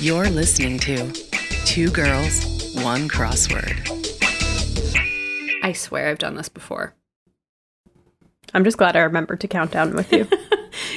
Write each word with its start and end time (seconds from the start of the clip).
You're 0.00 0.30
listening 0.30 0.78
to 0.80 1.12
Two 1.64 1.90
Girls, 1.90 2.72
One 2.84 3.08
Crossword. 3.08 3.74
I 5.64 5.72
swear 5.72 6.08
I've 6.08 6.18
done 6.18 6.36
this 6.36 6.48
before. 6.48 6.94
I'm 8.54 8.62
just 8.62 8.78
glad 8.78 8.94
I 8.94 9.00
remembered 9.00 9.40
to 9.40 9.48
count 9.48 9.72
down 9.72 9.94
with 9.94 10.12
you. 10.12 10.28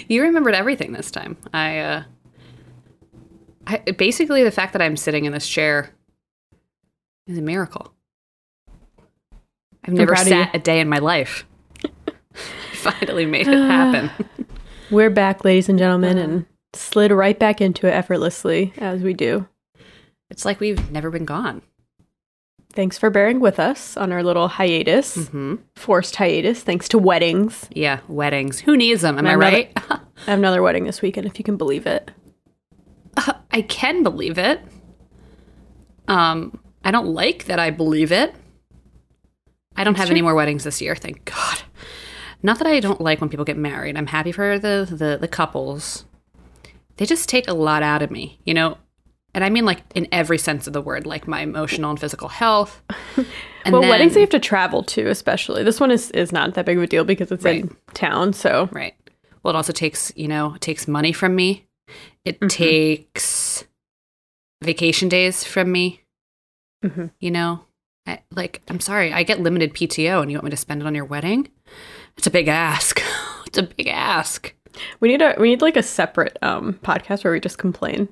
You 0.07 0.21
remembered 0.23 0.53
everything 0.53 0.91
this 0.91 1.09
time. 1.09 1.37
I, 1.53 1.79
uh, 1.79 2.03
I 3.65 3.77
basically 3.77 4.43
the 4.43 4.51
fact 4.51 4.73
that 4.73 4.81
I'm 4.81 4.95
sitting 4.95 5.25
in 5.25 5.31
this 5.31 5.47
chair 5.47 5.89
is 7.27 7.37
a 7.37 7.41
miracle. 7.41 7.93
I've 9.83 9.93
never 9.93 10.15
sat 10.15 10.53
a 10.53 10.59
day 10.59 10.79
in 10.79 10.89
my 10.89 10.99
life. 10.99 11.45
Finally 12.73 13.25
made 13.25 13.47
it 13.47 13.57
happen. 13.57 14.11
We're 14.91 15.09
back, 15.09 15.43
ladies 15.43 15.69
and 15.69 15.79
gentlemen, 15.79 16.17
and 16.17 16.45
slid 16.73 17.11
right 17.11 17.37
back 17.37 17.61
into 17.61 17.87
it 17.87 17.91
effortlessly 17.91 18.73
as 18.77 19.01
we 19.01 19.13
do. 19.13 19.47
It's 20.29 20.45
like 20.45 20.59
we've 20.59 20.91
never 20.91 21.09
been 21.09 21.25
gone. 21.25 21.61
Thanks 22.73 22.97
for 22.97 23.09
bearing 23.09 23.41
with 23.41 23.59
us 23.59 23.97
on 23.97 24.13
our 24.13 24.23
little 24.23 24.47
hiatus, 24.47 25.17
Mm-hmm. 25.17 25.55
forced 25.75 26.15
hiatus, 26.15 26.63
thanks 26.63 26.87
to 26.89 26.97
weddings. 26.97 27.67
Yeah, 27.71 27.99
weddings. 28.07 28.61
Who 28.61 28.77
needs 28.77 29.01
them? 29.01 29.17
Am 29.19 29.27
I 29.27 29.33
I'm 29.33 29.39
not- 29.39 29.45
right? 29.51 29.71
I 29.89 29.99
have 30.29 30.39
another 30.39 30.61
wedding 30.61 30.85
this 30.85 31.01
weekend, 31.01 31.27
if 31.27 31.37
you 31.37 31.43
can 31.43 31.57
believe 31.57 31.85
it. 31.85 32.11
I 33.51 33.61
can 33.63 34.03
believe 34.03 34.37
it. 34.37 34.61
Um, 36.07 36.59
I 36.83 36.91
don't 36.91 37.07
like 37.07 37.45
that 37.45 37.59
I 37.59 37.69
believe 37.71 38.11
it. 38.11 38.33
I 39.75 39.83
don't 39.83 39.97
have 39.97 40.09
any 40.11 40.21
more 40.21 40.35
weddings 40.35 40.63
this 40.63 40.81
year, 40.81 40.95
thank 40.95 41.25
God. 41.25 41.61
Not 42.43 42.57
that 42.59 42.67
I 42.67 42.79
don't 42.79 43.01
like 43.01 43.19
when 43.21 43.29
people 43.29 43.45
get 43.45 43.57
married. 43.57 43.97
I'm 43.97 44.07
happy 44.07 44.31
for 44.31 44.57
the, 44.59 44.87
the 44.89 45.17
the 45.19 45.27
couples. 45.27 46.05
They 47.01 47.07
just 47.07 47.27
take 47.27 47.47
a 47.47 47.53
lot 47.55 47.81
out 47.81 48.03
of 48.03 48.11
me, 48.11 48.39
you 48.45 48.53
know, 48.53 48.77
and 49.33 49.43
I 49.43 49.49
mean 49.49 49.65
like 49.65 49.81
in 49.95 50.07
every 50.11 50.37
sense 50.37 50.67
of 50.67 50.73
the 50.73 50.81
word, 50.83 51.07
like 51.07 51.27
my 51.27 51.41
emotional 51.41 51.89
and 51.89 51.99
physical 51.99 52.27
health. 52.27 52.79
And 53.65 53.73
well, 53.73 53.81
then- 53.81 53.89
weddings 53.89 54.13
you 54.13 54.21
have 54.21 54.29
to 54.31 54.39
travel 54.39 54.83
to, 54.83 55.07
especially. 55.09 55.63
This 55.63 55.79
one 55.79 55.89
is, 55.91 56.09
is 56.11 56.31
not 56.31 56.53
that 56.55 56.65
big 56.65 56.77
of 56.77 56.83
a 56.83 56.87
deal 56.87 57.03
because 57.03 57.31
it's 57.31 57.43
in 57.45 57.75
town, 57.95 58.33
so 58.33 58.69
Right. 58.71 58.93
Well, 59.41 59.53
it 59.53 59.57
also 59.57 59.73
takes, 59.73 60.11
you 60.15 60.27
know, 60.27 60.53
it 60.55 60.61
takes 60.61 60.87
money 60.87 61.11
from 61.11 61.35
me. 61.35 61.65
It 62.23 62.39
Mm-hmm. 62.39 62.47
takes 62.49 63.63
vacation 64.63 65.09
days 65.09 65.43
from 65.43 65.71
me. 65.71 66.01
Mhm. 66.85 67.09
You 67.19 67.31
know, 67.31 67.65
I, 68.07 68.19
like, 68.31 68.61
I'm 68.67 68.79
sorry, 68.79 69.11
I 69.11 69.23
get 69.23 69.39
limited 69.39 69.73
PTO 69.73 70.21
and 70.21 70.29
you 70.31 70.37
want 70.37 70.45
me 70.45 70.51
to 70.51 70.57
spend 70.57 70.81
it 70.81 70.87
on 70.87 70.93
your 70.95 71.05
wedding? 71.05 71.47
It's 72.17 72.27
a 72.27 72.31
big 72.31 72.47
ask. 72.47 73.01
it's 73.47 73.57
a 73.57 73.63
big 73.63 73.87
ask. 73.87 74.53
We 74.99 75.09
need 75.09 75.21
a 75.21 75.35
we 75.39 75.49
need 75.49 75.61
like 75.61 75.77
a 75.77 75.83
separate 75.83 76.37
um 76.41 76.73
podcast 76.83 77.23
where 77.23 77.33
we 77.33 77.39
just 77.39 77.57
complain. 77.57 78.07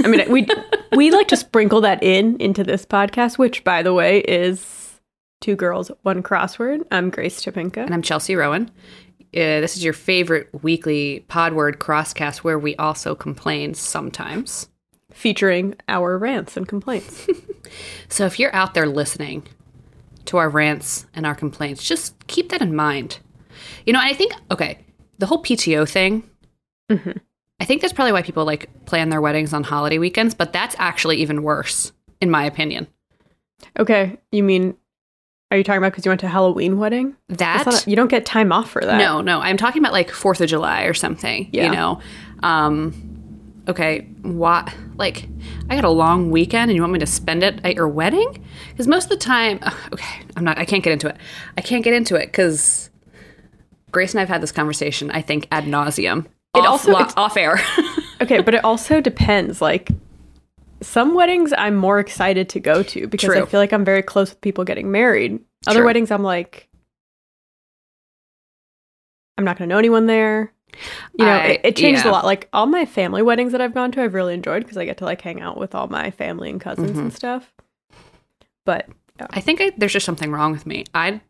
I 0.00 0.08
mean, 0.08 0.30
we 0.30 0.46
we 0.96 1.10
like 1.10 1.28
to 1.28 1.36
sprinkle 1.36 1.80
that 1.82 2.02
in 2.02 2.36
into 2.40 2.64
this 2.64 2.84
podcast, 2.86 3.38
which 3.38 3.64
by 3.64 3.82
the 3.82 3.92
way 3.92 4.20
is 4.20 5.00
two 5.40 5.56
girls, 5.56 5.90
one 6.02 6.22
crossword. 6.22 6.82
I'm 6.90 7.10
Grace 7.10 7.42
Topinka. 7.44 7.78
And 7.78 7.92
I'm 7.92 8.02
Chelsea 8.02 8.36
Rowan. 8.36 8.70
Uh, 9.36 9.60
this 9.60 9.76
is 9.76 9.82
your 9.82 9.92
favorite 9.92 10.48
weekly 10.62 11.24
Podword 11.28 11.76
crosscast 11.78 12.38
where 12.38 12.58
we 12.58 12.76
also 12.76 13.14
complain 13.16 13.74
sometimes. 13.74 14.68
featuring 15.12 15.74
our 15.88 16.18
rants 16.18 16.56
and 16.56 16.66
complaints. 16.68 17.26
So 18.08 18.26
if 18.26 18.38
you're 18.38 18.54
out 18.54 18.74
there 18.74 18.86
listening 18.86 19.48
to 20.26 20.36
our 20.36 20.48
rants 20.50 21.06
and 21.14 21.26
our 21.26 21.34
complaints, 21.34 21.82
just 21.82 22.14
keep 22.26 22.50
that 22.50 22.60
in 22.62 22.76
mind. 22.76 23.18
You 23.86 23.92
know, 23.94 24.00
I 24.02 24.12
think 24.12 24.32
okay, 24.50 24.83
the 25.18 25.26
whole 25.26 25.42
PTO 25.42 25.88
thing. 25.88 26.28
I 27.60 27.64
think 27.64 27.80
that's 27.80 27.92
probably 27.92 28.12
why 28.12 28.22
people 28.22 28.44
like 28.44 28.68
plan 28.84 29.08
their 29.08 29.20
weddings 29.20 29.52
on 29.52 29.64
holiday 29.64 29.98
weekends, 29.98 30.34
but 30.34 30.52
that's 30.52 30.76
actually 30.78 31.16
even 31.18 31.42
worse, 31.42 31.92
in 32.20 32.30
my 32.30 32.44
opinion. 32.44 32.86
okay, 33.78 34.18
you 34.32 34.42
mean 34.42 34.76
are 35.50 35.56
you 35.56 35.62
talking 35.64 35.78
about 35.78 35.92
because 35.92 36.04
you 36.04 36.10
went 36.10 36.20
to 36.20 36.26
a 36.26 36.30
Halloween 36.30 36.78
wedding? 36.78 37.14
That 37.28 37.64
That's 37.64 37.66
not- 37.66 37.86
you 37.88 37.94
don't 37.94 38.08
get 38.10 38.26
time 38.26 38.50
off 38.50 38.70
for 38.70 38.82
that. 38.82 38.98
no, 38.98 39.20
no, 39.20 39.40
I'm 39.40 39.56
talking 39.56 39.80
about 39.82 39.92
like 39.92 40.10
Fourth 40.10 40.40
of 40.40 40.48
July 40.48 40.82
or 40.84 40.94
something. 40.94 41.48
Yeah. 41.52 41.66
You 41.66 41.72
know, 41.72 42.00
um, 42.42 42.92
okay, 43.68 44.00
what? 44.22 44.74
Like, 44.96 45.28
I 45.70 45.76
got 45.76 45.84
a 45.84 45.90
long 45.90 46.30
weekend, 46.30 46.70
and 46.70 46.76
you 46.76 46.82
want 46.82 46.92
me 46.92 46.98
to 46.98 47.06
spend 47.06 47.42
it 47.44 47.60
at 47.64 47.74
your 47.76 47.88
wedding? 47.88 48.44
Because 48.70 48.88
most 48.88 49.04
of 49.04 49.10
the 49.10 49.16
time, 49.16 49.60
okay, 49.92 50.22
I'm 50.36 50.44
not. 50.44 50.58
I 50.58 50.64
can't 50.64 50.82
get 50.82 50.92
into 50.92 51.08
it. 51.08 51.16
I 51.56 51.60
can't 51.60 51.84
get 51.84 51.94
into 51.94 52.16
it 52.16 52.26
because 52.26 52.90
Grace 53.94 54.12
and 54.12 54.20
I've 54.20 54.28
had 54.28 54.42
this 54.42 54.52
conversation. 54.52 55.10
I 55.10 55.22
think 55.22 55.48
ad 55.50 55.64
nauseum. 55.64 56.26
It 56.54 56.58
off, 56.58 56.66
also- 56.66 56.92
lo- 56.92 57.08
off 57.16 57.36
air. 57.36 57.58
Okay, 58.20 58.40
but 58.40 58.54
it 58.54 58.64
also 58.64 59.00
depends. 59.00 59.60
Like 59.60 59.88
some 60.80 61.14
weddings 61.14 61.52
I'm 61.58 61.74
more 61.74 61.98
excited 61.98 62.48
to 62.50 62.60
go 62.60 62.82
to 62.84 63.08
because 63.08 63.28
I 63.30 63.44
feel 63.44 63.58
like 63.60 63.72
I'm 63.72 63.84
very 63.84 64.02
close 64.02 64.30
with 64.30 64.40
people 64.40 64.62
getting 64.64 64.90
married. 64.92 65.40
Other 65.66 65.80
True. 65.80 65.86
weddings 65.86 66.10
I'm 66.12 66.22
like 66.22 66.68
I'm 69.36 69.44
not 69.44 69.58
going 69.58 69.68
to 69.68 69.74
know 69.74 69.78
anyone 69.78 70.06
there. 70.06 70.52
You 71.18 71.26
know, 71.26 71.32
I- 71.32 71.44
it, 71.46 71.60
it 71.64 71.76
changes 71.76 72.04
yeah. 72.04 72.10
a 72.10 72.12
lot. 72.12 72.24
Like 72.24 72.48
all 72.52 72.66
my 72.66 72.84
family 72.86 73.20
weddings 73.22 73.52
that 73.52 73.60
I've 73.60 73.74
gone 73.74 73.90
to, 73.92 74.02
I've 74.02 74.14
really 74.14 74.32
enjoyed 74.34 74.62
because 74.62 74.76
I 74.76 74.84
get 74.84 74.96
to 74.98 75.04
like 75.04 75.20
hang 75.20 75.40
out 75.40 75.56
with 75.58 75.74
all 75.74 75.88
my 75.88 76.10
family 76.12 76.50
and 76.50 76.60
cousins 76.60 76.92
Mm-hmm. 76.92 77.00
and 77.00 77.12
stuff. 77.12 77.52
But 78.64 78.88
I 79.30 79.40
think 79.40 79.60
I, 79.60 79.72
there's 79.76 79.92
just 79.92 80.06
something 80.06 80.30
wrong 80.30 80.52
with 80.52 80.66
me. 80.66 80.84
I, 80.94 81.20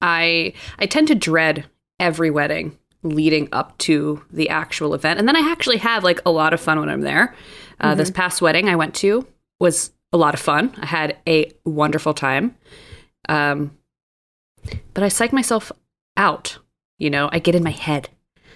I, 0.00 0.52
I 0.78 0.86
tend 0.86 1.08
to 1.08 1.14
dread 1.14 1.64
every 2.02 2.30
wedding 2.30 2.76
leading 3.02 3.48
up 3.52 3.76
to 3.78 4.22
the 4.30 4.48
actual 4.48 4.94
event, 4.94 5.18
and 5.18 5.26
then 5.28 5.36
I 5.36 5.50
actually 5.50 5.78
have 5.78 6.04
like 6.04 6.20
a 6.26 6.30
lot 6.30 6.52
of 6.52 6.60
fun 6.60 6.78
when 6.80 6.88
I'm 6.88 7.00
there. 7.00 7.34
Uh, 7.80 7.94
This 7.94 8.10
past 8.10 8.40
wedding 8.42 8.68
I 8.68 8.76
went 8.76 8.94
to 8.96 9.26
was 9.58 9.90
a 10.12 10.16
lot 10.16 10.34
of 10.34 10.40
fun. 10.40 10.72
I 10.80 10.86
had 10.86 11.16
a 11.26 11.50
wonderful 11.64 12.14
time, 12.14 12.54
um, 13.28 13.76
but 14.94 15.02
I 15.02 15.08
psych 15.08 15.32
myself 15.32 15.72
out. 16.16 16.58
You 16.98 17.10
know, 17.10 17.28
I 17.32 17.38
get 17.40 17.54
in 17.54 17.64
my 17.64 17.70
head. 17.72 18.08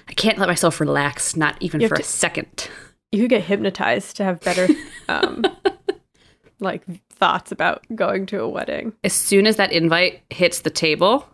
I 0.08 0.12
can't 0.12 0.38
let 0.38 0.48
myself 0.48 0.78
relax, 0.80 1.34
not 1.36 1.56
even 1.60 1.80
for 1.88 1.94
a 1.96 2.02
second. 2.04 2.68
you 3.10 3.22
could 3.22 3.30
get 3.30 3.42
hypnotized 3.44 4.16
to 4.16 4.24
have 4.24 4.40
better 4.40 4.68
um 5.08 5.42
like 6.60 6.82
thoughts 7.10 7.50
about 7.52 7.84
going 7.94 8.26
to 8.26 8.40
a 8.40 8.48
wedding. 8.48 8.92
As 9.02 9.12
soon 9.12 9.46
as 9.46 9.56
that 9.56 9.72
invite 9.72 10.22
hits 10.30 10.60
the 10.60 10.70
table, 10.70 11.28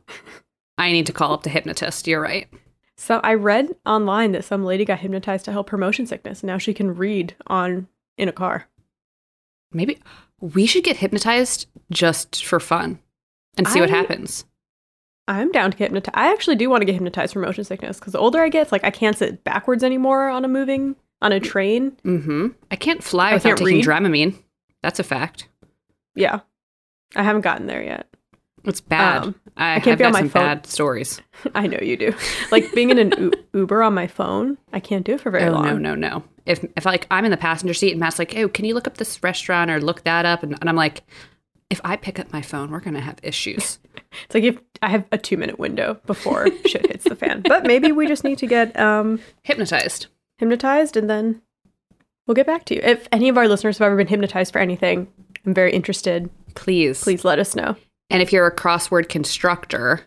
I 0.79 0.93
need 0.93 1.07
to 1.07 1.13
call 1.13 1.33
up 1.33 1.43
the 1.43 1.51
hypnotist. 1.51 2.07
You're 2.07 2.21
right. 2.21 2.49
So 2.97 3.21
I 3.23 3.35
read 3.35 3.75
online 3.85 4.33
that 4.33 4.45
some 4.45 4.65
lady 4.65 4.85
got 4.85 5.01
hypnotized 5.01 5.45
to 5.47 5.53
help 5.53 5.71
her 5.71 5.79
motion 5.79 6.07
sickness. 6.07 6.43
Now 6.43 6.59
she 6.59 6.75
can 6.75 6.95
read 6.95 7.35
on 7.47 7.89
in 8.17 8.29
a 8.29 8.33
car. 8.33 8.69
Maybe 9.73 9.99
we 10.41 10.67
should 10.67 10.85
get 10.85 10.99
hypnotized 10.99 11.67
just 11.91 12.45
for 12.45 12.61
fun 12.61 13.01
and 13.57 13.67
see 13.67 13.81
what 13.81 13.91
happens. 13.91 14.45
I'm 15.29 15.53
down 15.53 15.71
to 15.71 15.77
get 15.77 15.87
hypnotized. 15.87 16.17
I 16.17 16.33
actually 16.33 16.57
do 16.57 16.69
want 16.69 16.83
to 16.83 16.85
get 16.85 16.95
hypnotized 16.95 17.33
for 17.33 17.39
motion 17.39 17.65
sickness 17.65 17.99
because 17.99 18.13
the 18.13 18.19
older 18.19 18.41
I 18.41 18.49
get, 18.49 18.63
it's 18.63 18.73
like 18.73 18.85
I 18.85 18.91
can't 18.91 19.17
sit 19.17 19.45
backwards 19.45 19.85
anymore 19.85 20.29
on 20.29 20.45
a 20.45 20.49
moving 20.49 20.97
on 21.23 21.33
a 21.33 21.41
train. 21.41 21.93
Mm-hmm. 22.05 22.49
I 22.71 22.77
can't 22.77 23.03
fly 23.03 23.31
I 23.31 23.35
without 23.35 23.51
can't 23.51 23.59
taking 23.61 23.77
read? 23.77 23.85
Dramamine. 23.85 24.35
That's 24.83 24.99
a 24.99 25.05
fact. 25.05 25.49
Yeah, 26.15 26.41
I 27.15 27.23
haven't 27.23 27.43
gotten 27.43 27.67
there 27.67 27.83
yet. 27.83 28.12
It's 28.65 28.81
bad. 28.81 29.23
Um, 29.23 29.35
I, 29.57 29.77
I 29.77 29.81
can't 29.81 29.89
I've 29.95 29.99
be 29.99 30.05
on 30.05 30.13
got 30.13 30.17
my 30.19 30.21
some 30.21 30.29
phone. 30.31 30.43
bad 30.43 30.67
stories. 30.67 31.21
I 31.55 31.67
know 31.67 31.79
you 31.83 31.97
do. 31.97 32.15
Like 32.51 32.73
being 32.75 32.91
in 32.91 32.99
an 32.99 33.13
U- 33.19 33.33
Uber 33.61 33.83
on 33.83 33.95
my 33.95 34.07
phone, 34.07 34.57
I 34.73 34.81
can't 34.81 35.05
do 35.05 35.15
it 35.15 35.21
for 35.21 35.31
very 35.31 35.45
oh 35.49 35.53
long. 35.53 35.65
no, 35.65 35.77
no, 35.77 35.95
no. 35.95 36.25
If 36.47 36.65
if 36.77 36.85
like 36.87 37.07
I'm 37.11 37.25
in 37.25 37.31
the 37.31 37.37
passenger 37.37 37.75
seat 37.75 37.91
and 37.93 38.01
Matt's 38.01 38.19
like, 38.19 38.37
"Oh, 38.37 38.49
can 38.49 38.65
you 38.65 38.75
look 38.75 38.87
up 38.87 38.97
this 38.99 39.23
restaurant 39.23 39.71
or 39.71 39.81
look 39.81 40.05
that 40.05 40.25
up?" 40.27 40.43
and, 40.43 40.57
and 40.61 40.69
I'm 40.69 40.77
like, 40.77 41.03
if 41.71 41.81
I 41.85 41.97
pick 41.97 42.19
up 42.21 42.33
my 42.33 42.43
phone, 42.43 42.71
we're 42.71 42.81
gonna 42.81 43.01
have 43.01 43.19
issues. 43.23 43.79
It's 44.27 44.35
like 44.35 44.45
if 44.45 44.59
I 44.83 44.91
have 44.91 45.07
a 45.11 45.17
two 45.17 45.39
minute 45.39 45.59
window 45.59 45.99
before 46.07 46.47
shit 46.67 46.87
hits 46.87 47.05
the 47.05 47.17
fan. 47.17 47.41
But 47.49 47.65
maybe 47.65 47.93
we 47.93 48.07
just 48.07 48.25
need 48.25 48.37
to 48.39 48.47
get 48.47 48.79
um, 48.79 49.21
Hypnotized. 49.43 50.09
hypnotized 50.37 50.99
and 50.99 51.09
then 51.09 51.41
we'll 52.27 52.35
get 52.35 52.47
back 52.47 52.67
to 52.67 52.75
you. 52.75 52.83
If 52.85 53.09
any 53.11 53.31
of 53.31 53.39
our 53.39 53.49
listeners 53.49 53.79
have 53.79 53.87
ever 53.87 53.97
been 53.97 54.07
hypnotized 54.07 54.53
for 54.53 54.59
anything, 54.59 55.09
I'm 55.47 55.55
very 55.55 55.73
interested. 55.73 56.29
Please. 56.55 57.03
Please 57.03 57.25
let 57.25 57.39
us 57.39 57.57
know. 57.57 57.75
And 58.11 58.23
if 58.23 58.33
you're 58.33 58.47
a 58.47 58.55
crossword 58.55 59.09
constructor, 59.09 60.03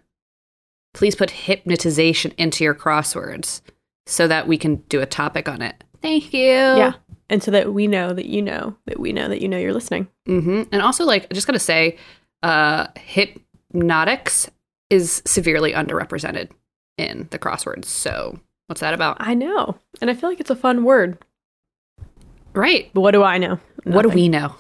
please 0.94 1.16
put 1.16 1.32
hypnotization 1.32 2.34
into 2.38 2.64
your 2.64 2.76
crosswords 2.76 3.62
so 4.06 4.28
that 4.28 4.48
we 4.48 4.58
can 4.58 4.78
do 4.90 5.02
a 5.02 5.06
topic 5.06 5.50
on 5.50 5.62
it. 5.62 5.84
Thank 6.02 6.34
you. 6.34 6.42
Yeah. 6.42 6.94
And 7.30 7.42
so 7.42 7.52
that 7.52 7.74
we 7.74 7.88
know 7.88 8.14
that 8.14 8.28
you 8.28 8.42
know 8.42 8.76
that 8.86 9.00
we 9.00 9.12
know 9.12 9.28
that 9.28 9.42
you 9.42 9.48
know 9.48 9.58
you're 9.58 9.74
listening. 9.74 10.08
Mm-hmm. 10.28 10.64
And 10.72 10.82
also, 10.82 11.06
like, 11.06 11.26
I 11.30 11.34
just 11.34 11.48
gotta 11.48 11.60
say, 11.60 11.98
uh, 12.44 12.88
hypnotics 12.96 14.50
is 14.92 15.24
severely 15.26 15.74
underrepresented 15.74 16.52
in 16.98 17.28
the 17.32 17.40
crosswords. 17.40 17.86
So, 17.86 18.40
what's 18.68 18.82
that 18.82 18.94
about? 18.94 19.18
I 19.20 19.34
know. 19.34 19.76
And 20.02 20.12
I 20.12 20.14
feel 20.14 20.30
like 20.30 20.40
it's 20.40 20.52
a 20.52 20.56
fun 20.56 20.84
word. 20.84 21.18
Right. 22.54 22.92
But 22.94 23.02
what 23.02 23.12
do 23.12 23.24
I 23.24 23.40
know? 23.40 23.60
What 23.84 24.04
do 24.04 24.10
we 24.10 24.30
know? 24.30 24.56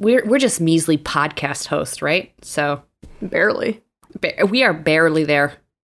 We're 0.00 0.24
we're 0.26 0.38
just 0.38 0.60
measly 0.60 0.98
podcast 0.98 1.66
hosts, 1.66 2.02
right? 2.02 2.32
So 2.42 2.82
Barely. 3.22 3.80
ba- 4.20 4.46
we 4.48 4.62
are 4.64 4.72
barely 4.74 5.24
there, 5.24 5.52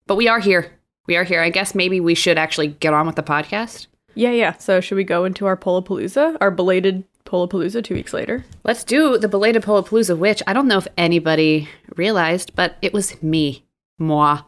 but 0.06 0.16
we 0.16 0.28
are 0.28 0.38
here. 0.40 0.70
We 1.06 1.16
are 1.16 1.24
here. 1.24 1.40
I 1.42 1.50
guess 1.50 1.74
maybe 1.74 2.00
we 2.00 2.14
should 2.14 2.38
actually 2.38 2.68
get 2.68 2.94
on 2.94 3.06
with 3.06 3.16
the 3.16 3.22
podcast. 3.22 3.86
Yeah, 4.14 4.30
yeah. 4.30 4.52
So 4.58 4.80
should 4.80 4.96
we 4.96 5.04
go 5.04 5.24
into 5.24 5.46
our 5.46 5.56
Polapalooza, 5.56 6.36
our 6.40 6.50
belated 6.50 7.04
Polapalooza 7.24 7.82
two 7.82 7.94
weeks 7.94 8.12
later. 8.12 8.44
Let's 8.62 8.84
do 8.84 9.18
the 9.18 9.26
belated 9.28 9.62
Polapalooza, 9.62 10.16
which 10.16 10.42
I 10.46 10.52
don't 10.52 10.68
know 10.68 10.78
if 10.78 10.86
anybody 10.96 11.68
realized, 11.96 12.54
but 12.54 12.76
it 12.82 12.92
was 12.92 13.20
me, 13.22 13.64
moi, 13.98 14.42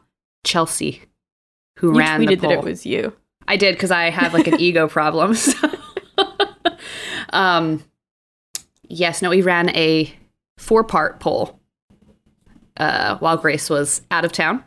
Chelsea, 0.45 1.03
who 1.79 1.93
You 1.95 1.99
ran 1.99 2.21
the 2.21 2.27
tweeted 2.27 2.41
that 2.43 2.51
poll. 2.51 2.59
it 2.59 2.65
was 2.65 2.87
you. 2.87 3.13
I 3.49 3.57
did 3.57 3.75
because 3.75 3.91
I 3.91 4.11
have 4.11 4.35
like 4.35 4.47
an 4.47 4.61
ego 4.61 4.87
problem. 4.87 5.35
So. 5.47 5.71
um, 7.31 7.83
yes, 8.89 9.23
no, 9.23 9.31
we 9.31 9.43
ran 9.43 9.71
a 9.71 10.13
four 10.59 10.85
part 10.85 11.21
poll 11.21 11.59
uh, 12.77 13.17
while 13.19 13.37
Grace 13.37 13.71
was 13.71 14.03
out 14.11 14.25
of 14.25 14.33
town. 14.33 14.65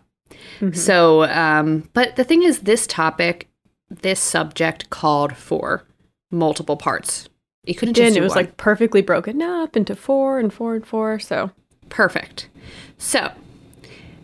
So, 0.73 1.23
um, 1.23 1.89
but 1.93 2.15
the 2.15 2.23
thing 2.23 2.43
is, 2.43 2.59
this 2.59 2.85
topic, 2.85 3.49
this 3.89 4.19
subject 4.19 4.89
called 4.89 5.35
for 5.35 5.85
multiple 6.31 6.77
parts. 6.77 7.29
You 7.65 7.75
couldn't 7.75 7.95
just 7.95 8.13
do 8.13 8.19
it 8.19 8.23
was 8.23 8.31
one. 8.31 8.45
like 8.45 8.57
perfectly 8.57 9.01
broken 9.01 9.41
up 9.41 9.75
into 9.75 9.95
four 9.95 10.39
and 10.39 10.51
four 10.53 10.75
and 10.75 10.85
four. 10.85 11.19
So 11.19 11.51
Perfect. 11.89 12.47
So, 12.97 13.31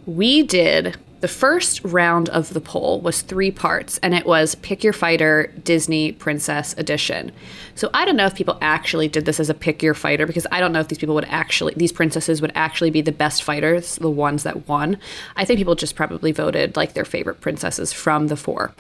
we 0.06 0.44
did 0.44 0.98
the 1.26 1.30
first 1.30 1.84
round 1.84 2.30
of 2.30 2.54
the 2.54 2.62
poll 2.62 3.02
was 3.02 3.24
three 3.24 3.50
parts, 3.50 3.98
and 4.04 4.14
it 4.14 4.28
was 4.28 4.54
Pick 4.54 4.84
Your 4.84 4.94
Fighter 4.94 5.52
Disney 5.64 6.12
Princess 6.12 6.76
Edition. 6.78 7.32
So, 7.74 7.90
I 7.96 8.06
don't 8.06 8.16
know 8.16 8.28
if 8.28 8.36
people 8.36 8.60
actually 8.62 9.08
did 9.08 9.26
this 9.26 9.40
as 9.40 9.50
a 9.50 9.56
Pick 9.56 9.82
Your 9.82 9.96
Fighter 9.96 10.28
because 10.28 10.46
I 10.52 10.60
don't 10.60 10.72
know 10.72 10.82
if 10.82 10.88
these 10.88 11.00
people 11.00 11.16
would 11.16 11.26
actually, 11.26 11.74
these 11.76 11.92
princesses 11.92 12.44
would 12.44 12.52
actually 12.54 12.92
be 12.92 13.02
the 13.02 13.12
best 13.12 13.42
fighters, 13.42 13.96
the 13.96 14.08
ones 14.08 14.44
that 14.44 14.68
won. 14.68 15.00
I 15.36 15.46
think 15.46 15.58
people 15.58 15.74
just 15.74 15.96
probably 15.96 16.32
voted 16.32 16.76
like 16.76 16.94
their 16.94 17.06
favorite 17.06 17.42
princesses 17.42 17.92
from 17.92 18.28
the 18.28 18.38
four. 18.38 18.76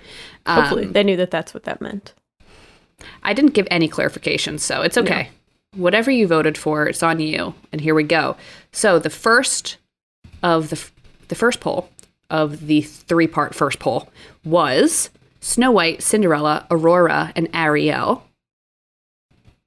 Um, 0.45 0.61
hopefully 0.61 0.85
they 0.85 1.01
knew 1.01 1.17
that 1.17 1.31
that's 1.31 1.51
what 1.51 1.63
that 1.63 1.81
meant. 1.81 2.13
I 3.23 3.33
didn't 3.33 3.55
give 3.55 3.67
any 3.71 3.87
clarification, 3.87 4.59
so 4.59 4.83
it's 4.83 4.99
okay. 4.99 5.29
Whatever 5.73 6.11
you 6.11 6.27
voted 6.27 6.59
for, 6.59 6.85
it's 6.85 7.01
on 7.01 7.19
you. 7.19 7.55
And 7.71 7.81
here 7.81 7.95
we 7.95 8.03
go. 8.03 8.37
So 8.71 8.99
the 8.99 9.09
first 9.09 9.77
of 10.43 10.69
the 10.69 10.75
f- 10.75 10.91
the 11.27 11.35
first 11.35 11.59
poll 11.59 11.89
of 12.29 12.67
the 12.67 12.81
three 12.81 13.27
part 13.27 13.53
first 13.55 13.79
poll 13.79 14.09
was 14.43 15.09
Snow 15.39 15.71
White, 15.71 16.01
Cinderella, 16.01 16.65
Aurora, 16.71 17.31
and 17.35 17.49
Ariel. 17.53 18.23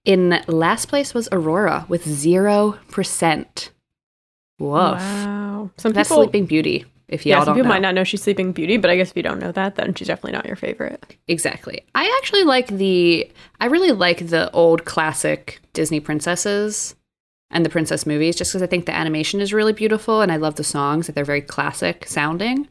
In 0.05 0.43
last 0.47 0.87
place 0.87 1.15
was 1.15 1.29
Aurora 1.31 1.87
with 1.89 2.09
zero 2.09 2.79
percent. 2.91 3.71
Woof. 4.59 4.99
Wow. 4.99 5.71
Some 5.77 5.93
That's 5.93 6.09
people, 6.09 6.25
Sleeping 6.25 6.47
Beauty. 6.47 6.85
If 7.09 7.25
y'all 7.25 7.39
yeah, 7.39 7.45
some 7.45 7.55
people 7.55 7.69
know. 7.69 7.75
might 7.75 7.83
not 7.83 7.95
know 7.95 8.05
she's 8.05 8.23
Sleeping 8.23 8.53
Beauty, 8.53 8.77
but 8.77 8.91
I 8.91 8.97
guess 8.97 9.11
if 9.11 9.17
you 9.17 9.23
don't 9.23 9.39
know 9.39 9.53
that, 9.53 9.77
then 9.77 9.95
she's 9.95 10.09
definitely 10.09 10.33
not 10.33 10.47
your 10.47 10.57
favorite. 10.57 11.17
Exactly. 11.27 11.83
I 11.95 12.13
actually 12.19 12.45
like 12.45 12.69
the 12.69 13.31
I 13.61 13.67
really 13.67 13.93
like 13.93 14.29
the 14.29 14.51
old 14.53 14.85
classic 14.85 15.61
Disney 15.73 16.01
princesses 16.01 16.95
and 17.51 17.65
the 17.65 17.71
princess 17.71 18.05
movies 18.07 18.37
just 18.37 18.53
because 18.53 18.63
I 18.63 18.67
think 18.67 18.87
the 18.87 18.95
animation 18.95 19.41
is 19.41 19.53
really 19.53 19.73
beautiful 19.73 20.21
and 20.21 20.31
I 20.31 20.37
love 20.37 20.57
the 20.57 20.65
songs 20.65 21.07
that 21.07 21.15
they're 21.15 21.25
very 21.25 21.41
classic 21.41 22.07
sounding. 22.07 22.69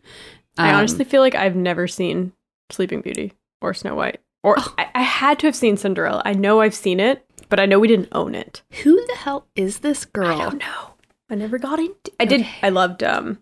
I 0.58 0.70
Um, 0.70 0.76
honestly 0.78 1.04
feel 1.06 1.22
like 1.22 1.36
I've 1.36 1.56
never 1.56 1.88
seen 1.88 2.34
Sleeping 2.72 3.02
Beauty 3.02 3.34
or 3.62 3.74
Snow 3.74 3.96
White. 3.96 4.20
Or 4.44 4.56
I, 4.78 4.88
I 4.96 5.02
had 5.02 5.40
to 5.40 5.48
have 5.48 5.56
seen 5.56 5.78
Cinderella. 5.78 6.22
I 6.26 6.34
know 6.34 6.62
I've 6.62 6.76
seen 6.76 7.00
it, 7.00 7.26
but 7.50 7.60
I 7.60 7.66
know 7.66 7.80
we 7.80 7.88
didn't 7.88 8.10
own 8.12 8.36
it. 8.36 8.62
who 8.84 8.96
the 9.08 9.16
hell 9.16 9.48
is 9.56 9.80
this 9.80 10.06
girl 10.06 10.28
I 10.40 10.44
don't 10.50 10.60
know. 10.60 10.94
I 11.30 11.36
never 11.36 11.58
got 11.58 11.80
into 11.80 12.12
I 12.20 12.26
did 12.26 12.46
I 12.62 12.70
loved 12.70 13.04
um 13.04 13.40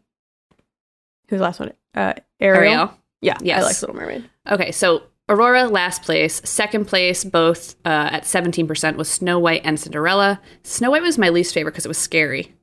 who's 1.29 1.39
the 1.39 1.43
last 1.43 1.59
one? 1.59 1.73
Uh 1.93 2.13
Ariel. 2.39 2.61
Ariel. 2.61 2.93
Yeah, 3.21 3.37
Yes. 3.41 3.63
I 3.63 3.67
like 3.67 3.81
Little 3.81 3.95
Mermaid. 3.95 4.29
Okay, 4.49 4.71
so 4.71 5.03
Aurora 5.27 5.65
last 5.67 6.03
place, 6.03 6.39
second 6.45 6.85
place 6.85 7.23
both 7.23 7.75
uh, 7.85 8.09
at 8.11 8.23
17% 8.23 8.95
was 8.95 9.09
Snow 9.09 9.39
White 9.39 9.61
and 9.65 9.79
Cinderella. 9.79 10.39
Snow 10.63 10.91
White 10.91 11.01
was 11.01 11.17
my 11.17 11.29
least 11.29 11.53
favorite 11.53 11.71
because 11.71 11.85
it 11.85 11.89
was 11.89 11.97
scary. 11.97 12.53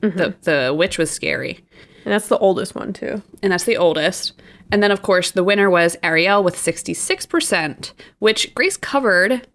The 0.00 0.34
the 0.42 0.74
witch 0.76 0.98
was 0.98 1.10
scary. 1.10 1.64
And 2.04 2.12
that's 2.12 2.28
the 2.28 2.38
oldest 2.38 2.74
one 2.74 2.92
too. 2.92 3.22
and 3.42 3.52
that's 3.52 3.64
the 3.64 3.78
oldest. 3.78 4.34
And 4.70 4.82
then, 4.82 4.90
of 4.90 5.00
course, 5.02 5.30
the 5.30 5.44
winner 5.44 5.70
was 5.70 5.96
Ariel 6.02 6.42
with 6.44 6.56
66%, 6.56 7.92
which 8.18 8.54
Grace 8.54 8.76
covered 8.76 9.46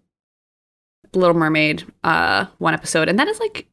Little 1.14 1.34
Mermaid 1.36 1.84
uh, 2.04 2.46
one 2.58 2.74
episode. 2.74 3.08
And 3.08 3.18
that 3.18 3.28
is 3.28 3.38
like 3.40 3.68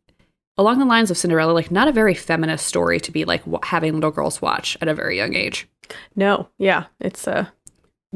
along 0.57 0.79
the 0.79 0.85
lines 0.85 1.09
of 1.11 1.17
Cinderella, 1.17 1.51
like 1.51 1.71
not 1.71 1.87
a 1.87 1.91
very 1.91 2.13
feminist 2.13 2.65
story 2.67 2.99
to 2.99 3.11
be 3.11 3.25
like 3.25 3.41
w- 3.41 3.59
having 3.63 3.93
little 3.95 4.11
girls 4.11 4.41
watch 4.41 4.77
at 4.81 4.87
a 4.87 4.93
very 4.93 5.17
young 5.17 5.35
age. 5.35 5.67
No, 6.15 6.49
yeah, 6.57 6.85
it's 6.99 7.27
uh 7.27 7.47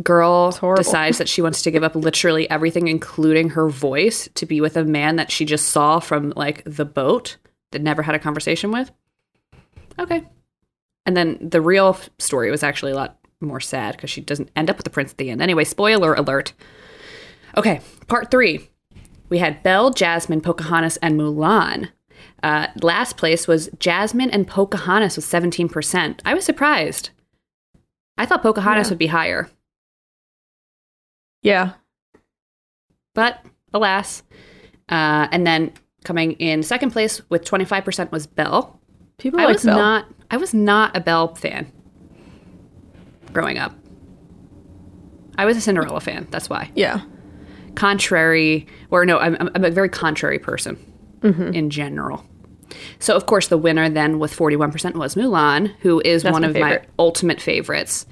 Girl 0.03 0.51
decides 0.75 1.17
that 1.17 1.27
she 1.29 1.41
wants 1.41 1.61
to 1.63 1.71
give 1.71 1.83
up 1.83 1.95
literally 1.95 2.49
everything, 2.49 2.87
including 2.87 3.49
her 3.51 3.67
voice, 3.69 4.29
to 4.35 4.45
be 4.45 4.61
with 4.61 4.77
a 4.77 4.83
man 4.85 5.15
that 5.17 5.31
she 5.31 5.45
just 5.45 5.69
saw 5.69 5.99
from 5.99 6.33
like 6.35 6.63
the 6.65 6.85
boat 6.85 7.37
that 7.71 7.81
never 7.81 8.01
had 8.01 8.15
a 8.15 8.19
conversation 8.19 8.71
with. 8.71 8.91
Okay. 9.99 10.27
And 11.05 11.17
then 11.17 11.37
the 11.41 11.61
real 11.61 11.97
story 12.19 12.51
was 12.51 12.63
actually 12.63 12.91
a 12.91 12.95
lot 12.95 13.17
more 13.41 13.59
sad 13.59 13.95
because 13.95 14.09
she 14.09 14.21
doesn't 14.21 14.51
end 14.55 14.69
up 14.69 14.77
with 14.77 14.83
the 14.83 14.89
prince 14.89 15.11
at 15.11 15.17
the 15.17 15.29
end. 15.29 15.41
Anyway, 15.41 15.63
spoiler 15.63 16.13
alert. 16.13 16.53
Okay, 17.57 17.81
part 18.07 18.31
three. 18.31 18.69
We 19.29 19.39
had 19.39 19.63
Belle, 19.63 19.91
Jasmine, 19.91 20.41
Pocahontas, 20.41 20.97
and 20.97 21.19
Mulan. 21.19 21.89
Uh, 22.43 22.67
last 22.81 23.17
place 23.17 23.47
was 23.47 23.69
Jasmine 23.79 24.29
and 24.29 24.47
Pocahontas 24.47 25.15
with 25.15 25.25
17%. 25.25 26.19
I 26.25 26.33
was 26.33 26.45
surprised. 26.45 27.09
I 28.17 28.25
thought 28.25 28.43
Pocahontas 28.43 28.87
Yeah. 28.87 28.91
would 28.91 28.99
be 28.99 29.07
higher. 29.07 29.49
Yeah. 31.41 31.73
but 33.13 33.43
alas. 33.73 34.23
Uh, 34.89 35.27
and 35.31 35.45
then 35.47 35.71
coming 36.03 36.33
in 36.33 36.63
second 36.63 36.91
place 36.91 37.21
with 37.29 37.43
25% 37.45 38.11
was 38.11 38.27
Belle. 38.27 38.79
People 39.17 39.39
I 39.39 39.45
like 39.45 39.53
was 39.55 39.63
Belle. 39.65 39.77
not 39.77 40.05
I 40.29 40.37
was 40.37 40.53
not 40.53 40.95
a 40.97 40.99
Belle 40.99 41.35
fan 41.35 41.71
growing 43.33 43.57
up. 43.57 43.73
I 45.37 45.45
was 45.45 45.55
a 45.57 45.61
Cinderella 45.61 46.01
fan. 46.01 46.27
That's 46.31 46.49
why. 46.49 46.69
Yeah. 46.75 47.01
Contrary, 47.75 48.67
or 48.89 49.05
no, 49.05 49.17
I'm, 49.19 49.35
I'm 49.55 49.63
a 49.63 49.71
very 49.71 49.89
contrary 49.89 50.39
person 50.39 50.77
Mm-hmm. 51.21 51.53
in 51.53 51.69
general. 51.69 52.25
So, 52.97 53.15
of 53.15 53.27
course, 53.27 53.47
the 53.49 53.57
winner 53.57 53.87
then 53.89 54.17
with 54.17 54.35
41% 54.35 54.95
was 54.95 55.13
Mulan, 55.13 55.67
who 55.81 56.01
is 56.03 56.23
That's 56.23 56.33
one 56.33 56.41
my 56.41 56.47
of 56.47 56.53
favorite. 56.55 56.81
my 56.81 56.87
ultimate 56.97 57.39
favorites. 57.39 58.07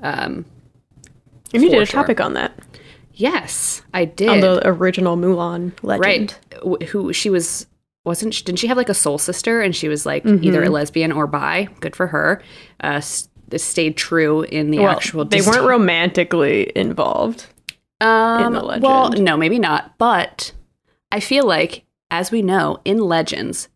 Um, 0.00 0.44
And 1.52 1.62
you 1.62 1.68
did 1.70 1.82
a 1.82 1.86
sure. 1.86 2.02
topic 2.02 2.20
on 2.20 2.34
that. 2.34 2.52
Yes, 3.14 3.82
I 3.94 4.04
did. 4.04 4.28
On 4.28 4.40
the 4.40 4.66
original 4.66 5.16
Mulan 5.16 5.72
legend. 5.82 6.36
right 6.62 6.86
who 6.88 7.12
she 7.12 7.30
was 7.30 7.66
wasn't 8.04 8.34
she, 8.34 8.42
didn't 8.44 8.58
she 8.58 8.66
have 8.66 8.76
like 8.76 8.88
a 8.88 8.94
soul 8.94 9.18
sister 9.18 9.60
and 9.60 9.74
she 9.76 9.88
was 9.88 10.04
like 10.06 10.24
Mm-hmm. 10.24 10.44
either 10.44 10.62
a 10.64 10.68
lesbian 10.70 11.12
or 11.12 11.26
bi 11.26 11.68
good 11.80 11.94
for 11.94 12.08
her 12.08 12.42
uh 12.80 13.00
stayed 13.00 13.96
true 13.96 14.42
in 14.42 14.70
the 14.70 14.78
Well, 14.80 14.90
actual 14.90 15.24
they 15.24 15.40
weren't 15.42 15.66
romantically 15.68 16.72
involved. 16.74 17.46
um, 18.00 18.46
in 18.46 18.52
the 18.54 18.78
well 18.82 19.10
no 19.10 19.36
maybe 19.36 19.58
not 19.58 19.96
but 19.98 20.52
i 21.12 21.20
feel 21.20 21.46
like 21.46 21.84
as 22.10 22.30
we 22.32 22.42
know 22.42 22.78
in 22.84 22.98
legends 22.98 23.68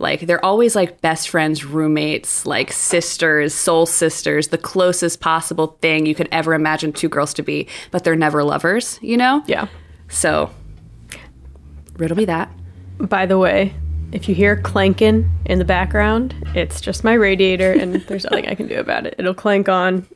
like 0.00 0.20
they're 0.22 0.44
always 0.44 0.74
like 0.74 1.00
best 1.00 1.28
friends 1.28 1.64
roommates 1.64 2.44
like 2.46 2.72
sisters 2.72 3.54
soul 3.54 3.86
sisters 3.86 4.48
the 4.48 4.58
closest 4.58 5.20
possible 5.20 5.76
thing 5.82 6.06
you 6.06 6.14
could 6.14 6.28
ever 6.32 6.54
imagine 6.54 6.92
two 6.92 7.08
girls 7.08 7.32
to 7.34 7.42
be 7.42 7.68
but 7.90 8.02
they're 8.02 8.16
never 8.16 8.42
lovers 8.42 8.98
you 9.02 9.16
know 9.16 9.42
Yeah. 9.46 9.68
so 10.08 10.50
riddle 11.98 12.16
me 12.16 12.24
that 12.24 12.50
By 12.98 13.26
the 13.26 13.38
way, 13.38 13.74
if 14.12 14.28
you 14.28 14.34
hear 14.34 14.56
clanking 14.56 15.30
in 15.46 15.58
the 15.58 15.64
background, 15.64 16.34
it's 16.54 16.80
just 16.80 17.04
my 17.04 17.14
radiator, 17.14 17.72
and 17.72 17.94
there's 18.08 18.24
nothing 18.24 18.46
I 18.46 18.54
can 18.54 18.66
do 18.68 18.78
about 18.78 19.06
it. 19.06 19.14
It'll 19.18 19.32
clank 19.34 19.68
on. 19.70 20.06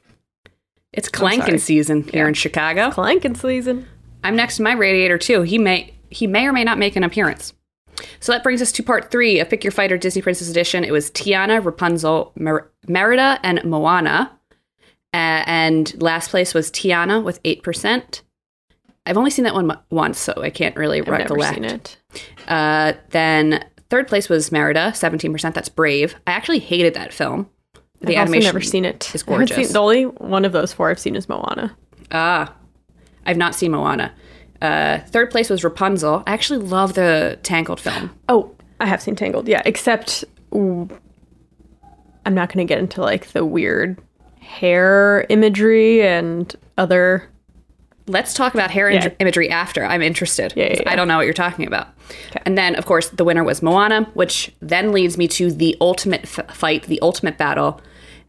It's 0.92 1.08
clanking 1.08 1.58
season 1.58 2.02
here 2.02 2.28
in 2.28 2.34
Chicago. 2.34 2.90
Clanking 2.90 3.34
season. 3.36 3.86
I'm 4.22 4.36
next 4.36 4.56
to 4.56 4.62
my 4.62 4.72
radiator 4.72 5.16
too. 5.18 5.42
He 5.42 5.58
may 5.58 5.94
he 6.10 6.26
may 6.26 6.46
or 6.46 6.52
may 6.52 6.64
not 6.64 6.76
make 6.78 6.94
an 6.96 7.04
appearance. 7.04 7.54
So 8.20 8.32
that 8.32 8.42
brings 8.42 8.60
us 8.62 8.72
to 8.72 8.82
part 8.82 9.10
three 9.10 9.38
of 9.40 9.48
Pick 9.50 9.64
Your 9.64 9.70
Fighter 9.70 9.96
Disney 9.98 10.22
Princess 10.22 10.50
Edition. 10.50 10.84
It 10.84 10.90
was 10.92 11.10
Tiana, 11.10 11.64
Rapunzel, 11.64 12.32
Mer- 12.36 12.70
Merida, 12.88 13.38
and 13.42 13.62
Moana. 13.64 14.30
Uh, 15.12 15.44
and 15.46 16.00
last 16.02 16.30
place 16.30 16.54
was 16.54 16.70
Tiana 16.70 17.22
with 17.22 17.38
eight 17.44 17.62
percent. 17.62 18.22
I've 19.06 19.16
only 19.16 19.30
seen 19.30 19.44
that 19.44 19.54
one 19.54 19.78
once, 19.90 20.18
so 20.18 20.32
I 20.36 20.50
can't 20.50 20.74
really 20.76 21.00
I've 21.00 21.06
never 21.06 21.18
recollect. 21.34 21.54
seen 21.54 21.64
it. 21.64 21.96
Uh, 22.48 22.94
then 23.10 23.64
third 23.90 24.08
place 24.08 24.28
was 24.28 24.50
Merida, 24.50 24.92
seventeen 24.94 25.32
percent. 25.32 25.54
That's 25.54 25.68
Brave. 25.68 26.16
I 26.26 26.32
actually 26.32 26.58
hated 26.58 26.94
that 26.94 27.12
film. 27.12 27.48
The 28.00 28.16
I've 28.16 28.22
animation 28.28 28.46
never 28.46 28.60
seen 28.60 28.84
it. 28.84 29.14
is 29.14 29.22
gorgeous. 29.22 29.56
Seen, 29.56 29.72
the 29.72 29.78
only 29.78 30.04
one 30.04 30.44
of 30.44 30.52
those 30.52 30.72
four 30.72 30.90
I've 30.90 30.98
seen 30.98 31.14
is 31.16 31.28
Moana. 31.28 31.76
Ah, 32.10 32.52
I've 33.24 33.36
not 33.36 33.54
seen 33.54 33.70
Moana. 33.70 34.12
Uh, 34.62 34.98
third 35.08 35.30
place 35.30 35.50
was 35.50 35.62
Rapunzel. 35.64 36.22
I 36.26 36.32
actually 36.32 36.60
love 36.60 36.94
the 36.94 37.38
Tangled 37.42 37.80
film. 37.80 38.10
Oh, 38.28 38.54
I 38.80 38.86
have 38.86 39.02
seen 39.02 39.14
Tangled. 39.16 39.46
Yeah, 39.48 39.62
except 39.64 40.24
ooh, 40.54 40.88
I'm 42.26 42.34
not 42.34 42.52
going 42.52 42.66
to 42.66 42.70
get 42.70 42.78
into 42.78 43.00
like 43.02 43.28
the 43.32 43.44
weird 43.44 44.00
hair 44.40 45.26
imagery 45.28 46.02
and 46.06 46.54
other 46.78 47.28
let's 48.06 48.34
talk 48.34 48.52
about 48.52 48.70
hair 48.70 48.90
Yeah. 48.90 49.06
im- 49.06 49.12
imagery 49.20 49.48
after. 49.50 49.82
I'm 49.84 50.02
interested. 50.02 50.52
Yeah, 50.54 50.66
yeah, 50.66 50.82
yeah. 50.84 50.92
I 50.92 50.94
don't 50.96 51.08
know 51.08 51.16
what 51.16 51.24
you're 51.24 51.32
talking 51.32 51.66
about. 51.66 51.88
Okay. 52.30 52.42
And 52.44 52.58
then, 52.58 52.74
of 52.74 52.84
course, 52.84 53.08
the 53.08 53.24
winner 53.24 53.42
was 53.42 53.62
Moana, 53.62 54.02
which 54.12 54.52
then 54.60 54.92
leads 54.92 55.16
me 55.16 55.26
to 55.28 55.50
the 55.50 55.74
ultimate 55.80 56.24
f- 56.24 56.54
fight, 56.54 56.82
the 56.82 57.00
ultimate 57.00 57.38
battle. 57.38 57.80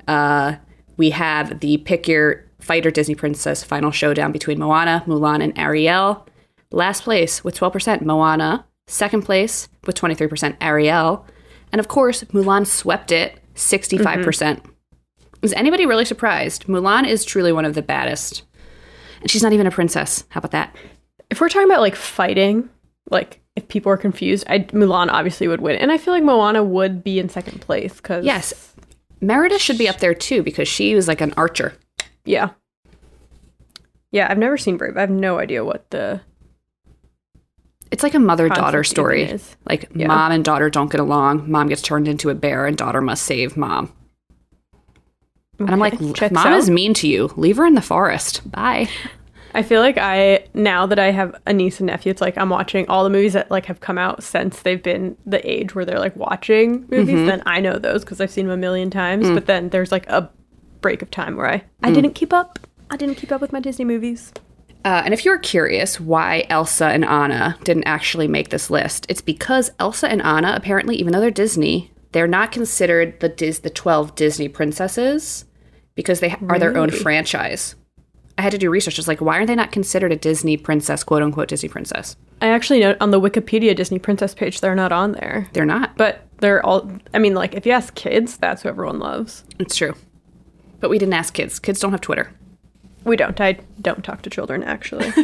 Uh, 0.07 0.55
we 0.95 1.09
have 1.09 1.59
the 1.59 1.75
pick 1.79 2.07
your 2.07 2.45
fighter 2.65 2.91
Disney 2.91 3.15
princess 3.15 3.63
final 3.63 3.91
showdown 3.91 4.31
between 4.31 4.59
Moana, 4.59 5.03
Mulan, 5.07 5.43
and 5.43 5.57
Ariel. 5.57 6.27
Last 6.71 7.03
place 7.03 7.43
with 7.43 7.57
12% 7.57 8.01
Moana. 8.01 8.65
Second 8.87 9.21
place 9.23 9.69
with 9.85 9.95
23% 9.95 10.57
Ariel. 10.61 11.25
And 11.71 11.79
of 11.79 11.87
course, 11.87 12.23
Mulan 12.25 12.65
swept 12.65 13.11
it 13.11 13.39
65%. 13.55 14.23
percent 14.23 14.63
Is 15.41 15.53
anybody 15.53 15.85
really 15.85 16.05
surprised? 16.05 16.65
Mulan 16.65 17.07
is 17.07 17.23
truly 17.23 17.51
one 17.51 17.65
of 17.65 17.75
the 17.75 17.81
baddest. 17.81 18.43
And 19.21 19.29
she's 19.29 19.43
not 19.43 19.53
even 19.53 19.67
a 19.67 19.71
princess. 19.71 20.23
How 20.29 20.39
about 20.39 20.51
that? 20.51 20.75
If 21.29 21.39
we're 21.41 21.49
talking 21.49 21.69
about 21.69 21.81
like 21.81 21.95
fighting, 21.95 22.69
like 23.09 23.41
if 23.55 23.67
people 23.67 23.91
are 23.91 23.97
confused, 23.97 24.45
I, 24.49 24.59
Mulan 24.59 25.09
obviously 25.09 25.47
would 25.47 25.61
win, 25.61 25.77
and 25.77 25.91
I 25.91 25.97
feel 25.97 26.13
like 26.13 26.23
Moana 26.23 26.63
would 26.63 27.03
be 27.03 27.19
in 27.19 27.29
second 27.29 27.61
place 27.61 27.95
because 27.95 28.25
Yes. 28.25 28.73
Merida 29.21 29.57
should 29.57 29.77
be 29.77 29.87
up 29.87 29.99
there 29.99 30.13
too 30.13 30.43
because 30.43 30.67
she 30.67 30.93
was 30.93 31.07
like 31.07 31.21
an 31.21 31.33
archer. 31.37 31.73
Yeah, 32.25 32.49
yeah. 34.11 34.27
I've 34.29 34.37
never 34.37 34.57
seen 34.57 34.77
Brave. 34.77 34.97
I 34.97 35.01
have 35.01 35.09
no 35.09 35.39
idea 35.39 35.63
what 35.63 35.89
the 35.91 36.21
It's 37.91 38.03
like 38.03 38.13
a 38.15 38.19
mother 38.19 38.49
daughter 38.49 38.83
story. 38.83 39.39
Like 39.65 39.89
Yeah. 39.95 40.07
mom 40.07 40.31
and 40.31 40.43
daughter 40.43 40.69
don't 40.69 40.91
get 40.91 40.99
along. 40.99 41.49
Mom 41.49 41.67
gets 41.69 41.81
turned 41.81 42.07
into 42.07 42.29
a 42.29 42.35
bear 42.35 42.65
and 42.65 42.75
daughter 42.77 43.01
must 43.01 43.23
save 43.23 43.55
mom. 43.55 43.93
And 45.59 45.69
I'm 45.69 45.79
like, 45.79 45.93
Okay, 45.93 46.11
checks 46.13 46.33
mom 46.33 46.47
out. 46.47 46.57
is 46.57 46.69
mean 46.69 46.93
to 46.95 47.07
you. 47.07 47.31
Leave 47.37 47.57
her 47.57 47.65
in 47.65 47.75
the 47.75 47.81
forest. 47.81 48.49
Bye. 48.51 48.89
I 49.53 49.63
feel 49.63 49.79
like 49.79 49.97
I 49.97 50.45
now 50.53 50.85
that 50.85 50.99
I 50.99 51.11
have 51.11 51.33
a 51.45 51.53
niece 51.53 51.79
and 51.79 51.87
nephew, 51.87 52.09
it's 52.09 52.19
like 52.19 52.37
I'm 52.37 52.49
watching 52.49 52.85
all 52.89 53.05
the 53.05 53.09
movies 53.09 53.31
that 53.33 53.49
like 53.49 53.67
have 53.67 53.79
come 53.79 53.97
out 53.97 54.21
since 54.21 54.61
they've 54.63 54.83
been 54.83 55.15
the 55.25 55.39
age 55.49 55.73
where 55.73 55.85
they're 55.85 55.99
like 55.99 56.15
watching 56.17 56.85
movies. 56.89 57.15
Mm-hmm. 57.15 57.25
Then 57.27 57.43
I 57.45 57.61
know 57.61 57.77
those 57.79 58.03
because 58.03 58.19
I've 58.19 58.31
seen 58.31 58.47
them 58.47 58.53
a 58.53 58.57
million 58.57 58.89
times. 58.89 59.27
Mm. 59.27 59.33
But 59.33 59.45
then 59.45 59.69
there's 59.69 59.93
like 59.93 60.09
a 60.09 60.29
break 60.85 61.01
of 61.01 61.09
time 61.09 61.35
where 61.35 61.49
I 61.49 61.63
I 61.81 61.91
didn't 61.91 62.13
keep 62.13 62.31
up. 62.31 62.59
I 62.91 62.95
didn't 62.97 63.15
keep 63.15 63.31
up 63.31 63.41
with 63.41 63.51
my 63.51 63.59
Disney 63.59 63.85
movies. 63.85 64.31
Uh, 64.85 65.01
and 65.03 65.15
if 65.15 65.25
you're 65.25 65.39
curious 65.39 65.99
why 65.99 66.45
Elsa 66.47 66.85
and 66.85 67.03
Anna 67.03 67.57
didn't 67.63 67.85
actually 67.85 68.27
make 68.27 68.49
this 68.49 68.69
list, 68.69 69.07
it's 69.09 69.21
because 69.21 69.71
Elsa 69.79 70.07
and 70.07 70.21
Anna, 70.21 70.53
apparently, 70.55 70.95
even 70.97 71.11
though 71.11 71.19
they're 71.19 71.31
Disney, 71.31 71.89
they're 72.11 72.27
not 72.27 72.51
considered 72.51 73.19
the 73.19 73.27
Dis- 73.29 73.57
the 73.59 73.71
12 73.71 74.13
Disney 74.13 74.47
princesses 74.47 75.45
because 75.95 76.19
they 76.19 76.35
are 76.49 76.59
their 76.59 76.77
own 76.77 76.91
franchise. 76.91 77.73
I 78.37 78.43
had 78.43 78.51
to 78.51 78.59
do 78.59 78.69
research. 78.69 78.99
It's 78.99 79.07
like, 79.07 79.21
why 79.21 79.37
are 79.39 79.45
they 79.47 79.55
not 79.55 79.71
considered 79.71 80.11
a 80.11 80.15
Disney 80.17 80.55
princess, 80.55 81.03
quote 81.03 81.23
unquote 81.23 81.47
Disney 81.47 81.69
princess? 81.69 82.15
I 82.41 82.49
actually 82.49 82.81
know 82.81 82.95
on 83.01 83.09
the 83.09 83.19
Wikipedia 83.19 83.75
Disney 83.75 83.97
princess 83.97 84.35
page 84.35 84.59
they're 84.61 84.75
not 84.75 84.91
on 84.91 85.13
there, 85.13 85.49
They're 85.53 85.65
not. 85.65 85.97
but 85.97 86.21
they're 86.41 86.63
all. 86.63 86.91
I 87.11 87.17
mean, 87.17 87.33
like 87.33 87.55
if 87.55 87.65
you 87.65 87.71
ask 87.71 87.95
kids, 87.95 88.37
that's 88.37 88.61
who 88.61 88.69
everyone 88.69 88.99
loves. 88.99 89.43
It's 89.57 89.75
true. 89.75 89.95
But 90.79 90.89
we 90.89 90.97
didn't 90.97 91.13
ask 91.13 91.33
kids. 91.33 91.59
Kids 91.59 91.79
don't 91.79 91.91
have 91.91 92.01
Twitter. 92.01 92.31
We 93.03 93.15
don't. 93.15 93.39
I 93.39 93.59
don't 93.81 94.03
talk 94.03 94.21
to 94.23 94.29
children 94.29 94.63
actually. 94.63 95.11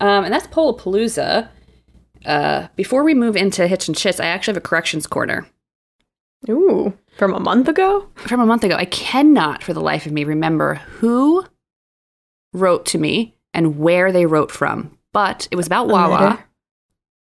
Um, 0.00 0.24
and 0.24 0.32
that's 0.32 0.46
Polapalooza. 0.46 1.48
Uh, 2.24 2.68
before 2.76 3.02
we 3.02 3.14
move 3.14 3.36
into 3.36 3.66
Hitch 3.66 3.88
and 3.88 3.96
Chits, 3.96 4.20
I 4.20 4.26
actually 4.26 4.52
have 4.52 4.62
a 4.64 4.68
corrections 4.68 5.06
corner. 5.06 5.46
Ooh, 6.48 6.96
from 7.16 7.34
a 7.34 7.40
month 7.40 7.68
ago. 7.68 8.08
from 8.14 8.40
a 8.40 8.46
month 8.46 8.62
ago. 8.64 8.76
I 8.76 8.84
cannot 8.84 9.62
for 9.62 9.72
the 9.72 9.80
life 9.80 10.06
of 10.06 10.12
me 10.12 10.24
remember 10.24 10.74
who 10.74 11.44
wrote 12.52 12.86
to 12.86 12.98
me 12.98 13.34
and 13.52 13.78
where 13.78 14.12
they 14.12 14.24
wrote 14.26 14.52
from, 14.52 14.96
but 15.12 15.48
it 15.50 15.56
was 15.56 15.66
about 15.66 15.88
Wawa. 15.88 16.44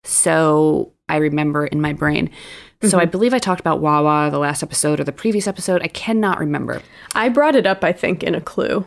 So 0.04 0.92
I 1.08 1.16
remember 1.16 1.66
in 1.66 1.80
my 1.80 1.92
brain. 1.92 2.30
So 2.82 2.98
I 2.98 3.04
believe 3.04 3.34
I 3.34 3.38
talked 3.38 3.60
about 3.60 3.80
Wawa 3.80 4.30
the 4.30 4.38
last 4.38 4.62
episode 4.62 5.00
or 5.00 5.04
the 5.04 5.12
previous 5.12 5.46
episode. 5.46 5.82
I 5.82 5.88
cannot 5.88 6.38
remember. 6.38 6.80
I 7.14 7.28
brought 7.28 7.54
it 7.54 7.66
up, 7.66 7.84
I 7.84 7.92
think, 7.92 8.22
in 8.22 8.34
a 8.34 8.40
clue 8.40 8.86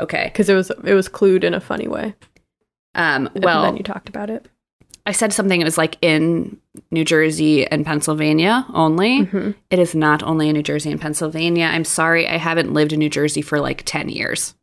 Okay. 0.00 0.24
because 0.24 0.48
it 0.48 0.54
was 0.54 0.70
it 0.84 0.94
was 0.94 1.08
clued 1.08 1.44
in 1.44 1.52
a 1.54 1.60
funny 1.60 1.88
way. 1.88 2.14
Um, 2.94 3.28
and 3.34 3.44
well, 3.44 3.62
then 3.62 3.76
you 3.76 3.82
talked 3.82 4.08
about 4.08 4.30
it. 4.30 4.48
I 5.04 5.12
said 5.12 5.32
something. 5.32 5.60
It 5.60 5.64
was 5.64 5.78
like 5.78 5.96
in 6.02 6.58
New 6.90 7.04
Jersey 7.04 7.66
and 7.66 7.84
Pennsylvania 7.86 8.66
only. 8.74 9.24
Mm-hmm. 9.24 9.50
It 9.70 9.78
is 9.78 9.94
not 9.94 10.22
only 10.22 10.48
in 10.48 10.54
New 10.54 10.62
Jersey 10.62 10.90
and 10.90 11.00
Pennsylvania. 11.00 11.64
I'm 11.66 11.84
sorry. 11.84 12.26
I 12.28 12.36
haven't 12.36 12.72
lived 12.74 12.92
in 12.92 12.98
New 12.98 13.08
Jersey 13.10 13.40
for 13.42 13.60
like 13.60 13.82
10 13.84 14.08
years. 14.08 14.54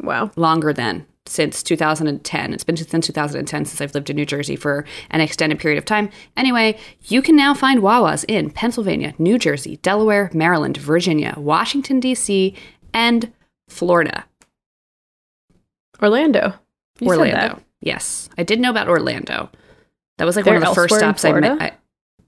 Wow. 0.00 0.30
longer 0.36 0.72
than 0.72 1.06
since 1.28 1.62
2010. 1.62 2.52
It's 2.52 2.64
been 2.64 2.76
since 2.76 3.06
2010 3.06 3.64
since 3.64 3.80
I've 3.80 3.94
lived 3.94 4.10
in 4.10 4.16
New 4.16 4.26
Jersey 4.26 4.56
for 4.56 4.84
an 5.10 5.20
extended 5.20 5.58
period 5.58 5.78
of 5.78 5.84
time. 5.84 6.10
Anyway, 6.36 6.78
you 7.04 7.22
can 7.22 7.36
now 7.36 7.54
find 7.54 7.80
Wawas 7.80 8.24
in 8.28 8.50
Pennsylvania, 8.50 9.14
New 9.18 9.38
Jersey, 9.38 9.76
Delaware, 9.78 10.30
Maryland, 10.32 10.76
Virginia, 10.76 11.34
Washington, 11.36 12.00
D.C., 12.00 12.54
and 12.94 13.32
Florida. 13.68 14.24
Orlando. 16.02 16.54
You 17.00 17.08
Orlando. 17.08 17.60
Yes. 17.80 18.28
I 18.38 18.42
did 18.42 18.60
know 18.60 18.70
about 18.70 18.88
Orlando. 18.88 19.50
That 20.16 20.24
was 20.24 20.36
like 20.36 20.44
They're 20.44 20.54
one 20.54 20.62
of 20.62 20.68
the 20.70 20.74
first 20.74 20.96
stops 20.96 21.24
I 21.24 21.32
met. 21.38 21.62
I, 21.62 21.72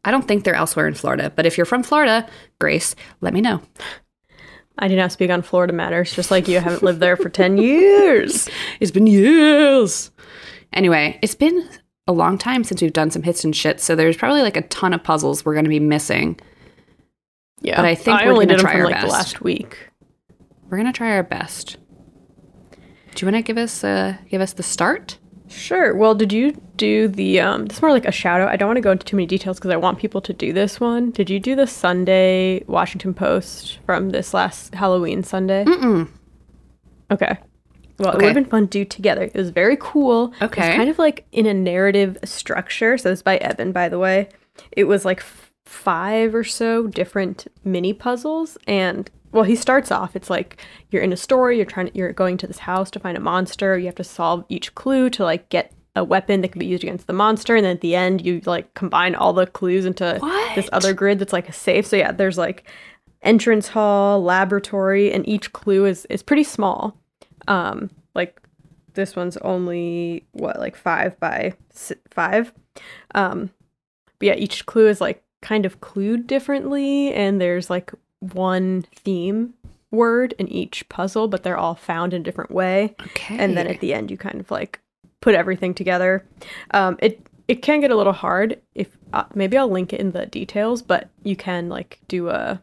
I 0.04 0.11
don't 0.11 0.26
think 0.26 0.45
they're 0.45 0.54
elsewhere 0.54 0.87
in 0.87 0.95
Florida, 0.95 1.33
but 1.35 1.45
if 1.47 1.57
you're 1.59 1.66
from 1.66 1.83
Florida, 1.83 2.28
Grace, 2.61 2.95
let 3.21 3.35
me 3.35 3.40
know. 3.40 3.62
I 4.81 4.89
do 4.89 4.97
not 4.97 5.13
speak 5.13 5.31
on 5.31 5.43
Florida 5.43 5.73
matters, 5.73 6.13
just 6.13 6.31
like 6.31 6.49
you 6.49 6.59
haven't 6.59 6.83
lived 6.83 7.01
there 7.01 7.17
for 7.17 7.29
10 7.29 7.59
years. 7.59 8.49
It's 8.81 8.91
been 8.91 9.07
years. 9.07 10.11
Anyway, 10.73 11.19
it's 11.23 11.35
been 11.35 11.69
a 12.07 12.13
long 12.13 12.39
time 12.39 12.65
since 12.65 12.81
we've 12.81 12.93
done 12.93 13.11
some 13.11 13.23
hits 13.23 13.45
and 13.45 13.55
shit, 13.55 13.81
so 13.81 13.95
there's 13.95 14.17
probably 14.17 14.41
like 14.43 14.57
a 14.57 14.63
ton 14.63 14.95
of 14.95 15.05
puzzles 15.05 15.45
we're 15.45 15.53
going 15.53 15.65
to 15.65 15.71
be 15.71 15.81
missing. 15.81 16.41
Yeah. 17.61 17.77
But 17.77 17.85
I 17.85 17.95
think 17.95 18.21
I 18.21 18.25
we're 18.25 18.33
only 18.33 18.47
gonna 18.47 18.57
did 18.57 18.61
them 18.61 18.65
try 18.65 18.73
from 18.73 18.81
our 18.81 18.87
like 18.87 19.01
the 19.01 19.07
best. 19.07 19.13
last 19.13 19.41
week. 19.43 19.77
We're 20.69 20.79
going 20.79 20.91
to 20.91 20.97
try 20.97 21.11
our 21.11 21.23
best. 21.23 21.77
Do 23.15 23.27
you 23.27 23.31
want 23.31 23.45
to 23.45 23.47
give 23.47 23.59
us 23.59 23.85
uh, 23.85 24.17
give 24.31 24.41
us 24.41 24.55
the 24.55 24.63
start? 24.63 25.19
Sure. 25.50 25.95
Well, 25.95 26.14
did 26.14 26.33
you 26.33 26.52
do 26.76 27.09
the 27.09 27.40
um 27.40 27.66
this 27.66 27.78
is 27.78 27.83
more 27.83 27.90
like 27.90 28.07
a 28.07 28.12
shout 28.12 28.40
out. 28.40 28.49
I 28.49 28.57
don't 28.57 28.69
want 28.69 28.76
to 28.76 28.83
go 28.83 28.92
into 28.92 29.04
too 29.04 29.16
many 29.16 29.26
details 29.26 29.59
because 29.59 29.71
I 29.73 29.76
want 29.76 29.99
people 29.99 30.21
to 30.23 30.33
do 30.33 30.52
this 30.52 30.80
one. 30.80 31.11
Did 31.11 31.28
you 31.28 31.40
do 31.40 31.54
the 31.57 31.66
Sunday 31.66 32.64
Washington 32.66 33.12
Post 33.14 33.78
from 33.85 34.11
this 34.11 34.33
last 34.33 34.75
Halloween 34.75 35.23
Sunday? 35.23 35.64
Mm-mm. 35.64 36.09
Okay. 37.11 37.37
Well, 37.99 38.12
it 38.12 38.16
would 38.16 38.25
have 38.25 38.35
been 38.35 38.45
fun 38.47 38.62
to 38.69 38.71
do 38.71 38.85
together. 38.87 39.25
It 39.25 39.35
was 39.35 39.50
very 39.50 39.76
cool. 39.78 40.33
Okay. 40.40 40.69
was 40.69 40.76
kind 40.76 40.88
of 40.88 40.99
like 40.99 41.26
in 41.33 41.45
a 41.45 41.52
narrative 41.52 42.16
structure. 42.25 42.97
So 42.97 43.11
it's 43.11 43.21
by 43.21 43.37
Evan, 43.38 43.73
by 43.73 43.90
the 43.90 43.99
way. 43.99 44.28
It 44.73 44.85
was 44.85 45.04
like 45.04 45.19
f- 45.19 45.50
five 45.66 46.35
or 46.35 46.45
so 46.45 46.87
different 46.87 47.47
mini 47.62 47.92
puzzles, 47.92 48.57
and 48.66 49.11
well, 49.33 49.45
he 49.45 49.57
starts 49.57 49.91
off. 49.91 50.17
It's 50.17 50.31
like 50.31 50.61
you're 50.91 51.03
in 51.03 51.13
a 51.13 51.17
story. 51.17 51.57
You're 51.57 51.67
trying. 51.67 51.87
To, 51.87 51.97
you're 51.97 52.13
going 52.13 52.37
to 52.39 52.47
this 52.47 52.59
house 52.59 52.91
to 52.93 53.01
find 53.01 53.17
a 53.17 53.21
monster. 53.21 53.79
You 53.79 53.87
have 53.87 53.95
to 53.97 54.05
solve 54.05 54.45
each 54.49 54.75
clue 54.75 55.11
to 55.11 55.25
like 55.25 55.49
get 55.49 55.73
a 55.97 56.05
weapon 56.05 56.41
that 56.41 56.53
can 56.53 56.59
be 56.59 56.67
used 56.67 56.85
against 56.85 57.07
the 57.07 57.13
monster, 57.13 57.57
and 57.57 57.65
then 57.65 57.77
at 57.77 57.81
the 57.81 57.95
end, 57.95 58.25
you 58.25 58.41
like 58.47 58.75
combine 58.75 59.15
all 59.15 59.33
the 59.33 59.47
clues 59.47 59.85
into 59.85 60.19
this 60.55 60.69
other 60.73 60.93
grid 60.93 61.19
that's 61.19 61.33
like 61.33 61.49
a 61.49 61.53
safe. 61.53 61.87
So 61.87 61.97
yeah, 61.97 62.13
there's 62.13 62.39
like 62.39 62.69
entrance 63.23 63.69
hall, 63.69 64.23
laboratory, 64.23 65.13
and 65.13 65.29
each 65.29 65.53
clue 65.53 65.87
is 65.87 66.07
is 66.07 66.23
pretty 66.23 66.45
small. 66.45 66.97
Um, 67.49 67.91
like 68.15 68.41
this 68.95 69.15
one's 69.17 69.37
only 69.39 70.27
what 70.33 70.59
like 70.59 70.77
five 70.77 71.19
by 71.21 71.55
si- 71.73 71.95
five. 72.11 72.53
Um, 73.15 73.51
but 74.19 74.27
yeah, 74.27 74.35
each 74.35 74.67
clue 74.67 74.89
is 74.89 75.01
like 75.01 75.23
kind 75.41 75.65
of 75.65 75.81
clued 75.81 76.27
differently, 76.27 77.13
and 77.15 77.41
there's 77.41 77.71
like 77.71 77.93
one 78.21 78.83
theme 78.95 79.55
word 79.91 80.35
in 80.39 80.47
each 80.49 80.89
puzzle, 80.89 81.27
but 81.27 81.43
they're 81.43 81.59
all 81.59 81.75
found 81.75 82.15
in 82.15 82.21
a 82.21 82.25
different 82.25 82.50
way. 82.50 82.95
Okay. 83.00 83.37
and 83.39 83.57
then 83.57 83.67
at 83.67 83.81
the 83.81 83.93
end 83.93 84.11
you 84.11 84.17
kind 84.17 84.39
of 84.41 84.50
like 84.50 84.79
put 85.21 85.35
everything 85.35 85.75
together. 85.75 86.25
Um 86.71 86.97
it 87.00 87.27
it 87.49 87.62
can 87.62 87.81
get 87.81 87.91
a 87.91 87.97
little 87.97 88.12
hard 88.12 88.61
if 88.77 88.97
uh, 89.12 89.25
maybe 89.35 89.59
i'll 89.59 89.69
link 89.69 89.93
it 89.93 89.99
in 89.99 90.12
the 90.12 90.25
details 90.27 90.83
but 90.83 91.09
you 91.25 91.35
can 91.35 91.69
like 91.69 91.99
do 92.07 92.29
a 92.29 92.62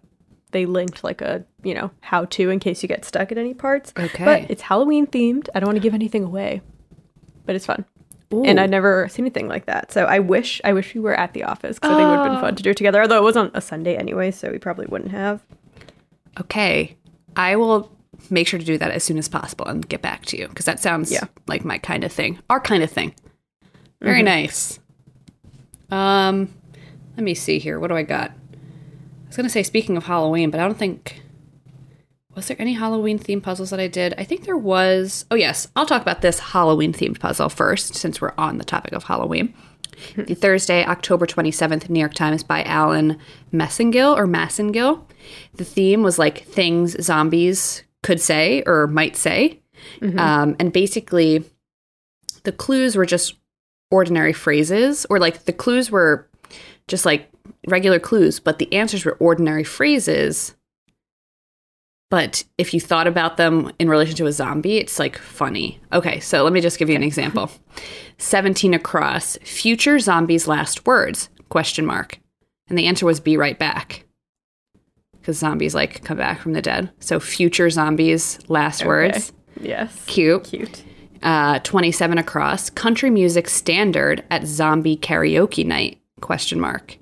they 0.52 0.66
linked 0.66 1.04
like 1.04 1.22
a 1.22 1.44
you 1.62 1.74
know 1.74 1.92
how 2.00 2.24
to 2.24 2.50
in 2.50 2.58
case 2.58 2.82
you 2.82 2.88
get 2.88 3.04
stuck 3.04 3.30
at 3.34 3.38
any 3.38 3.54
parts. 3.54 3.92
Okay. 4.00 4.24
but 4.24 4.50
it's 4.50 4.62
halloween 4.62 5.06
themed. 5.06 5.50
I 5.54 5.60
don't 5.60 5.68
want 5.68 5.76
to 5.76 5.82
give 5.82 5.94
anything 5.94 6.24
away 6.24 6.62
but 7.46 7.54
it's 7.56 7.66
fun 7.66 7.84
and 8.31 8.60
i'd 8.60 8.69
never 8.69 9.07
seen 9.10 9.24
anything 9.24 9.48
like 9.48 9.65
that 9.65 9.91
so 9.91 10.03
i 10.05 10.19
wish 10.19 10.60
i 10.65 10.74
wish 10.74 10.93
we 10.93 11.00
were 11.00 11.13
at 11.13 11.34
the 11.34 11.43
office 11.43 11.77
because 11.79 11.91
i 11.91 11.96
think 11.96 12.07
it 12.07 12.10
would 12.10 12.17
have 12.19 12.31
been 12.31 12.41
fun 12.41 12.55
to 12.55 12.62
do 12.63 12.72
it 12.72 12.77
together 12.77 13.01
although 13.01 13.17
it 13.17 13.24
was 13.24 13.38
on 13.38 13.50
a 13.53 13.62
sunday 13.62 13.96
anyway 13.96 14.29
so 14.31 14.51
we 14.51 14.57
probably 14.60 14.86
wouldn't 14.88 15.12
have 15.12 15.41
Okay. 16.39 16.96
I 17.36 17.55
will 17.55 17.91
make 18.29 18.48
sure 18.48 18.60
to 18.60 18.65
do 18.65 18.77
that 18.77 18.91
as 18.91 19.03
soon 19.03 19.17
as 19.17 19.27
possible 19.27 19.65
and 19.65 19.88
get 19.89 20.03
back 20.03 20.24
to 20.27 20.38
you 20.38 20.48
because 20.48 20.65
that 20.65 20.79
sounds 20.79 21.12
Yeah. 21.12 21.24
like 21.48 21.65
my 21.65 21.79
kind 21.79 22.03
of 22.03 22.12
thing. 22.12 22.38
Our 22.48 22.60
kind 22.60 22.84
of 22.84 22.91
thing. 22.91 23.15
Very 24.01 24.22
nice. 24.22 24.77
Um, 25.89 26.53
let 27.15 27.24
me 27.24 27.34
see 27.34 27.57
here. 27.57 27.79
What 27.79 27.88
do 27.88 27.96
I 27.96 28.03
got? 28.03 28.29
I 28.31 29.27
was 29.27 29.36
going 29.36 29.46
to 29.46 29.50
say 29.50 29.63
speaking 29.63 29.98
of 29.98 30.03
Halloween, 30.03 30.51
but 30.51 30.60
I 30.60 30.63
don't 30.65 30.77
think 30.77 31.24
was 32.38 32.48
there 32.48 32.62
any 32.62 32.74
Halloween 32.74 33.17
themed 33.17 33.41
puzzles 33.41 33.72
that 33.72 33.79
I 33.79 33.88
did? 33.88 34.13
I 34.17 34.24
think 34.24 34.46
there 34.46 34.56
was. 34.56 35.25
Oh, 35.32 35.36
yes. 35.36 35.67
I'll 35.75 35.88
talk 35.88 36.03
about 36.03 36.22
this 36.22 36.39
Halloween 36.39 36.94
themed 36.94 37.20
puzzle 37.20 37.50
first, 37.50 37.96
since 37.96 38.22
we're 38.22 38.34
on 38.38 38.60
the 38.60 38.63
topic 38.63 38.94
of 38.94 39.06
Halloween. 39.06 39.56
the 40.15 40.36
Thursday, 40.36 40.86
October 40.86 41.25
27th, 41.25 41.89
New 41.89 42.00
York 42.00 42.13
Times 42.13 42.44
by 42.44 42.63
Alan 42.63 43.17
Messingill 43.51 44.15
or 44.15 44.27
Massengill. 44.27 45.01
The 45.56 45.65
theme 45.65 46.03
was 46.03 46.20
like 46.20 46.44
things 46.44 46.96
zombies 47.03 47.84
could 48.03 48.22
say 48.22 48.62
or 48.67 48.86
might 48.86 49.15
say. 49.15 49.60
Um, 50.20 50.56
and 50.60 50.72
basically, 50.72 51.44
the 52.44 52.51
clues 52.51 52.96
were 52.96 53.08
just 53.08 53.34
ordinary 53.89 54.34
phrases, 54.34 55.08
or 55.10 55.17
like 55.20 55.46
the 55.46 55.53
clues 55.53 55.89
were 55.89 56.29
just 56.88 57.03
like 57.03 57.29
regular 57.67 58.00
clues, 58.00 58.39
but 58.39 58.60
the 58.60 58.72
answers 58.72 59.06
were 59.06 59.17
ordinary 59.20 59.63
phrases. 59.63 60.53
But 62.10 62.46
if 62.58 62.74
you 62.74 62.80
thought 62.80 63.08
about 63.08 63.38
them 63.38 63.72
in 63.80 63.90
relation 63.90 64.16
to 64.16 64.28
a 64.28 64.32
zombie, 64.32 64.78
it's 64.78 64.98
like 64.98 65.18
funny. 65.18 65.80
Okay, 65.92 66.20
so 66.20 66.44
let 66.44 66.54
me 66.54 66.62
just 66.62 66.80
give 66.80 66.90
you 66.90 66.96
an 66.96 67.04
example. 67.04 67.52
17 68.18 68.74
across, 68.74 69.38
future 69.44 70.00
zombies' 70.00 70.48
last 70.48 70.86
words, 70.86 71.30
question 71.50 71.86
mark. 71.86 72.20
And 72.70 72.78
the 72.78 72.88
answer 72.88 73.06
was 73.06 73.20
be 73.20 73.36
right 73.36 73.60
back. 73.60 74.06
Because 75.20 75.38
zombies 75.38 75.76
like 75.76 76.04
come 76.06 76.18
back 76.18 76.40
from 76.40 76.54
the 76.54 76.62
dead. 76.62 76.90
So 77.00 77.20
future 77.20 77.70
zombies' 77.70 78.40
last 78.48 78.86
words. 78.86 79.34
Yes. 79.60 80.04
Cute. 80.06 80.46
Cute. 80.46 80.84
Uh, 81.24 81.60
27 81.60 82.18
across, 82.18 82.70
country 82.70 83.10
music 83.10 83.50
standard 83.50 84.24
at 84.30 84.46
zombie 84.46 84.96
karaoke 84.96 85.66
night, 85.66 86.00
question 86.22 86.60
mark. 86.60 86.98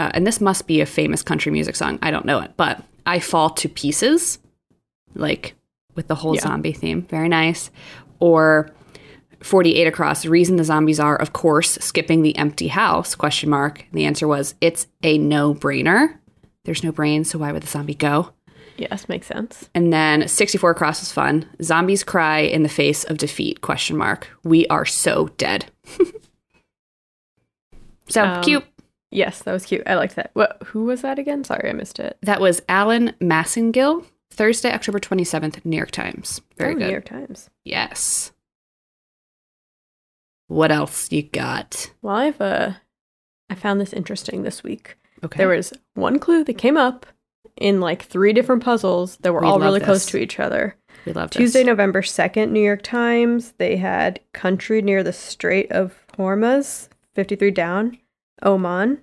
Uh, 0.00 0.10
and 0.14 0.26
this 0.26 0.40
must 0.40 0.66
be 0.66 0.80
a 0.80 0.86
famous 0.86 1.22
country 1.22 1.50
music 1.50 1.76
song. 1.76 1.98
I 2.02 2.10
don't 2.10 2.24
know 2.24 2.40
it, 2.40 2.52
but 2.56 2.82
I 3.08 3.20
fall 3.20 3.50
to 3.50 3.68
pieces, 3.68 4.38
like 5.14 5.54
with 5.94 6.08
the 6.08 6.14
whole 6.14 6.34
Yeah. 6.34 6.42
zombie 6.42 6.72
theme. 6.72 7.02
Very 7.10 7.28
nice. 7.28 7.70
Or 8.20 8.70
48 9.42 9.86
across, 9.86 10.22
the 10.22 10.30
reason 10.30 10.56
the 10.56 10.64
zombies 10.64 11.00
are, 11.00 11.16
of 11.16 11.32
course, 11.32 11.70
skipping 11.80 12.22
the 12.22 12.36
empty 12.36 12.68
house, 12.68 13.14
question 13.14 13.48
mark. 13.50 13.84
The 13.92 14.04
answer 14.04 14.26
was, 14.28 14.54
it's 14.60 14.86
a 15.02 15.16
no-brainer. 15.18 16.18
There's 16.64 16.84
no 16.84 16.92
brain, 16.92 17.24
so 17.24 17.38
why 17.38 17.52
would 17.52 17.62
the 17.62 17.66
zombie 17.68 17.94
go? 17.94 18.30
Yes, 18.76 19.08
makes 19.08 19.26
sense. 19.26 19.70
And 19.74 19.92
then 19.92 20.28
64 20.28 20.70
across 20.72 21.00
was 21.00 21.10
fun. 21.10 21.46
Zombies 21.62 22.04
cry 22.04 22.40
in 22.40 22.62
the 22.62 22.68
face 22.68 23.04
of 23.04 23.16
defeat, 23.18 23.60
question 23.60 23.96
mark. 23.96 24.28
We 24.44 24.66
are 24.68 24.84
so 24.84 25.28
dead. 25.36 25.70
so 28.08 28.24
Um, 28.24 28.42
cute. 28.42 28.64
Yes, 29.10 29.42
that 29.42 29.52
was 29.52 29.64
cute. 29.64 29.82
I 29.86 29.94
liked 29.94 30.16
that. 30.16 30.30
What? 30.34 30.62
Who 30.66 30.84
was 30.84 31.02
that 31.02 31.18
again? 31.18 31.44
Sorry, 31.44 31.68
I 31.68 31.72
missed 31.72 31.98
it. 31.98 32.18
That 32.22 32.40
was 32.40 32.60
Alan 32.68 33.14
Massengill, 33.20 34.04
Thursday, 34.30 34.72
October 34.72 35.00
27th, 35.00 35.64
New 35.64 35.76
York 35.76 35.90
Times. 35.90 36.40
Very 36.56 36.74
oh, 36.74 36.78
good. 36.78 36.84
New 36.86 36.90
York 36.90 37.06
Times. 37.06 37.48
Yes. 37.64 38.32
What 40.48 40.70
else 40.70 41.10
you 41.12 41.22
got? 41.22 41.92
Well, 42.02 42.16
I've 42.16 42.40
uh, 42.40 42.72
I 43.50 43.54
found 43.54 43.80
this 43.80 43.92
interesting 43.92 44.42
this 44.42 44.62
week. 44.62 44.96
Okay. 45.24 45.38
There 45.38 45.48
was 45.48 45.72
one 45.94 46.18
clue 46.18 46.44
that 46.44 46.58
came 46.58 46.76
up 46.76 47.06
in 47.56 47.80
like 47.80 48.02
three 48.02 48.32
different 48.32 48.62
puzzles 48.62 49.16
that 49.18 49.32
were 49.32 49.40
We 49.40 49.46
all 49.46 49.58
really 49.58 49.80
close 49.80 50.06
to 50.06 50.18
each 50.18 50.38
other. 50.38 50.76
we 51.04 51.12
love 51.12 51.30
Tuesday, 51.30 51.60
this. 51.60 51.66
November 51.66 52.02
2nd, 52.02 52.50
New 52.50 52.62
York 52.62 52.82
Times, 52.82 53.52
they 53.58 53.76
had 53.76 54.20
country 54.32 54.80
near 54.80 55.02
the 55.02 55.12
Strait 55.12 55.70
of 55.72 56.06
Hormuz, 56.16 56.88
53 57.14 57.50
down, 57.50 57.98
Oman. 58.44 59.02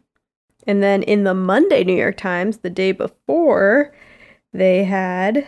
And 0.67 0.81
then 0.81 1.03
in 1.03 1.23
the 1.23 1.33
Monday 1.33 1.83
New 1.83 1.95
York 1.95 2.17
Times, 2.17 2.57
the 2.57 2.69
day 2.69 2.91
before, 2.91 3.93
they 4.51 4.85
had 4.85 5.47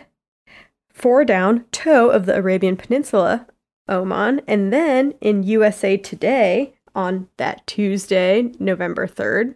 four 0.89 1.25
down, 1.25 1.65
toe 1.71 2.09
of 2.09 2.25
the 2.25 2.35
Arabian 2.35 2.77
Peninsula, 2.77 3.47
Oman. 3.89 4.41
And 4.47 4.71
then 4.71 5.13
in 5.21 5.43
USA 5.43 5.97
Today, 5.97 6.75
on 6.93 7.29
that 7.37 7.65
Tuesday, 7.67 8.51
November 8.59 9.07
3rd, 9.07 9.55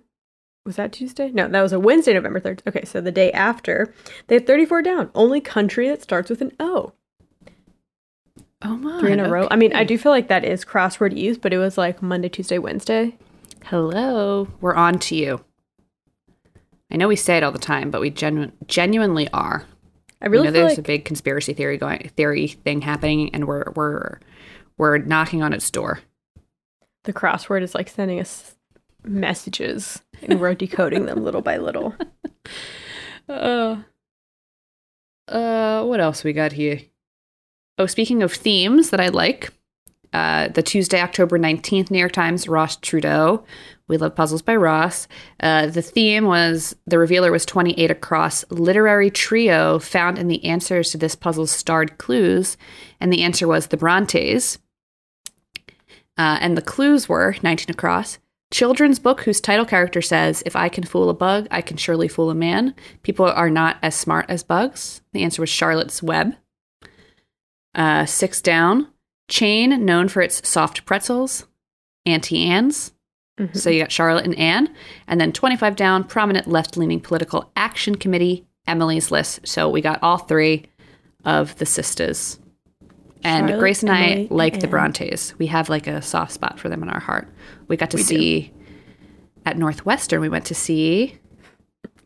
was 0.66 0.76
that 0.76 0.92
Tuesday? 0.92 1.32
No, 1.32 1.48
that 1.48 1.62
was 1.62 1.74
a 1.74 1.80
Wednesday, 1.80 2.14
November 2.14 2.40
3rd. 2.40 2.62
Okay, 2.68 2.86
so 2.86 3.02
the 3.02 3.12
day 3.12 3.32
after, 3.32 3.94
they 4.28 4.36
had 4.36 4.46
34 4.46 4.84
down. 4.84 5.10
Only 5.16 5.42
country 5.42 5.90
that 5.90 6.04
starts 6.04 6.30
with 6.30 6.42
an 6.42 6.52
O. 6.60 6.94
Oh 8.64 8.78
my. 8.78 9.00
Three 9.00 9.12
in 9.12 9.20
a 9.20 9.28
row. 9.28 9.48
I 9.50 9.56
mean, 9.56 9.74
I 9.74 9.84
do 9.84 9.98
feel 9.98 10.12
like 10.12 10.28
that 10.28 10.46
is 10.46 10.64
crossword 10.64 11.18
use, 11.18 11.40
but 11.40 11.52
it 11.52 11.58
was 11.58 11.80
like 11.80 12.04
Monday, 12.04 12.30
Tuesday, 12.30 12.60
Wednesday. 12.60 13.18
Hello. 13.66 14.48
We're 14.60 14.74
on 14.76 15.00
to 15.00 15.16
you. 15.16 15.44
I 16.92 16.98
know 16.98 17.08
we 17.08 17.16
say 17.16 17.38
it 17.38 17.44
all 17.44 17.52
the 17.52 17.60
time, 17.60 17.90
but 17.92 18.02
we 18.02 18.10
genu- 18.10 18.52
genuinely 18.68 19.30
are. 19.30 19.66
I 20.22 20.28
really 20.28 20.48
you 20.48 20.52
know, 20.52 20.60
there's 20.60 20.72
like 20.74 20.78
a 20.80 20.84
big 20.84 21.06
conspiracy 21.06 21.54
theory 21.54 21.78
going 21.78 22.10
theory 22.16 22.48
thing 22.48 22.82
happening, 22.82 23.34
and 23.34 23.48
we're 23.48 23.72
we're 23.76 24.20
we're 24.78 24.98
knocking 25.00 25.42
on 25.42 25.54
its 25.54 25.70
door. 25.72 26.00
the 27.06 27.14
crossword 27.14 27.62
is 27.64 27.74
like 27.74 27.90
sending 27.90 28.20
us 28.20 28.56
messages 29.04 30.02
and 30.22 30.40
we're 30.40 30.54
decoding 30.54 31.06
them 31.06 31.24
little 31.24 31.42
by 31.42 31.58
little. 31.58 31.96
Uh, 33.30 33.78
uh, 35.30 35.86
what 35.86 36.02
else 36.02 36.24
we 36.24 36.34
got 36.34 36.52
here? 36.52 36.82
Oh, 37.78 37.86
speaking 37.86 38.24
of 38.24 38.34
themes 38.34 38.90
that 38.90 39.00
I 39.00 39.08
like, 39.08 39.54
uh, 40.14 40.50
the 40.50 40.64
Tuesday, 40.64 41.00
October 41.00 41.40
19th, 41.40 41.90
New 41.90 42.00
York 42.00 42.12
Times, 42.12 42.48
Ross 42.48 42.76
Trudeau. 42.76 43.44
We 43.88 43.98
love 43.98 44.16
puzzles 44.16 44.42
by 44.42 44.56
Ross. 44.56 45.08
Uh, 45.40 45.68
the 45.68 45.82
theme 45.82 46.26
was 46.26 46.76
the 46.86 46.98
revealer 46.98 47.32
was 47.32 47.46
28 47.46 47.92
across 47.92 48.46
literary 48.50 49.10
trio 49.10 49.80
found 49.80 50.18
in 50.18 50.28
the 50.28 50.44
answers 50.46 50.92
to 50.92 50.98
this 50.98 51.16
puzzle's 51.16 51.52
starred 51.52 51.98
clues. 51.98 52.58
And 53.00 53.12
the 53.12 53.24
answer 53.24 53.48
was 53.48 53.68
the 53.68 53.78
Brontes. 53.78 54.60
Uh, 56.18 56.38
and 56.40 56.58
the 56.58 56.62
clues 56.62 57.10
were 57.10 57.36
19 57.42 57.68
across. 57.70 58.20
Children's 58.52 59.00
book 59.00 59.22
whose 59.22 59.40
title 59.40 59.66
character 59.66 60.02
says, 60.02 60.44
If 60.46 60.58
I 60.58 60.68
can 60.68 60.84
fool 60.84 61.10
a 61.10 61.14
bug, 61.14 61.48
I 61.50 61.62
can 61.62 61.78
surely 61.78 62.10
fool 62.10 62.30
a 62.30 62.36
man. 62.36 62.76
People 63.02 63.26
are 63.26 63.50
not 63.50 63.78
as 63.82 63.96
smart 63.96 64.26
as 64.28 64.44
bugs. 64.44 65.02
The 65.14 65.24
answer 65.24 65.42
was 65.42 65.50
Charlotte's 65.50 66.04
Web. 66.04 66.36
Uh, 67.74 68.06
six 68.06 68.42
down. 68.42 68.88
Chain, 69.32 69.86
known 69.86 70.08
for 70.10 70.22
its 70.22 70.48
soft 70.48 70.86
pretzels. 70.86 71.48
Auntie 72.06 72.44
Anne's. 72.46 72.92
Mhm. 73.40 73.56
So 73.56 73.70
you 73.70 73.80
got 73.80 73.92
Charlotte 73.92 74.26
and 74.26 74.38
Anne. 74.38 74.70
And 75.08 75.20
then 75.22 75.32
25 75.32 75.76
down, 75.76 76.04
prominent 76.04 76.48
left 76.48 76.76
leaning 76.78 77.00
political 77.00 77.50
action 77.56 77.96
committee, 77.96 78.46
Emily's 78.68 79.10
List. 79.10 79.40
So 79.48 79.70
we 79.70 79.82
got 79.82 80.04
all 80.04 80.18
three 80.18 80.66
of 81.26 81.58
the 81.58 81.66
sisters. 81.66 82.40
And 83.24 83.48
Charlotte, 83.48 83.60
Grace 83.60 83.84
and 83.84 83.92
I 83.92 84.28
like 84.30 84.60
the 84.60 84.68
Brontes. 84.68 85.34
We 85.40 85.46
have 85.48 85.70
like 85.70 85.88
a 85.88 86.02
soft 86.02 86.32
spot 86.34 86.60
for 86.60 86.70
them 86.70 86.84
in 86.84 86.90
our 86.90 87.00
heart. 87.00 87.28
We 87.68 87.78
got 87.78 87.92
to 87.92 87.98
We 87.98 88.04
do. 88.04 88.08
see 88.08 88.54
at 89.46 89.58
Northwestern, 89.58 90.22
we 90.22 90.30
went 90.30 90.46
to 90.46 90.56
see 90.56 91.18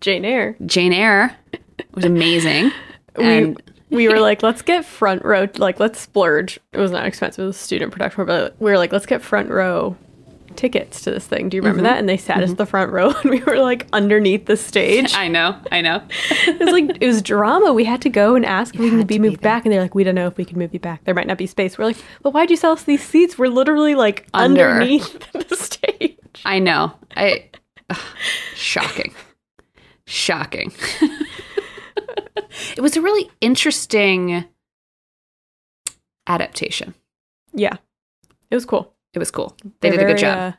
Jane 0.01 0.25
Eyre. 0.25 0.55
Jane 0.65 0.93
Eyre. 0.93 1.35
It 1.53 1.88
was 1.93 2.05
amazing. 2.05 2.71
and 3.15 3.61
we 3.89 3.98
we 3.98 4.08
were 4.10 4.19
like, 4.19 4.41
let's 4.43 4.62
get 4.62 4.84
front 4.86 5.24
row, 5.24 5.48
like 5.58 5.80
let's 5.80 6.00
splurge. 6.00 6.60
It 6.74 6.80
was 6.80 6.91
not 6.91 7.06
expensive, 7.06 7.43
it 7.43 7.48
was 7.48 7.56
a 7.56 7.60
student 7.60 7.91
production, 7.91 8.26
but 8.26 8.56
we 8.60 8.71
were 8.71 8.78
like, 8.78 8.91
let's 8.91 9.06
get 9.06 9.21
front 9.21 9.50
row 9.50 9.95
tickets 10.56 11.02
to 11.02 11.12
this 11.12 11.28
thing. 11.28 11.50
Do 11.50 11.58
you 11.58 11.62
remember 11.62 11.80
Mm-hmm. 11.80 11.84
that? 11.93 12.00
And 12.00 12.08
they 12.08 12.15
sat 12.15 12.41
us 12.41 12.54
the 12.54 12.65
front 12.65 12.89
row 12.93 13.10
and 13.24 13.30
we 13.30 13.41
were 13.43 13.58
like 13.60 13.88
underneath 13.91 14.45
the 14.45 14.56
stage. 14.56 15.13
I 15.15 15.28
know, 15.28 15.58
I 15.71 15.82
know. 15.82 16.02
it 16.48 16.60
was 16.60 16.71
like 16.71 16.98
it 17.02 17.06
was 17.08 17.21
drama. 17.21 17.74
We 17.74 17.84
had 17.84 18.02
to 18.04 18.10
go 18.10 18.36
and 18.36 18.45
ask 18.45 18.74
if 18.74 18.80
we 18.80 18.89
to 18.89 18.98
be 18.98 19.04
be 19.04 19.19
moved 19.19 19.36
there. 19.41 19.52
back, 19.52 19.65
and 19.65 19.74
they're 19.74 19.82
like, 19.82 19.95
"We 19.95 20.04
don't 20.06 20.15
know 20.15 20.28
if 20.28 20.38
we 20.38 20.45
can 20.45 20.58
move 20.58 20.74
you 20.74 20.80
back. 20.80 21.04
There 21.04 21.13
might 21.13 21.28
not 21.28 21.38
be 21.38 21.45
space." 21.45 21.78
We're 21.78 21.86
like, 21.86 21.98
But 22.24 22.34
why'd 22.34 22.50
you 22.50 22.56
sell 22.56 22.71
us 22.71 22.84
these 22.84 23.04
seats? 23.04 23.38
We're 23.38 23.50
literally 23.50 23.95
like 23.95 24.28
Under. 24.34 24.69
underneath 24.69 25.32
the 25.50 25.56
stage." 25.58 26.17
I 26.45 26.60
know. 26.60 26.93
I 27.17 27.50
ugh, 27.89 28.00
shocking. 28.56 29.13
Shocking. 30.06 30.71
It 32.36 32.82
was 32.82 32.95
a 32.98 33.02
really 33.02 33.30
interesting 33.41 34.45
adaptation. 36.28 36.93
Yeah, 37.54 37.78
it 38.52 38.56
was 38.56 38.65
cool. 38.65 38.93
It 39.13 39.19
was 39.19 39.32
cool. 39.32 39.56
They 39.80 39.89
They're 39.89 40.00
did 40.00 40.02
a 40.02 40.06
good 40.13 40.17
job. 40.19 40.38
uh, 40.38 40.58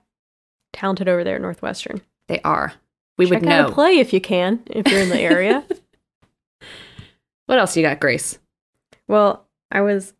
talented 0.72 1.08
over 1.08 1.24
there 1.24 1.36
at 1.36 1.42
Northwestern. 1.42 2.00
they 2.28 2.40
are. 2.40 2.72
We 3.18 3.26
Check 3.26 3.40
would 3.42 3.48
out 3.50 3.62
know. 3.66 3.68
a 3.68 3.72
play 3.74 3.98
if 3.98 4.12
you 4.12 4.20
can, 4.20 4.60
if 4.66 4.86
you're 4.88 5.00
in 5.00 5.08
the 5.08 5.20
area. 5.20 5.64
What 7.46 7.60
else 7.60 7.76
you 7.76 7.82
got, 7.84 8.00
Grace? 8.00 8.40
well, 9.06 9.46
I 9.70 9.80
was 9.80 10.14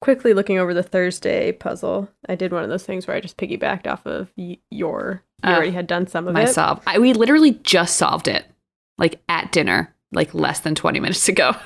quickly 0.00 0.34
looking 0.34 0.58
over 0.58 0.74
the 0.74 0.82
Thursday 0.82 1.52
puzzle. 1.52 2.08
I 2.28 2.34
did 2.34 2.52
one 2.52 2.64
of 2.64 2.68
those 2.70 2.84
things 2.84 3.06
where 3.06 3.16
I 3.16 3.20
just 3.20 3.36
piggybacked 3.36 3.86
off 3.86 4.04
of 4.04 4.28
y- 4.36 4.58
your. 4.68 5.22
You 5.44 5.50
Oh, 5.50 5.54
already 5.54 5.70
had 5.70 5.86
done 5.86 6.08
some 6.08 6.26
of 6.26 6.34
My 6.34 6.42
it. 6.42 6.48
solve. 6.48 6.82
I, 6.88 6.98
we 6.98 7.12
literally 7.12 7.52
just 7.62 7.94
solved 7.94 8.26
it, 8.26 8.44
like 8.98 9.20
at 9.28 9.52
dinner, 9.52 9.94
like 10.12 10.32
less 10.34 10.60
than 10.60 10.74
twenty 10.74 11.00
minutes 11.00 11.28
ago. 11.28 11.54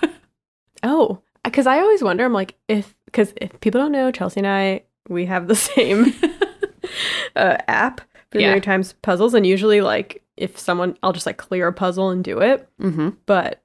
Oh, 0.84 1.20
because 1.44 1.68
I 1.68 1.78
always 1.78 2.02
wonder. 2.02 2.24
I'm 2.24 2.32
like, 2.32 2.56
if 2.68 2.96
because 3.04 3.32
if 3.36 3.60
people 3.60 3.80
don't 3.80 3.92
know, 3.92 4.10
Chelsea 4.10 4.40
and 4.40 4.46
I 4.48 4.82
we 5.08 5.26
have 5.26 5.46
the 5.46 5.54
same 5.70 6.06
uh, 7.36 7.56
app 7.68 8.00
for 8.30 8.40
Yeah. 8.40 8.48
New 8.48 8.52
York 8.54 8.64
Times 8.64 8.94
puzzles, 9.02 9.34
and 9.34 9.46
usually 9.46 9.80
like 9.80 10.22
if 10.36 10.58
someone, 10.58 10.96
I'll 11.02 11.12
just 11.12 11.26
like 11.26 11.36
clear 11.36 11.68
a 11.68 11.72
puzzle 11.72 12.10
and 12.10 12.24
do 12.24 12.40
it. 12.40 12.68
mm-hmm. 12.80 13.10
But 13.26 13.62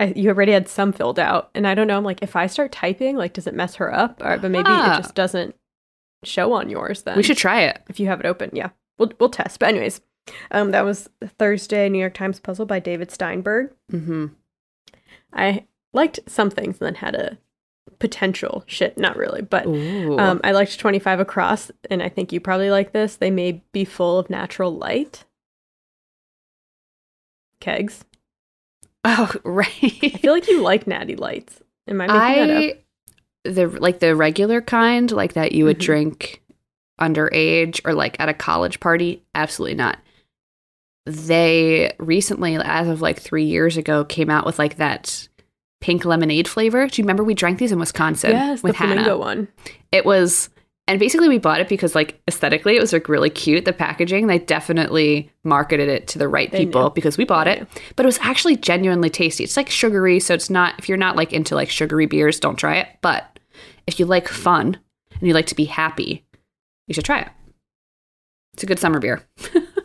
I, 0.00 0.06
you 0.16 0.28
already 0.30 0.52
had 0.52 0.68
some 0.68 0.92
filled 0.92 1.18
out, 1.20 1.50
and 1.54 1.66
I 1.68 1.74
don't 1.74 1.86
know. 1.86 1.96
I'm 1.96 2.04
like, 2.04 2.22
if 2.22 2.34
I 2.36 2.46
start 2.48 2.72
typing, 2.72 3.16
like, 3.16 3.32
does 3.34 3.46
it 3.46 3.54
mess 3.54 3.76
her 3.76 3.94
up? 3.94 4.20
Or, 4.24 4.36
but 4.38 4.50
maybe 4.50 4.64
Ah. 4.68 4.94
it 4.98 5.02
just 5.02 5.14
doesn't 5.14 5.54
show 6.24 6.52
on 6.52 6.68
yours. 6.68 7.02
Then 7.02 7.16
We 7.16 7.22
should 7.22 7.36
try 7.36 7.60
it. 7.62 7.80
if 7.88 8.00
you 8.00 8.06
have 8.08 8.18
it 8.20 8.26
open. 8.26 8.50
Yeah, 8.52 8.70
we'll 8.98 9.12
we'll 9.20 9.28
test. 9.30 9.60
But 9.60 9.68
anyways, 9.68 10.00
um, 10.50 10.70
that 10.72 10.84
was 10.84 11.08
Thursday 11.38 11.88
New 11.88 11.98
York 11.98 12.14
Times 12.14 12.40
puzzle 12.40 12.66
by 12.66 12.78
David 12.80 13.10
Steinberg. 13.10 13.72
hmm 13.90 14.26
I 15.32 15.66
liked 15.92 16.20
some 16.26 16.50
things 16.50 16.80
and 16.80 16.86
then 16.86 16.94
had 16.96 17.14
a 17.14 17.36
potential 17.98 18.64
shit. 18.66 18.96
Not 18.98 19.16
really, 19.16 19.42
but 19.42 19.66
um, 19.66 20.40
I 20.44 20.52
liked 20.52 20.78
25 20.78 21.20
across, 21.20 21.70
and 21.90 22.02
I 22.02 22.08
think 22.08 22.32
you 22.32 22.40
probably 22.40 22.70
like 22.70 22.92
this. 22.92 23.16
They 23.16 23.30
may 23.30 23.62
be 23.72 23.84
full 23.84 24.18
of 24.18 24.30
natural 24.30 24.74
light. 24.76 25.24
Kegs. 27.60 28.04
oh, 29.04 29.32
right. 29.44 29.68
I 29.82 30.08
feel 30.20 30.32
like 30.32 30.48
you 30.48 30.62
like 30.62 30.86
natty 30.86 31.16
lights. 31.16 31.60
Am 31.88 32.00
I 32.00 32.06
making 32.06 32.48
that 32.48 32.70
up? 32.72 32.76
The 33.44 33.66
like 33.80 34.00
the 34.00 34.14
regular 34.16 34.60
kind, 34.60 35.10
like 35.12 35.34
that 35.34 35.52
you 35.52 35.64
would 35.64 35.78
Mhm. 35.78 35.82
drink 35.82 36.42
underage 37.00 37.80
or 37.84 37.94
like 37.94 38.18
at 38.18 38.28
a 38.28 38.34
college 38.34 38.80
party. 38.80 39.22
Absolutely 39.34 39.76
not. 39.76 39.98
They 41.06 41.94
recently, 41.98 42.56
as 42.56 42.88
of 42.88 43.00
like 43.00 43.20
three 43.20 43.44
years 43.44 43.76
ago, 43.76 44.04
came 44.04 44.28
out 44.28 44.44
with 44.44 44.58
like 44.58 44.76
that 44.76 45.28
pink 45.80 46.04
lemonade 46.04 46.48
flavor. 46.48 46.86
Do 46.88 47.00
you 47.00 47.04
remember 47.04 47.22
we 47.22 47.34
drank 47.34 47.58
these 47.58 47.70
in 47.72 47.78
Wisconsin 47.78 48.32
Yes, 48.32 48.62
with 48.62 48.72
the 48.72 48.78
flamingo 48.78 49.02
Hannah? 49.02 49.16
one. 49.18 49.48
It 49.92 50.04
was, 50.04 50.48
and 50.88 50.98
basically 50.98 51.28
we 51.28 51.38
bought 51.38 51.60
it 51.60 51.68
because 51.68 51.94
like 51.94 52.20
aesthetically 52.26 52.76
it 52.76 52.80
was 52.80 52.92
like 52.92 53.08
really 53.08 53.30
cute. 53.30 53.64
The 53.64 53.72
packaging, 53.72 54.26
they 54.26 54.40
definitely 54.40 55.30
marketed 55.44 55.88
it 55.88 56.08
to 56.08 56.18
the 56.18 56.26
right 56.28 56.50
They 56.50 56.64
people 56.66 56.82
knew. 56.84 56.90
because 56.90 57.16
we 57.16 57.24
bought 57.24 57.46
it. 57.46 57.68
But 57.94 58.04
it 58.04 58.08
was 58.08 58.18
actually 58.20 58.56
genuinely 58.56 59.10
tasty. 59.10 59.44
It's 59.44 59.56
like 59.56 59.70
sugary, 59.70 60.18
so 60.18 60.34
it's 60.34 60.50
not. 60.50 60.74
If 60.78 60.88
you're 60.88 60.98
not 60.98 61.14
like 61.14 61.32
into 61.32 61.54
like 61.54 61.70
sugary 61.70 62.06
beers, 62.06 62.40
don't 62.40 62.56
try 62.56 62.76
it. 62.78 62.88
But 63.00 63.38
if 63.86 64.00
you 64.00 64.06
like 64.06 64.26
fun 64.26 64.76
and 65.12 65.22
you 65.28 65.34
like 65.34 65.46
to 65.46 65.54
be 65.54 65.66
happy, 65.66 66.24
you 66.88 66.94
should 66.94 67.04
try 67.04 67.20
it. 67.20 67.28
It's 68.54 68.64
a 68.64 68.66
good 68.66 68.80
summer 68.80 68.98
beer. 68.98 69.22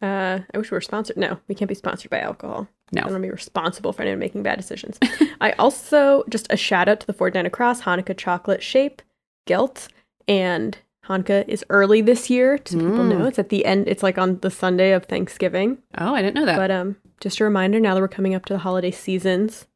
Uh, 0.00 0.40
I 0.54 0.58
wish 0.58 0.70
we 0.70 0.76
were 0.76 0.80
sponsored. 0.80 1.16
No, 1.16 1.38
we 1.48 1.54
can't 1.54 1.68
be 1.68 1.74
sponsored 1.74 2.10
by 2.10 2.20
alcohol. 2.20 2.68
No. 2.92 3.00
I 3.00 3.04
don't 3.04 3.12
want 3.12 3.22
to 3.22 3.26
be 3.26 3.32
responsible 3.32 3.92
for 3.92 4.02
anyone 4.02 4.18
making 4.20 4.42
bad 4.42 4.56
decisions. 4.56 4.98
I 5.40 5.52
also 5.52 6.24
just 6.30 6.46
a 6.50 6.56
shout 6.56 6.88
out 6.88 7.00
to 7.00 7.06
the 7.06 7.12
49 7.12 7.44
across 7.46 7.82
Hanukkah 7.82 8.16
chocolate 8.16 8.62
shape, 8.62 9.02
guilt, 9.46 9.88
and 10.26 10.78
Hanukkah 11.06 11.46
is 11.48 11.64
early 11.70 12.00
this 12.00 12.30
year. 12.30 12.58
So 12.64 12.76
people 12.78 12.90
Mm. 12.92 13.08
know 13.18 13.24
it's 13.26 13.38
at 13.38 13.48
the 13.48 13.64
end. 13.64 13.88
It's 13.88 14.02
like 14.02 14.18
on 14.18 14.38
the 14.40 14.50
Sunday 14.50 14.92
of 14.92 15.04
Thanksgiving. 15.06 15.78
Oh, 15.98 16.14
I 16.14 16.22
didn't 16.22 16.34
know 16.36 16.46
that. 16.46 16.56
But 16.56 16.70
um, 16.70 16.96
just 17.20 17.40
a 17.40 17.44
reminder 17.44 17.80
now 17.80 17.94
that 17.94 18.00
we're 18.00 18.08
coming 18.08 18.34
up 18.34 18.44
to 18.46 18.52
the 18.54 18.58
holiday 18.60 18.90
seasons, 18.90 19.66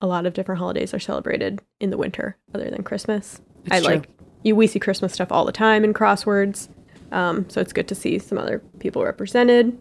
a 0.00 0.06
lot 0.06 0.24
of 0.26 0.32
different 0.32 0.58
holidays 0.58 0.94
are 0.94 0.98
celebrated 1.00 1.60
in 1.80 1.90
the 1.90 1.98
winter, 1.98 2.36
other 2.54 2.70
than 2.70 2.82
Christmas. 2.82 3.40
It's 3.64 3.72
I 3.72 3.80
true. 3.80 3.88
like 3.96 4.08
you. 4.42 4.56
We 4.56 4.66
see 4.66 4.78
Christmas 4.78 5.12
stuff 5.12 5.30
all 5.30 5.44
the 5.44 5.52
time 5.52 5.84
in 5.84 5.92
crosswords, 5.92 6.68
um, 7.12 7.48
so 7.48 7.60
it's 7.60 7.72
good 7.72 7.88
to 7.88 7.94
see 7.94 8.18
some 8.18 8.38
other 8.38 8.60
people 8.78 9.04
represented. 9.04 9.78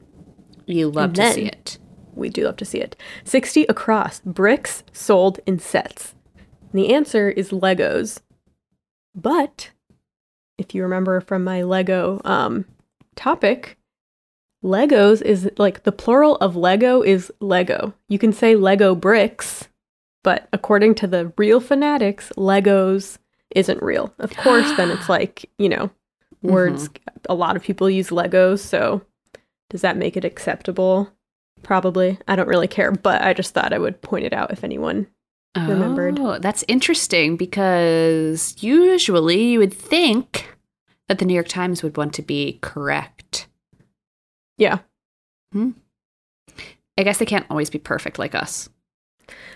you 0.65 0.89
love 0.89 1.05
and 1.11 1.15
to 1.15 1.33
see 1.33 1.45
it. 1.45 1.77
We 2.15 2.29
do 2.29 2.45
love 2.45 2.57
to 2.57 2.65
see 2.65 2.79
it. 2.79 2.95
Sixty 3.23 3.63
across 3.63 4.19
bricks 4.21 4.83
sold 4.91 5.39
in 5.45 5.59
sets. 5.59 6.15
And 6.71 6.79
the 6.79 6.93
answer 6.93 7.29
is 7.29 7.49
Legos, 7.49 8.21
but 9.15 9.71
if 10.57 10.75
you 10.75 10.83
remember 10.83 11.21
from 11.21 11.43
my 11.43 11.61
Lego 11.63 12.21
um, 12.25 12.65
topic, 13.15 13.77
Legos 14.63 15.21
is 15.21 15.49
like 15.57 15.83
the 15.83 15.91
plural 15.91 16.35
of 16.37 16.55
Lego 16.55 17.01
is 17.01 17.31
Lego. 17.39 17.93
You 18.09 18.19
can 18.19 18.33
say 18.33 18.55
Lego 18.55 18.93
bricks, 18.93 19.69
but 20.23 20.49
according 20.51 20.95
to 20.95 21.07
the 21.07 21.31
real 21.37 21.61
fanatics, 21.61 22.31
Legos 22.35 23.17
isn't 23.55 23.81
real. 23.81 24.13
Of 24.19 24.35
course, 24.35 24.69
then 24.75 24.91
it's 24.91 25.07
like, 25.09 25.49
you 25.57 25.69
know, 25.69 25.89
words. 26.41 26.89
A 27.30 27.34
lot 27.34 27.56
of 27.56 27.63
people 27.63 27.89
use 27.89 28.10
Legos, 28.10 28.60
so 28.60 29.02
does 29.69 29.82
that 29.82 29.97
make 29.97 30.17
it 30.17 30.25
acceptable? 30.25 31.12
Probably. 31.63 32.17
I 32.28 32.36
don't 32.36 32.47
really 32.47 32.67
care, 32.67 32.91
but 32.91 33.21
I 33.21 33.34
just 33.34 33.54
thought 33.54 33.73
I 33.73 33.80
would 33.80 34.02
point 34.02 34.25
it 34.25 34.34
out 34.34 34.52
if 34.52 34.63
anyone. 34.63 35.08
remembered. 35.58 36.19
Oh, 36.19 36.39
that's 36.39 36.63
interesting 36.67 37.36
because 37.36 38.56
usually 38.62 39.43
you 39.52 39.60
would 39.60 39.73
think 39.73 40.56
that 41.08 41.19
the 41.19 41.25
New 41.25 41.34
York 41.34 41.47
Times 41.47 41.84
would 41.84 41.97
want 41.97 42.13
to 42.13 42.21
be 42.21 42.60
correct. 42.62 43.47
Yeah. 44.58 44.80
Hmm. 45.52 45.71
I 46.97 47.04
guess 47.04 47.17
they 47.17 47.25
can't 47.25 47.45
always 47.49 47.69
be 47.69 47.80
perfect 47.80 48.19
like 48.19 48.36
us. 48.36 48.69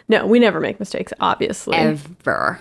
No, 0.10 0.26
we 0.26 0.40
never 0.40 0.60
make 0.60 0.80
mistakes, 0.80 1.14
obviously. 1.20 1.76
ever. 1.78 2.60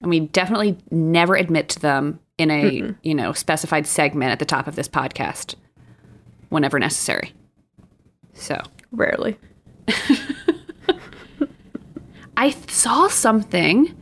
And 0.00 0.10
we 0.10 0.20
definitely 0.20 0.78
never 0.90 1.34
admit 1.34 1.68
to 1.70 1.80
them 1.80 2.20
in 2.38 2.50
a, 2.50 2.80
Mm-mm. 2.80 2.96
you 3.02 3.14
know, 3.14 3.32
specified 3.32 3.86
segment 3.86 4.30
at 4.32 4.38
the 4.38 4.44
top 4.44 4.66
of 4.66 4.76
this 4.76 4.88
podcast 4.88 5.54
whenever 6.48 6.78
necessary. 6.78 7.32
So, 8.32 8.60
Rarely. 8.92 9.36
I 12.36 12.50
saw 12.68 13.08
something 13.08 13.94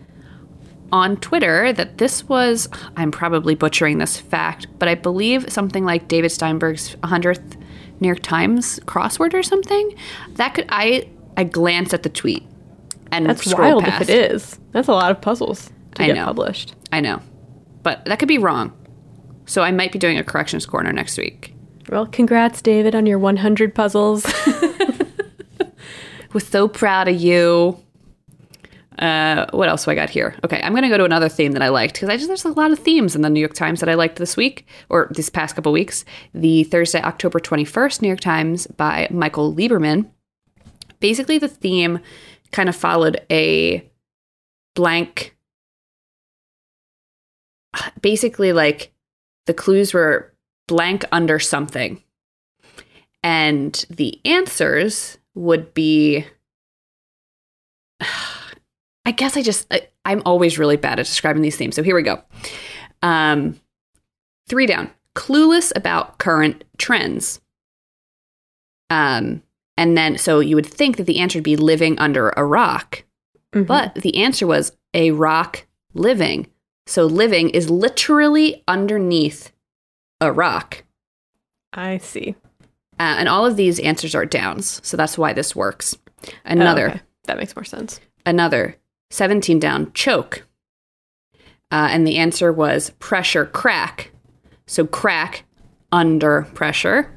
on 0.93 1.17
Twitter 1.17 1.73
that 1.73 1.99
this 1.99 2.29
was 2.29 2.69
I'm 2.97 3.11
probably 3.11 3.55
butchering 3.55 3.99
this 3.99 4.19
fact, 4.19 4.67
but 4.79 4.89
I 4.89 4.95
believe 4.95 5.51
something 5.51 5.85
like 5.85 6.07
David 6.09 6.31
Steinberg's 6.31 6.95
100th 6.97 7.57
New 7.99 8.09
York 8.09 8.21
Times 8.23 8.79
crossword 8.81 9.33
or 9.35 9.43
something. 9.43 9.95
That 10.35 10.55
could 10.55 10.67
I 10.69 11.09
I 11.37 11.45
glanced 11.45 11.95
at 11.95 12.03
the 12.03 12.09
tweet 12.11 12.45
and 13.11 13.27
That's 13.27 13.53
wild 13.55 13.85
past. 13.85 14.03
if 14.03 14.11
it 14.11 14.33
is. 14.33 14.59
That's 14.73 14.89
a 14.89 14.93
lot 14.93 15.11
of 15.11 15.21
puzzles 15.21 15.71
to 15.95 16.03
I 16.03 16.07
get 16.07 16.17
know. 16.17 16.25
published. 16.27 16.75
I 16.93 17.01
know. 17.01 17.21
But 17.87 18.05
that 18.07 18.19
could 18.19 18.27
be 18.27 18.39
wrong. 18.39 18.73
So 19.45 19.63
I 19.63 19.71
might 19.71 19.93
be 19.93 20.01
doing 20.01 20.19
a 20.19 20.25
corrections 20.25 20.67
corner 20.67 20.93
next 20.93 21.17
week. 21.17 21.55
Well, 21.89 22.05
congrats, 22.05 22.61
David, 22.61 22.97
on 22.97 23.07
your 23.07 23.21
100 23.21 23.77
puzzles. 23.77 24.27
We're 26.33 26.41
so 26.41 26.67
proud 26.67 27.07
of 27.07 27.15
you. 27.15 27.81
Uh, 28.99 29.47
what 29.53 29.69
else 29.69 29.85
do 29.85 29.93
I 29.93 29.95
got 29.95 30.11
here? 30.11 30.35
Okay, 30.43 30.61
I'm 30.61 30.75
gonna 30.75 30.89
go 30.89 30.99
to 30.99 31.05
another 31.05 31.29
theme 31.29 31.53
that 31.53 31.63
I 31.63 31.69
liked 31.69 31.95
because 31.95 32.09
I 32.09 32.17
just 32.17 32.27
there's 32.27 32.45
a 32.45 32.49
lot 32.49 32.73
of 32.73 32.81
themes 32.81 33.15
in 33.15 33.23
the 33.23 33.31
New 33.31 33.39
York 33.39 33.55
Times 33.55 33.79
that 33.79 33.89
I 33.89 33.95
liked 33.95 34.17
this 34.17 34.37
week 34.37 34.67
or 34.89 35.07
this 35.13 35.31
past 35.31 35.55
couple 35.55 35.71
weeks. 35.71 36.05
The 36.35 36.65
Thursday, 36.65 37.01
October 37.01 37.39
21st 37.39 38.03
New 38.03 38.09
York 38.09 38.19
Times 38.19 38.67
by 38.67 39.07
Michael 39.13 39.55
Lieberman. 39.55 40.11
Basically, 40.99 41.39
the 41.39 41.47
theme 41.47 42.01
kind 42.51 42.69
of 42.69 42.75
followed 42.75 43.25
a 43.31 43.89
blank. 44.75 45.36
Basically, 48.01 48.53
like 48.53 48.93
the 49.47 49.55
clues 49.55 49.93
were 49.95 50.33
blank 50.69 51.05
under 51.13 51.39
something, 51.39 52.03
and 53.23 53.85
the 53.91 54.21
answers 54.25 55.19
would 55.35 55.75
be 55.75 56.25
I 59.07 59.13
guess 59.13 59.37
I 59.37 59.43
just 59.43 59.67
I, 59.73 59.89
I'm 60.05 60.23
always 60.25 60.59
really 60.59 60.77
bad 60.77 60.99
at 60.99 61.07
describing 61.07 61.43
these 61.43 61.57
themes. 61.57 61.77
So 61.77 61.83
here 61.83 61.95
we 61.95 62.03
go. 62.03 62.23
Um, 63.03 63.61
three 64.49 64.67
down. 64.67 64.91
Clueless 65.15 65.73
about 65.77 66.19
current 66.19 66.65
trends. 66.79 67.41
Um, 68.91 69.43
and 69.77 69.97
then 69.97 70.19
so 70.19 70.41
you 70.41 70.57
would 70.57 70.67
think 70.67 70.97
that 70.97 71.05
the 71.05 71.19
answer 71.19 71.39
would 71.39 71.45
be 71.45 71.57
living 71.57 71.99
under 71.99 72.31
a 72.31 72.45
rock, 72.45 73.05
Mhm. 73.53 73.67
but 73.67 73.95
the 73.97 74.17
answer 74.19 74.47
was 74.47 74.73
a 74.95 75.11
rock 75.13 75.67
living. 75.95 76.49
So 76.87 77.05
living 77.07 77.51
is 77.51 77.69
literally 77.71 78.63
underneath 78.69 79.53
a 80.21 80.33
rock. 80.33 80.85
I 81.73 81.99
see. 81.99 82.37
Uh, 82.99 83.17
and 83.19 83.29
all 83.29 83.45
of 83.45 83.57
these 83.57 83.79
answers 83.81 84.15
are 84.15 84.25
downs. 84.25 84.81
So 84.85 84.97
that's 84.97 85.19
why 85.19 85.33
this 85.33 85.55
works. 85.55 85.97
Oh, 86.27 86.31
Another 86.45 86.89
okay. 86.91 87.01
That 87.25 87.37
makes 87.39 87.55
more 87.57 87.65
sense. 87.65 88.01
another 88.25 88.77
17 89.11 89.59
down 89.61 89.93
choke 89.93 90.47
uh, 91.73 91.89
and 91.91 92.07
the 92.07 92.17
answer 92.17 92.53
was 92.53 92.91
pressure 92.99 93.45
crack 93.45 94.11
so 94.67 94.87
crack 94.87 95.45
under 95.93 96.43
pressure 96.55 97.13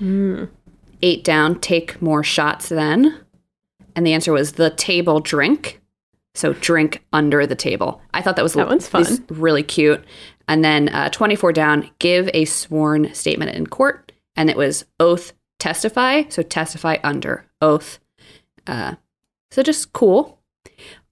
Mm. 0.00 0.48
eight 1.02 1.22
down 1.24 1.60
take 1.60 2.00
more 2.02 2.24
shots 2.24 2.68
then 2.70 3.20
and 3.94 4.06
the 4.06 4.12
answer 4.14 4.32
was 4.32 4.52
the 4.52 4.70
table 4.70 5.20
drink 5.20 5.79
so 6.34 6.52
drink 6.54 7.04
under 7.12 7.46
the 7.46 7.54
table 7.56 8.00
i 8.14 8.22
thought 8.22 8.36
that 8.36 8.42
was 8.42 8.54
That 8.54 8.68
one's 8.68 8.88
fun. 8.88 9.04
really 9.28 9.62
cute 9.62 10.04
and 10.48 10.64
then 10.64 10.88
uh, 10.88 11.08
24 11.10 11.52
down 11.52 11.90
give 11.98 12.28
a 12.34 12.44
sworn 12.44 13.12
statement 13.14 13.54
in 13.56 13.66
court 13.66 14.12
and 14.36 14.48
it 14.50 14.56
was 14.56 14.84
oath 14.98 15.32
testify 15.58 16.22
so 16.28 16.42
testify 16.42 16.96
under 17.02 17.44
oath 17.60 17.98
uh, 18.66 18.94
so 19.50 19.62
just 19.62 19.92
cool 19.92 20.38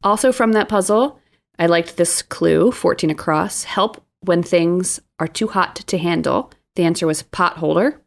also 0.02 0.30
from 0.30 0.52
that 0.52 0.68
puzzle, 0.68 1.18
I 1.58 1.66
liked 1.66 1.96
this 1.96 2.22
clue 2.22 2.70
14 2.70 3.10
across 3.10 3.64
help 3.64 4.04
when 4.20 4.42
things 4.44 5.00
are 5.18 5.26
too 5.26 5.48
hot 5.48 5.74
to 5.76 5.98
handle. 5.98 6.52
The 6.76 6.84
answer 6.84 7.06
was 7.06 7.22
pot 7.22 7.56
holder. 7.56 8.00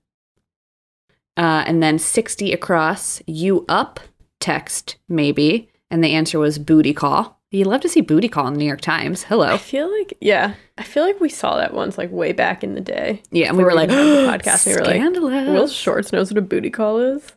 Uh, 1.36 1.64
and 1.68 1.84
then 1.84 2.00
60 2.00 2.54
across, 2.54 3.22
you 3.28 3.66
up. 3.68 4.00
text, 4.40 4.98
maybe. 5.10 5.70
And 5.92 6.02
the 6.02 6.14
answer 6.14 6.40
was 6.40 6.58
booty 6.58 6.94
call. 6.94 7.38
You 7.52 7.66
love 7.66 7.82
to 7.82 7.90
see 7.90 8.00
booty 8.00 8.30
call 8.30 8.48
in 8.48 8.54
the 8.54 8.60
New 8.60 8.66
York 8.66 8.80
Times. 8.80 9.24
Hello. 9.24 9.48
I 9.48 9.58
feel 9.58 9.92
like 10.00 10.18
yeah, 10.22 10.56
I 10.78 10.84
feel 10.84 11.04
like 11.04 11.20
we 11.20 11.28
saw 11.28 11.58
that 11.58 11.74
once 11.74 11.98
like 11.98 12.10
way 12.10 12.32
back 12.32 12.64
in 12.64 12.76
the 12.76 12.82
day. 12.82 13.22
Yeah, 13.30 13.50
and 13.50 13.58
we 13.58 13.66
were 13.66 13.74
like, 13.74 13.90
even 13.92 14.26
had 14.26 14.40
the 14.42 14.44
podcast. 14.50 14.66
we 14.66 14.74
were 14.74 14.86
like. 14.86 15.48
Will 15.48 15.68
Shortz 15.68 16.14
knows 16.14 16.32
what 16.32 16.38
a 16.38 16.42
booty 16.42 16.70
call 16.70 17.00
is. 17.00 17.34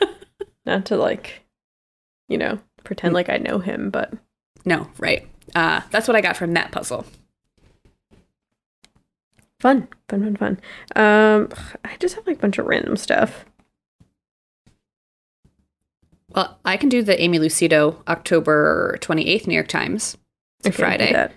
Not 0.64 0.86
to 0.86 0.96
like, 0.96 1.42
you 2.28 2.38
know, 2.38 2.60
pretend 2.84 3.14
like 3.14 3.28
I 3.28 3.38
know 3.38 3.58
him, 3.58 3.90
but 3.90 4.12
no, 4.64 4.88
right. 4.98 5.28
Uh, 5.56 5.80
that's 5.90 6.06
what 6.06 6.16
I 6.16 6.20
got 6.20 6.36
from 6.36 6.52
that 6.52 6.70
puzzle. 6.70 7.04
fun, 9.58 9.88
fun, 10.08 10.22
fun, 10.22 10.36
fun. 10.36 10.60
Um, 10.94 11.48
I 11.84 11.96
just 11.98 12.14
have 12.14 12.26
like 12.28 12.36
a 12.36 12.40
bunch 12.40 12.58
of 12.58 12.66
random 12.66 12.96
stuff. 12.96 13.44
Well, 16.38 16.56
I 16.64 16.76
can 16.76 16.88
do 16.88 17.02
the 17.02 17.20
Aimee 17.20 17.40
Lucido 17.40 17.96
October 18.06 18.96
28th 19.00 19.48
New 19.48 19.54
York 19.54 19.66
Times. 19.66 20.16
It's 20.60 20.66
a 20.66 20.68
Okay, 20.68 20.76
Friday. 20.76 21.28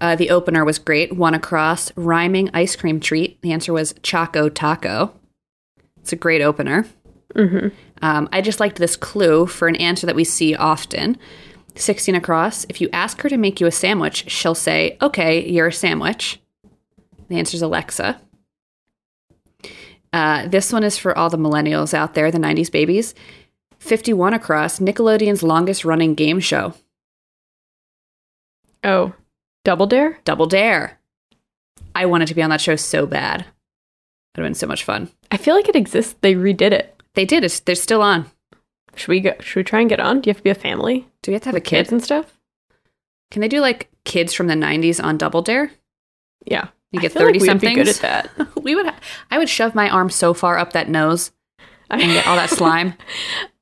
Uh, 0.00 0.16
the 0.16 0.30
opener 0.30 0.64
was 0.64 0.78
great. 0.78 1.14
One 1.14 1.34
across, 1.34 1.92
rhyming 1.94 2.48
ice 2.54 2.74
cream 2.74 3.00
treat. 3.00 3.38
The 3.42 3.52
answer 3.52 3.74
was 3.74 3.94
Choco 4.02 4.48
Taco. 4.48 5.12
It's 6.00 6.14
a 6.14 6.16
great 6.16 6.40
opener. 6.40 6.86
Mhm. 7.34 7.72
Um, 8.00 8.26
I 8.32 8.40
just 8.40 8.60
liked 8.60 8.76
this 8.78 8.96
clue 8.96 9.44
for 9.44 9.68
an 9.68 9.76
answer 9.76 10.06
that 10.06 10.16
we 10.16 10.24
see 10.24 10.54
often. 10.54 11.18
16 11.74 12.14
across, 12.14 12.64
if 12.70 12.80
you 12.80 12.88
ask 12.94 13.20
her 13.20 13.28
to 13.28 13.36
make 13.36 13.60
you 13.60 13.66
a 13.66 13.70
sandwich, 13.70 14.30
she'll 14.30 14.54
say, 14.54 14.96
Okay, 15.02 15.46
you're 15.46 15.66
a 15.66 15.72
sandwich. 15.72 16.40
The 17.28 17.36
answer 17.36 17.56
is 17.56 17.62
Alexa. 17.62 18.18
Uh, 20.14 20.46
this 20.46 20.72
one 20.72 20.84
is 20.84 20.96
for 20.96 21.18
all 21.18 21.28
the 21.28 21.36
millennials 21.36 21.92
out 21.92 22.14
there, 22.14 22.30
the 22.30 22.38
90s 22.38 22.70
babies. 22.70 23.14
51 23.84 24.34
across, 24.34 24.78
Nickelodeon's 24.78 25.42
longest 25.42 25.84
running 25.84 26.14
game 26.14 26.40
show, 26.40 26.74
Oh, 28.82 29.14
Double 29.64 29.86
Dare. 29.86 30.18
Double 30.24 30.46
Dare. 30.46 30.98
I 31.94 32.04
wanted 32.06 32.28
to 32.28 32.34
be 32.34 32.42
on 32.42 32.50
that 32.50 32.60
show 32.60 32.76
so 32.76 33.06
bad. 33.06 33.40
It 33.40 33.46
would 34.36 34.42
have 34.42 34.46
been 34.50 34.54
so 34.54 34.66
much 34.66 34.84
fun. 34.84 35.08
I 35.30 35.36
feel 35.38 35.54
like 35.54 35.68
it 35.68 35.76
exists. 35.76 36.16
They 36.20 36.34
redid 36.34 36.72
it. 36.72 37.00
They 37.14 37.24
did. 37.24 37.44
It's, 37.44 37.60
they're 37.60 37.74
still 37.76 38.02
on. 38.02 38.26
Should 38.96 39.08
we 39.08 39.20
go? 39.20 39.32
Should 39.40 39.56
we 39.60 39.64
try 39.64 39.80
and 39.80 39.88
get 39.88 40.00
on? 40.00 40.20
Do 40.20 40.28
you 40.28 40.32
have 40.32 40.38
to 40.38 40.42
be 40.42 40.50
a 40.50 40.54
family, 40.54 41.06
Do 41.22 41.30
we 41.30 41.34
have 41.34 41.42
to 41.44 41.48
have 41.48 41.56
a 41.56 41.60
kids 41.60 41.92
and 41.92 42.02
stuff? 42.02 42.38
Can 43.30 43.40
they 43.40 43.48
do 43.48 43.60
like 43.60 43.88
kids 44.04 44.34
from 44.34 44.48
the 44.48 44.54
90s 44.54 45.02
on 45.02 45.16
Double 45.18 45.40
Dare? 45.42 45.70
Yeah, 46.44 46.68
You 46.92 47.00
get 47.00 47.12
feel 47.12 47.22
like 47.22 47.34
30 47.40 47.48
we'd. 47.52 47.60
Be 47.60 47.74
good 47.74 47.88
at 47.88 47.96
that. 47.96 48.30
we 48.62 48.74
would. 48.74 48.86
Ha- 48.86 49.00
I 49.30 49.38
would 49.38 49.48
shove 49.48 49.74
my 49.74 49.88
arm 49.88 50.10
so 50.10 50.34
far 50.34 50.58
up 50.58 50.72
that 50.74 50.88
nose 50.90 51.30
and 51.90 52.00
get 52.02 52.26
all 52.26 52.36
that 52.36 52.50
slime. 52.50 52.94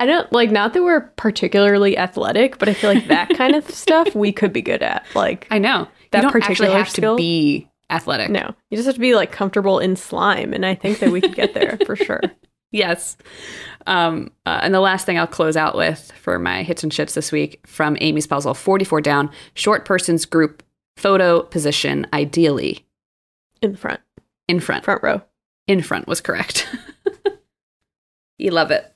I 0.01 0.07
don't 0.07 0.31
like 0.33 0.51
not 0.51 0.73
that 0.75 0.83
we're 0.83 1.01
particularly 1.17 1.97
athletic, 1.99 2.59
but 2.59 2.69
I 2.69 2.75
feel 2.75 2.93
like 2.95 3.09
that 3.09 3.31
kind 3.37 3.55
of 3.55 3.69
stuff 3.71 4.15
we 4.15 4.33
could 4.33 4.53
be 4.53 4.63
good 4.63 4.83
at. 4.83 5.05
Like, 5.15 5.47
I 5.51 5.59
know. 5.59 5.89
That 6.13 6.19
you 6.25 6.31
don't 6.31 6.37
actually 6.43 6.55
particular 6.69 6.79
have 6.79 6.89
skill? 6.91 7.17
to 7.17 7.21
be 7.21 7.69
athletic. 7.91 8.31
no, 8.31 8.55
you 8.71 8.77
just 8.77 8.87
have 8.87 8.95
to 8.97 9.01
be 9.01 9.15
like 9.15 9.33
comfortable 9.33 9.79
in 9.79 9.97
slime, 9.97 10.53
and 10.53 10.65
I 10.67 10.75
think 10.75 10.99
that 11.01 11.11
we 11.11 11.21
could 11.21 11.35
get 11.35 11.55
there 11.55 11.79
for 11.87 11.97
sure. 11.97 12.21
Yes. 12.75 13.19
Um, 13.87 14.31
uh, 14.47 14.61
and 14.63 14.73
the 14.73 14.81
last 14.81 15.05
thing 15.05 15.19
I'll 15.19 15.27
close 15.27 15.59
out 15.59 15.77
with 15.77 16.11
for 16.13 16.39
my 16.39 16.63
hits 16.63 16.83
and 16.83 16.91
shits 16.91 17.13
this 17.13 17.31
week 17.31 17.61
from 17.67 17.97
Aimee's 17.97 18.27
puzzle 18.27 18.55
44 18.55 19.03
down, 19.03 19.31
short 19.53 19.85
person's 19.85 20.25
group 20.25 20.63
photo 20.97 21.43
position, 21.43 22.07
ideally 22.15 22.87
In 23.61 23.73
the 23.73 23.77
front, 23.77 24.01
in 24.49 24.59
front. 24.59 24.85
front 24.87 25.03
row. 25.03 25.21
In 25.67 25.83
front 25.83 26.09
was 26.09 26.23
correct. 26.23 26.67
you 28.43 28.51
love 28.51 28.71
it. 28.71 28.93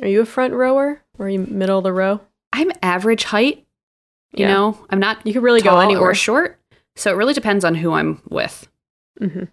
Are 0.00 0.08
you 0.08 0.20
a 0.22 0.26
front 0.26 0.54
rower 0.54 1.02
or 1.18 1.26
are 1.26 1.28
you 1.28 1.40
middle 1.40 1.78
of 1.78 1.84
the 1.84 1.92
row? 1.92 2.20
I'm 2.52 2.72
average 2.82 3.24
height. 3.24 3.66
You 4.34 4.46
Yeah. 4.46 4.52
know, 4.54 4.86
I'm 4.90 4.98
not 4.98 5.26
You 5.26 5.32
could 5.34 5.42
really 5.42 5.60
go 5.60 5.78
anywhere. 5.78 6.10
or 6.10 6.14
short. 6.14 6.58
So 6.96 7.10
it 7.12 7.16
really 7.16 7.34
depends 7.34 7.64
on 7.64 7.74
who 7.74 7.92
I'm 7.92 8.20
with. 8.28 8.68
hmm 9.18 9.44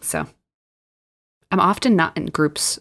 So 0.00 0.26
I'm 1.50 1.60
often 1.60 1.96
not 1.96 2.16
in 2.16 2.26
groups 2.26 2.78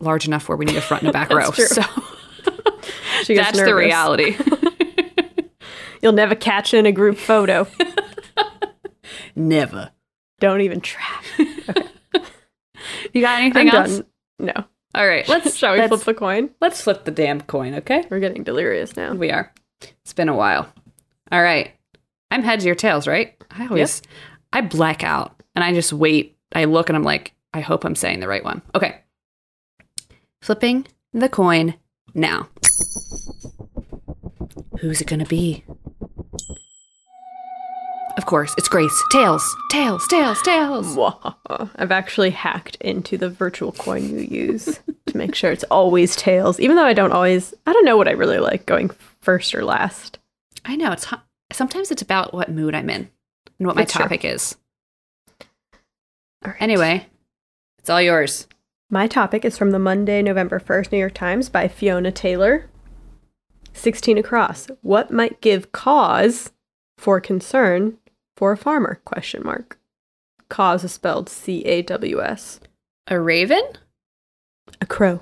large 0.00 0.26
enough 0.26 0.48
where 0.48 0.56
we 0.56 0.64
need 0.64 0.76
a 0.76 0.80
front 0.80 1.02
and 1.02 1.10
a 1.10 1.12
back 1.18 1.30
row. 1.30 1.50
True. 1.50 1.66
So 1.66 1.82
She 3.24 3.34
gets 3.34 3.52
that's 3.52 3.62
the 3.62 3.74
reality. 3.74 4.36
You'll 6.02 6.12
never 6.12 6.34
catch 6.34 6.72
in 6.72 6.86
a 6.86 6.92
group 6.92 7.18
photo. 7.18 7.66
Never. 9.36 9.90
Don't 10.40 10.62
even 10.62 10.80
try. 10.80 11.04
You 13.12 13.20
got 13.22 13.40
anything 13.40 13.68
I'm 13.70 13.74
else? 13.76 13.96
done. 13.98 14.06
No. 14.38 14.64
All 14.94 15.06
right, 15.06 15.28
let's 15.28 15.54
Shall 15.56 15.74
we 15.78 15.86
flip 15.86 16.00
the 16.00 16.14
coin? 16.14 16.50
let's 16.60 16.80
flip 16.82 17.04
the 17.04 17.10
damn 17.10 17.40
coin, 17.42 17.74
okay? 17.76 18.04
We're 18.10 18.20
getting 18.20 18.42
delirious 18.42 18.96
now. 18.96 19.14
We 19.14 19.30
are. 19.30 19.52
It's 20.02 20.12
been 20.12 20.28
a 20.28 20.34
while. 20.36 20.72
All 21.30 21.42
right. 21.42 21.72
I'm 22.30 22.42
heads, 22.42 22.66
or 22.66 22.74
tails, 22.74 23.06
right? 23.06 23.34
I 23.50 23.66
always 23.66 24.02
I 24.52 24.60
black 24.62 25.02
out 25.04 25.40
and 25.54 25.64
I 25.64 25.72
just 25.72 25.92
wait. 25.92 26.36
I 26.52 26.64
look 26.64 26.88
and 26.88 26.96
I'm 26.96 27.02
like, 27.04 27.34
I 27.54 27.60
hope 27.60 27.84
I'm 27.84 27.94
saying 27.94 28.20
the 28.20 28.28
right 28.28 28.44
one. 28.44 28.62
Okay. 28.74 29.00
Flipping 30.42 30.86
the 31.12 31.28
coin 31.28 31.74
now. 32.14 32.48
Who's 34.80 35.00
it 35.00 35.06
gonna 35.06 35.26
be? 35.26 35.64
Of 38.16 38.26
course, 38.26 38.54
it's 38.58 38.68
Grace. 38.68 39.02
Tails, 39.10 39.56
tails, 39.70 40.06
tails, 40.08 40.42
tails. 40.42 40.98
I've 41.76 41.92
actually 41.92 42.30
hacked 42.30 42.76
into 42.80 43.16
the 43.16 43.30
virtual 43.30 43.72
coin 43.72 44.08
you 44.08 44.18
use 44.18 44.80
to 45.06 45.16
make 45.16 45.34
sure 45.34 45.50
it's 45.52 45.64
always 45.64 46.16
tails, 46.16 46.60
even 46.60 46.76
though 46.76 46.84
I 46.84 46.92
don't 46.92 47.12
always, 47.12 47.54
I 47.66 47.72
don't 47.72 47.84
know 47.84 47.96
what 47.96 48.08
I 48.08 48.12
really 48.12 48.38
like 48.38 48.66
going 48.66 48.90
first 49.20 49.54
or 49.54 49.64
last. 49.64 50.18
I 50.64 50.76
know 50.76 50.92
it's 50.92 51.06
sometimes 51.52 51.90
it's 51.90 52.02
about 52.02 52.34
what 52.34 52.50
mood 52.50 52.74
I'm 52.74 52.90
in 52.90 53.08
and 53.58 53.66
what 53.66 53.76
my 53.76 53.82
It's 53.82 53.92
true. 53.92 54.02
topic 54.02 54.24
is. 54.24 54.56
All 56.44 56.52
right. 56.52 56.60
Anyway, 56.60 57.06
it's 57.78 57.90
all 57.90 58.02
yours. 58.02 58.46
My 58.90 59.06
topic 59.06 59.44
is 59.44 59.56
from 59.56 59.70
the 59.70 59.78
Monday, 59.78 60.20
November 60.20 60.58
1st 60.60 60.92
New 60.92 60.98
York 60.98 61.14
Times 61.14 61.48
by 61.48 61.68
Fiona 61.68 62.10
Taylor. 62.12 62.66
16 63.72 64.18
across. 64.18 64.66
What 64.82 65.10
might 65.12 65.40
give 65.40 65.70
cause 65.72 66.50
for 66.98 67.20
concern 67.20 67.96
for 68.40 68.52
a 68.52 68.56
farmer? 68.56 68.98
Question 69.04 69.42
mark. 69.44 69.78
Cause 70.48 70.82
is 70.82 70.92
spelled 70.92 71.28
C 71.28 71.62
A 71.66 71.82
W 71.82 72.22
S. 72.22 72.58
A 73.08 73.20
raven? 73.20 73.62
A 74.80 74.86
crow. 74.86 75.20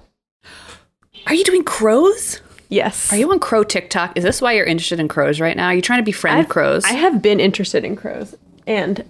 Are 1.27 1.35
you 1.35 1.43
doing 1.43 1.65
crows? 1.65 2.41
Yes. 2.69 3.13
Are 3.13 3.17
you 3.17 3.29
on 3.33 3.41
crow 3.41 3.65
TikTok? 3.65 4.17
Is 4.17 4.23
this 4.23 4.41
why 4.41 4.53
you're 4.53 4.65
interested 4.65 5.01
in 5.01 5.09
crows 5.09 5.41
right 5.41 5.57
now? 5.57 5.67
Are 5.67 5.75
you 5.75 5.83
trying 5.83 5.99
to 5.99 6.05
befriend 6.05 6.39
I've- 6.39 6.49
crows? 6.49 6.85
I 6.85 6.93
have 6.93 7.21
been 7.21 7.41
interested 7.41 7.85
in 7.85 7.97
crows, 7.97 8.37
and 8.69 9.05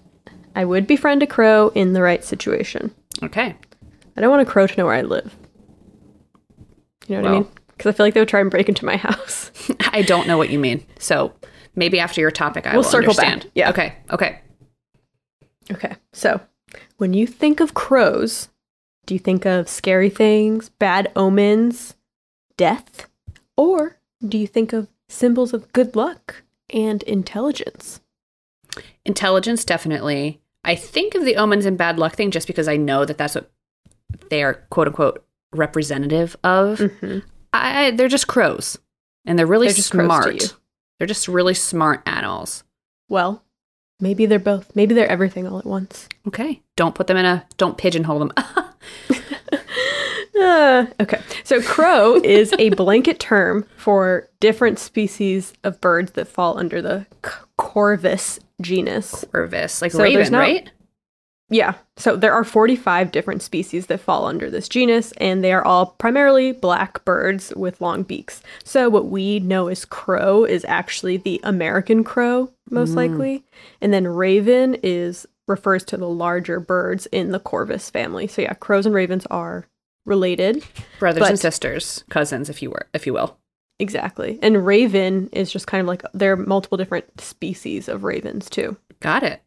I 0.57 0.65
would 0.65 0.87
befriend 0.87 1.23
a 1.23 1.27
crow 1.27 1.69
in 1.75 1.93
the 1.93 2.01
right 2.03 2.25
situation. 2.25 2.93
okay. 3.23 3.55
I 4.17 4.21
don't 4.23 4.31
want 4.31 4.43
a 4.43 4.51
crow 4.51 4.67
to 4.67 4.77
know 4.77 4.87
where 4.87 4.95
I 4.95 5.03
live. 5.03 5.37
You 7.09 7.17
know 7.17 7.23
what 7.23 7.29
I 7.31 7.35
mean? 7.35 7.49
Because 7.69 7.87
I 7.91 7.97
feel 7.97 8.07
like 8.07 8.15
they 8.15 8.21
would 8.21 8.29
try 8.29 8.41
and 8.41 8.51
break 8.51 8.69
into 8.71 8.85
my 8.87 8.97
house. 9.09 9.53
I 9.93 10.01
don't 10.03 10.27
know 10.27 10.39
what 10.39 10.51
you 10.51 10.59
mean. 10.59 10.85
So 10.99 11.33
maybe 11.79 11.99
after 12.01 12.21
your 12.21 12.31
topic, 12.31 12.67
I 12.67 12.71
We'll 12.73 12.79
will 12.83 12.85
circle 12.85 13.15
back. 13.15 13.27
understand. 13.27 13.53
Yeah. 13.55 13.71
Okay. 13.71 13.95
Okay. 14.11 14.41
Okay, 15.71 15.97
so 16.15 16.41
when 16.97 17.13
you 17.13 17.27
think 17.27 17.61
of 17.61 17.75
crows, 17.75 18.49
do 19.05 19.15
you 19.15 19.19
think 19.21 19.45
of 19.45 19.69
scary 19.69 20.09
things, 20.09 20.71
bad 20.71 21.13
omens, 21.15 21.95
death, 22.57 23.07
or 23.55 23.99
do 24.27 24.39
you 24.39 24.47
think 24.47 24.73
of 24.73 24.89
symbols 25.11 25.53
of 25.53 25.71
good 25.75 25.95
luck 25.95 26.43
and 26.71 27.03
intelligence? 27.03 28.01
Intelligence, 29.05 29.63
definitely. 29.63 30.41
I 30.65 30.75
think 30.75 31.15
of 31.15 31.27
the 31.27 31.37
omens 31.37 31.67
and 31.67 31.77
bad 31.77 31.99
luck 31.99 32.15
thing 32.17 32.31
just 32.31 32.47
because 32.47 32.67
I 32.69 32.79
know 32.79 33.05
that 33.05 33.19
that's 33.19 33.35
what 33.35 33.51
they 34.31 34.43
are, 34.43 34.55
quote 34.71 34.87
unquote, 34.87 35.23
representative 35.53 36.35
of. 36.45 36.79
Mm-hmm. 36.79 37.19
I, 37.53 37.91
they're 37.91 38.09
just 38.09 38.27
crows, 38.27 38.79
and 39.27 39.39
they're 39.39 39.47
really 39.47 39.67
They're 39.67 39.75
just 39.77 39.91
crows 39.91 40.09
to 40.09 40.39
smart. 40.41 40.55
They're 40.99 41.07
just 41.07 41.29
really 41.29 41.55
smart 41.55 42.03
animals. 42.07 42.65
Well, 43.09 43.45
maybe 44.01 44.27
they're 44.27 44.39
both. 44.39 44.75
Maybe 44.75 44.95
they're 44.95 45.09
everything 45.11 45.47
all 45.47 45.59
at 45.59 45.65
once. 45.67 46.09
Okay. 46.27 46.61
Don't 46.77 46.95
put 46.95 47.07
them 47.07 47.17
in 47.17 47.25
a. 47.25 47.47
Don't 47.57 47.79
pigeonhole 47.79 48.19
them. 48.19 48.33
Uh, 50.41 50.87
okay, 51.01 51.21
so 51.43 51.61
crow 51.61 52.15
is 52.25 52.55
a 52.61 52.69
blanket 52.71 53.19
term 53.19 53.67
for 53.77 54.29
different 54.39 54.79
species 54.79 55.53
of 55.65 55.81
birds 55.81 56.13
that 56.13 56.29
fall 56.29 56.57
under 56.57 56.81
the 56.81 57.05
C- 57.27 57.33
Corvus 57.57 58.39
genus. 58.61 59.25
Corvus, 59.33 59.83
like 59.83 59.91
So 59.91 60.01
raven, 60.01 60.31
not- 60.31 60.39
right? 60.39 60.71
Yeah, 61.51 61.75
so 61.97 62.15
there 62.15 62.35
are 62.35 62.45
45 62.45 63.11
different 63.11 63.41
species 63.41 63.87
that 63.87 64.01
fall 64.01 64.27
under 64.27 64.51
this 64.51 64.69
genus, 64.69 65.13
and 65.13 65.43
they 65.43 65.53
are 65.53 65.65
all 65.65 65.87
primarily 65.99 66.53
black 66.53 67.03
birds 67.07 67.55
with 67.57 67.81
long 67.81 68.03
beaks. 68.03 68.43
So, 68.65 68.91
what 68.91 69.07
we 69.07 69.41
know 69.41 69.69
as 69.69 69.87
crow 69.87 70.45
is 70.45 70.65
actually 70.69 71.17
the 71.17 71.41
American 71.43 72.05
crow, 72.05 72.53
most 72.71 72.93
mm. 72.93 72.97
likely. 72.97 73.45
And 73.81 73.95
then 73.95 74.07
raven 74.07 74.77
is 74.83 75.27
refers 75.47 75.85
to 75.85 75.97
the 75.97 76.09
larger 76.09 76.61
birds 76.61 77.07
in 77.07 77.33
the 77.33 77.41
Corvus 77.41 77.89
family. 77.89 78.27
So, 78.27 78.43
yeah, 78.43 78.53
crows 78.53 78.85
and 78.85 78.95
ravens 78.95 79.25
are 79.31 79.67
related. 80.05 80.63
Brothers 80.99 81.21
But- 81.21 81.31
and 81.31 81.39
sisters, 81.39 82.05
cousins, 82.11 82.51
if 82.51 82.61
you 82.61 82.71
were, 82.71 82.89
if 82.93 83.07
you 83.07 83.15
will. 83.15 83.39
Exactly. 83.81 84.39
And 84.43 84.67
raven 84.67 85.29
is 85.33 85.53
just 85.53 85.67
kind 85.69 85.81
of 85.81 85.87
like 85.87 86.03
there 86.13 86.33
are 86.33 86.37
multiple 86.37 86.77
different 86.77 87.21
species 87.21 87.89
of 87.89 88.03
ravens 88.03 88.51
too. 88.51 88.77
Got 89.01 89.23
it. 89.23 89.41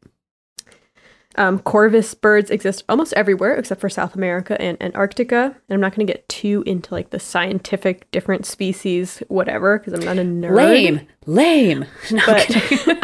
Um, 1.38 1.60
Corvus 1.60 2.14
birds 2.14 2.50
exist 2.52 2.84
almost 2.90 3.14
everywhere 3.14 3.56
except 3.56 3.80
for 3.80 3.90
South 3.90 4.16
America 4.16 4.62
and 4.62 4.78
Antarctica. 4.82 5.44
And 5.46 5.74
I'm 5.74 5.80
not 5.80 5.96
going 5.96 6.06
to 6.06 6.12
get 6.14 6.28
too 6.28 6.64
into 6.66 6.94
like 6.94 7.12
the 7.12 7.20
scientific 7.20 8.10
different 8.12 8.46
species, 8.46 9.24
whatever, 9.30 9.80
because 9.80 9.94
I'm 9.94 10.06
not 10.06 10.18
a 10.18 10.28
nerd. 10.28 10.56
Lame, 10.56 11.08
lame. 11.26 11.86
No, 12.12 12.22
But. 12.26 12.48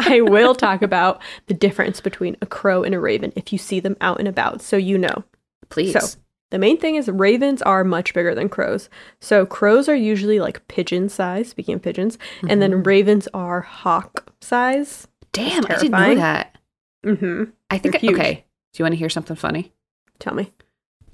I 0.00 0.20
will 0.20 0.54
talk 0.54 0.82
about 0.82 1.22
the 1.46 1.54
difference 1.54 2.00
between 2.00 2.36
a 2.42 2.46
crow 2.46 2.82
and 2.82 2.94
a 2.94 3.00
raven 3.00 3.32
if 3.36 3.52
you 3.52 3.58
see 3.58 3.80
them 3.80 3.96
out 4.00 4.18
and 4.18 4.28
about, 4.28 4.60
so 4.62 4.76
you 4.76 4.98
know. 4.98 5.24
please. 5.70 5.92
So 5.92 6.18
the 6.50 6.58
main 6.58 6.78
thing 6.78 6.96
is 6.96 7.08
ravens 7.08 7.60
are 7.62 7.84
much 7.84 8.14
bigger 8.14 8.34
than 8.34 8.48
crows. 8.48 8.88
So 9.20 9.44
crows 9.46 9.88
are 9.88 9.94
usually 9.94 10.40
like 10.40 10.66
pigeon 10.68 11.08
size, 11.08 11.48
speaking 11.48 11.74
of 11.74 11.82
pigeons, 11.82 12.18
and 12.42 12.50
Mm-hmm. 12.52 12.60
then 12.60 12.82
ravens 12.82 13.28
are 13.34 13.60
hawk 13.62 14.32
size. 14.40 15.06
Damn, 15.32 15.64
I 15.66 15.76
didn't 15.76 15.90
know 15.92 16.14
that. 16.14 16.56
Mm-hmm. 17.04 17.44
I 17.70 17.78
think. 17.78 17.96
Okay. 17.96 18.44
Do 18.72 18.78
you 18.80 18.84
want 18.84 18.92
to 18.92 18.98
hear 18.98 19.08
something 19.10 19.36
funny? 19.36 19.72
Tell 20.18 20.34
me. 20.34 20.52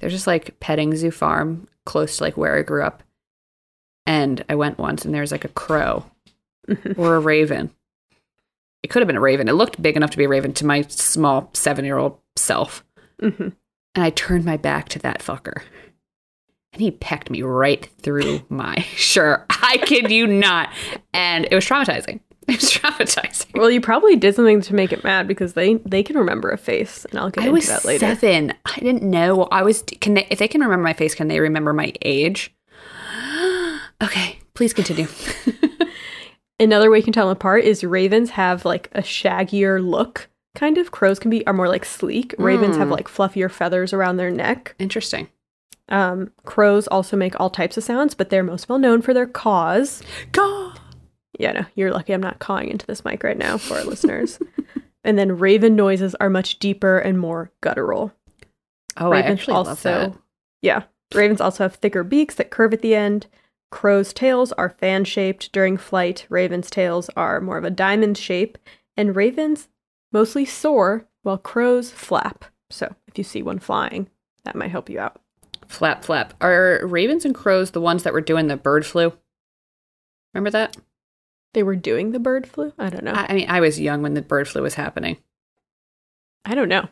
There's 0.01 0.13
just 0.13 0.27
like 0.27 0.59
petting 0.61 0.95
zoo 0.97 1.11
farm 1.11 1.67
close 1.87 2.19
to 2.19 2.25
like 2.25 2.37
where 2.37 2.57
I 2.59 2.63
grew 2.63 2.83
up, 2.83 3.03
and 4.07 4.45
I 4.49 4.55
went 4.55 4.79
once, 4.79 5.05
and 5.05 5.15
there's 5.15 5.33
like 5.33 5.45
a 5.45 5.49
crow 5.49 6.05
Mhm. 6.69 6.99
or 6.99 7.17
a 7.17 7.21
raven. 7.21 7.71
It 8.83 8.89
could 8.89 9.01
have 9.01 9.07
been 9.07 9.17
a 9.17 9.21
raven. 9.21 9.49
It 9.49 9.53
looked 9.55 9.81
big 9.83 9.97
enough 9.97 10.11
to 10.11 10.19
be 10.19 10.25
a 10.25 10.29
raven 10.29 10.53
to 10.55 10.67
my 10.67 10.83
small 10.83 11.51
seven 11.55 11.85
year 11.85 11.97
old 11.99 12.19
self. 12.37 12.85
hmm 13.21 13.29
And 13.95 14.05
I 14.05 14.11
turned 14.11 14.45
my 14.45 14.57
back 14.57 14.89
to 14.91 14.99
that 15.01 15.21
fucker. 15.21 15.63
And 16.73 16.83
he 16.83 16.91
pecked 16.91 17.31
me 17.31 17.43
right 17.43 17.87
through 18.03 18.45
my 18.49 18.77
shirt. 18.97 19.45
I 19.51 19.79
kid 19.87 20.11
you 20.11 20.27
not. 20.27 20.71
And 21.13 21.47
it 21.51 21.55
was 21.55 21.65
traumatizing. 21.65 22.21
It 22.49 22.61
was 22.61 22.71
traumatizing. 22.73 23.59
Well, 23.59 23.71
you 23.71 23.81
probably 23.81 24.17
did 24.17 24.35
something 24.35 24.61
to 24.63 24.75
make 24.75 24.93
it 24.93 25.03
mad 25.03 25.27
because 25.27 25.55
they 25.55 25.75
they 25.87 26.03
can 26.03 26.17
remember 26.19 26.51
a 26.51 26.59
face, 26.59 27.05
and 27.07 27.19
I'll 27.19 27.31
get 27.31 27.45
I 27.45 27.49
into 27.49 27.67
that 27.69 27.85
later. 27.85 28.15
seven. 28.15 28.53
I 28.67 28.79
didn't 28.81 29.03
know. 29.03 29.45
I 29.51 29.63
was. 29.63 29.83
Can 30.01 30.15
they? 30.15 30.27
If 30.31 30.39
they 30.39 30.49
can 30.49 30.61
remember 30.61 30.83
my 30.85 30.93
face, 30.93 31.15
can 31.15 31.29
they 31.29 31.41
remember 31.41 31.73
my 31.73 31.93
age? 32.03 32.55
okay, 34.03 34.39
please 34.55 34.73
continue. 34.73 35.07
Another 36.61 36.91
way 36.91 36.99
you 36.99 37.05
can 37.05 37.13
tell 37.13 37.27
them 37.29 37.37
apart 37.37 37.65
is 37.65 37.83
ravens 37.83 38.31
have 38.31 38.65
like 38.65 38.89
a 38.93 39.01
shaggier 39.03 39.85
look. 39.85 40.29
Kind 40.55 40.79
of 40.79 40.93
crows 40.93 41.19
can 41.19 41.31
be 41.31 41.45
are 41.47 41.53
more 41.53 41.69
like 41.69 41.85
sleek. 41.85 42.35
Ravens 42.39 42.77
have 42.77 42.89
Mm. 42.89 42.93
like 42.93 43.09
fluffier 43.09 43.51
feathers 43.51 43.93
around 43.93 44.19
their 44.19 44.31
neck. 44.31 44.75
Interesting. 44.79 45.29
Um, 45.89 46.31
crows 46.45 46.87
also 46.89 47.17
make 47.17 47.39
all 47.41 47.51
types 47.51 47.77
of 47.77 47.85
sounds, 47.85 48.15
but 48.15 48.31
they're 48.31 48.45
most 48.45 48.69
well 48.69 48.79
known 48.79 49.03
for 49.03 49.13
their 49.13 49.27
caws. 49.27 50.03
God. 50.33 50.74
Yeah, 51.39 51.53
no, 51.53 51.65
you're 51.75 51.93
lucky 51.93 52.13
I'm 52.13 52.21
not 52.21 52.39
cawing 52.39 52.69
into 52.69 52.87
this 52.87 53.05
mic 53.05 53.23
right 53.23 53.39
now 53.39 53.59
for 53.59 53.75
our 53.75 53.85
listeners. 53.85 54.39
And 55.05 55.19
then 55.19 55.39
raven 55.39 55.77
noises 55.77 56.15
are 56.17 56.31
much 56.31 56.59
deeper 56.59 56.99
and 56.99 57.19
more 57.19 57.53
guttural. 57.61 58.13
Oh, 58.97 59.13
I 59.13 59.21
actually 59.21 59.55
love 59.55 59.83
that. 59.83 60.15
Yeah. 60.63 60.85
Ravens 61.15 61.43
also 61.43 61.65
have 61.65 61.75
thicker 61.75 62.03
beaks 62.03 62.35
that 62.37 62.51
curve 62.51 62.73
at 62.73 62.81
the 62.81 62.95
end. 62.95 63.27
Crows' 63.71 64.15
tails 64.15 64.53
are 64.53 64.71
fan 64.71 65.05
shaped 65.05 65.53
during 65.53 65.77
flight. 65.77 66.27
Ravens' 66.31 66.71
tails 66.71 67.11
are 67.17 67.41
more 67.41 67.59
of 67.59 67.65
a 67.65 67.71
diamond 67.71 68.17
shape. 68.17 68.57
And 68.97 69.15
ravens 69.15 69.69
mostly 70.11 70.47
soar 70.47 71.07
while 71.23 71.39
crows 71.39 71.91
flap. 71.91 72.47
So 72.71 72.95
if 73.07 73.19
you 73.19 73.25
see 73.25 73.43
one 73.43 73.59
flying, 73.59 74.09
that 74.45 74.57
might 74.57 74.71
help 74.71 74.89
you 74.89 74.99
out. 74.99 75.21
Flap, 75.69 76.05
flap. 76.05 76.35
Are 76.41 76.81
ravens 76.85 77.25
and 77.25 77.35
crows 77.35 77.73
the 77.73 77.81
ones 77.81 78.05
that 78.05 78.13
were 78.13 78.21
doing 78.21 78.47
the 78.47 78.57
bird 78.57 78.87
flu? 78.87 79.13
Remember 80.33 80.51
that? 80.51 80.77
They 81.55 81.63
were 81.63 81.77
doing 81.77 82.13
the 82.13 82.19
bird 82.19 82.47
flu? 82.47 82.73
I 82.79 82.91
don't 82.91 83.05
know. 83.05 83.13
I, 83.13 83.27
I 83.31 83.33
mean, 83.35 83.49
I 83.49 83.61
was 83.61 83.81
young 83.81 84.03
when 84.03 84.15
the 84.15 84.23
bird 84.23 84.49
flu 84.49 84.63
was 84.63 84.75
happening. 84.75 85.17
I 86.45 86.55
don't 86.55 86.69
know. 86.69 86.89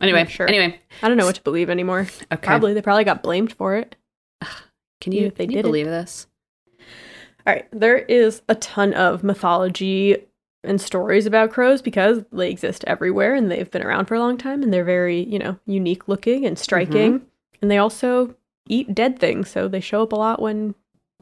Anyway, 0.00 0.26
sure. 0.26 0.46
anyway, 0.46 0.78
I 1.02 1.08
don't 1.08 1.16
know 1.16 1.26
what 1.26 1.34
to 1.34 1.42
believe 1.42 1.68
anymore. 1.68 2.00
okay. 2.32 2.36
Probably. 2.46 2.74
They 2.74 2.82
probably 2.82 3.04
got 3.04 3.22
blamed 3.22 3.52
for 3.52 3.74
it. 3.74 3.96
Can 5.00 5.12
you, 5.12 5.26
if 5.26 5.34
they 5.34 5.46
didn't. 5.46 5.62
believe 5.62 5.86
this? 5.86 6.26
All 7.46 7.54
right, 7.54 7.66
there 7.72 7.98
is 7.98 8.42
a 8.48 8.54
ton 8.54 8.92
of 8.94 9.24
mythology 9.24 10.16
and 10.62 10.80
stories 10.80 11.24
about 11.24 11.50
crows 11.50 11.80
because 11.80 12.22
they 12.32 12.50
exist 12.50 12.84
everywhere 12.86 13.34
and 13.34 13.50
they've 13.50 13.70
been 13.70 13.82
around 13.82 14.06
for 14.06 14.14
a 14.14 14.20
long 14.20 14.36
time 14.36 14.62
and 14.62 14.72
they're 14.72 14.84
very, 14.84 15.22
you 15.22 15.38
know, 15.38 15.58
unique 15.64 16.06
looking 16.06 16.44
and 16.44 16.56
mm-hmm. 16.56 16.62
striking. 16.62 17.22
And 17.62 17.70
they 17.70 17.78
also 17.78 18.34
eat 18.68 18.94
dead 18.94 19.18
things, 19.18 19.50
so 19.50 19.68
they 19.68 19.80
show 19.80 20.02
up 20.02 20.12
a 20.12 20.16
lot 20.16 20.40
when 20.40 20.74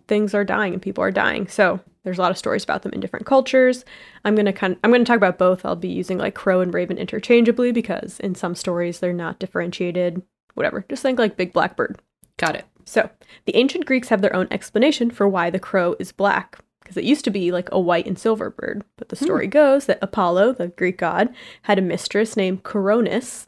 things 0.08 0.34
are 0.34 0.44
dying 0.44 0.72
and 0.72 0.82
people 0.82 1.04
are 1.04 1.10
dying. 1.10 1.46
So 1.46 1.80
there's 2.04 2.18
a 2.18 2.22
lot 2.22 2.30
of 2.30 2.38
stories 2.38 2.64
about 2.64 2.82
them 2.82 2.92
in 2.92 3.00
different 3.00 3.26
cultures. 3.26 3.84
I'm 4.24 4.34
gonna 4.34 4.52
kind 4.52 4.74
of, 4.74 4.78
I'm 4.82 4.90
gonna 4.90 5.04
talk 5.04 5.16
about 5.16 5.38
both. 5.38 5.64
I'll 5.64 5.76
be 5.76 5.88
using 5.88 6.18
like 6.18 6.34
crow 6.34 6.60
and 6.60 6.72
raven 6.72 6.98
interchangeably 6.98 7.72
because 7.72 8.20
in 8.20 8.34
some 8.34 8.54
stories 8.54 9.00
they're 9.00 9.12
not 9.12 9.38
differentiated. 9.38 10.22
Whatever. 10.54 10.84
Just 10.88 11.02
think 11.02 11.18
like 11.18 11.36
big 11.36 11.52
black 11.52 11.76
bird. 11.76 12.00
Got 12.36 12.56
it. 12.56 12.64
So, 12.84 13.10
the 13.44 13.54
ancient 13.56 13.84
Greeks 13.84 14.08
have 14.08 14.22
their 14.22 14.34
own 14.34 14.48
explanation 14.50 15.10
for 15.10 15.28
why 15.28 15.50
the 15.50 15.58
crow 15.58 15.94
is 15.98 16.10
black, 16.10 16.58
because 16.80 16.96
it 16.96 17.04
used 17.04 17.24
to 17.26 17.30
be 17.30 17.52
like 17.52 17.68
a 17.70 17.78
white 17.78 18.06
and 18.06 18.18
silver 18.18 18.48
bird. 18.48 18.82
But 18.96 19.10
the 19.10 19.16
story 19.16 19.44
hmm. 19.44 19.50
goes 19.50 19.86
that 19.86 19.98
Apollo, 20.00 20.54
the 20.54 20.68
Greek 20.68 20.96
god, 20.96 21.34
had 21.62 21.78
a 21.78 21.82
mistress 21.82 22.34
named 22.36 22.62
Coronis, 22.62 23.46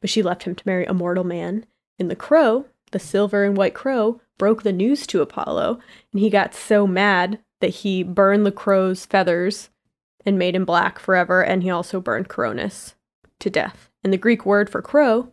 but 0.00 0.08
she 0.08 0.22
left 0.22 0.44
him 0.44 0.54
to 0.54 0.62
marry 0.64 0.86
a 0.86 0.94
mortal 0.94 1.24
man. 1.24 1.66
And 1.98 2.08
the 2.08 2.16
crow, 2.16 2.66
the 2.92 3.00
silver 3.00 3.42
and 3.42 3.56
white 3.56 3.74
crow, 3.74 4.20
broke 4.38 4.62
the 4.62 4.72
news 4.72 5.06
to 5.08 5.22
Apollo, 5.22 5.80
and 6.12 6.20
he 6.20 6.30
got 6.30 6.54
so 6.54 6.86
mad 6.86 7.40
that 7.66 7.74
he 7.74 8.04
burned 8.04 8.46
the 8.46 8.52
crow's 8.52 9.04
feathers 9.06 9.70
and 10.24 10.38
made 10.38 10.54
him 10.54 10.64
black 10.64 11.00
forever, 11.00 11.42
and 11.42 11.64
he 11.64 11.70
also 11.70 12.00
burned 12.00 12.28
Coronis 12.28 12.94
to 13.40 13.50
death. 13.50 13.90
And 14.04 14.12
the 14.12 14.16
Greek 14.16 14.46
word 14.46 14.70
for 14.70 14.80
crow, 14.80 15.28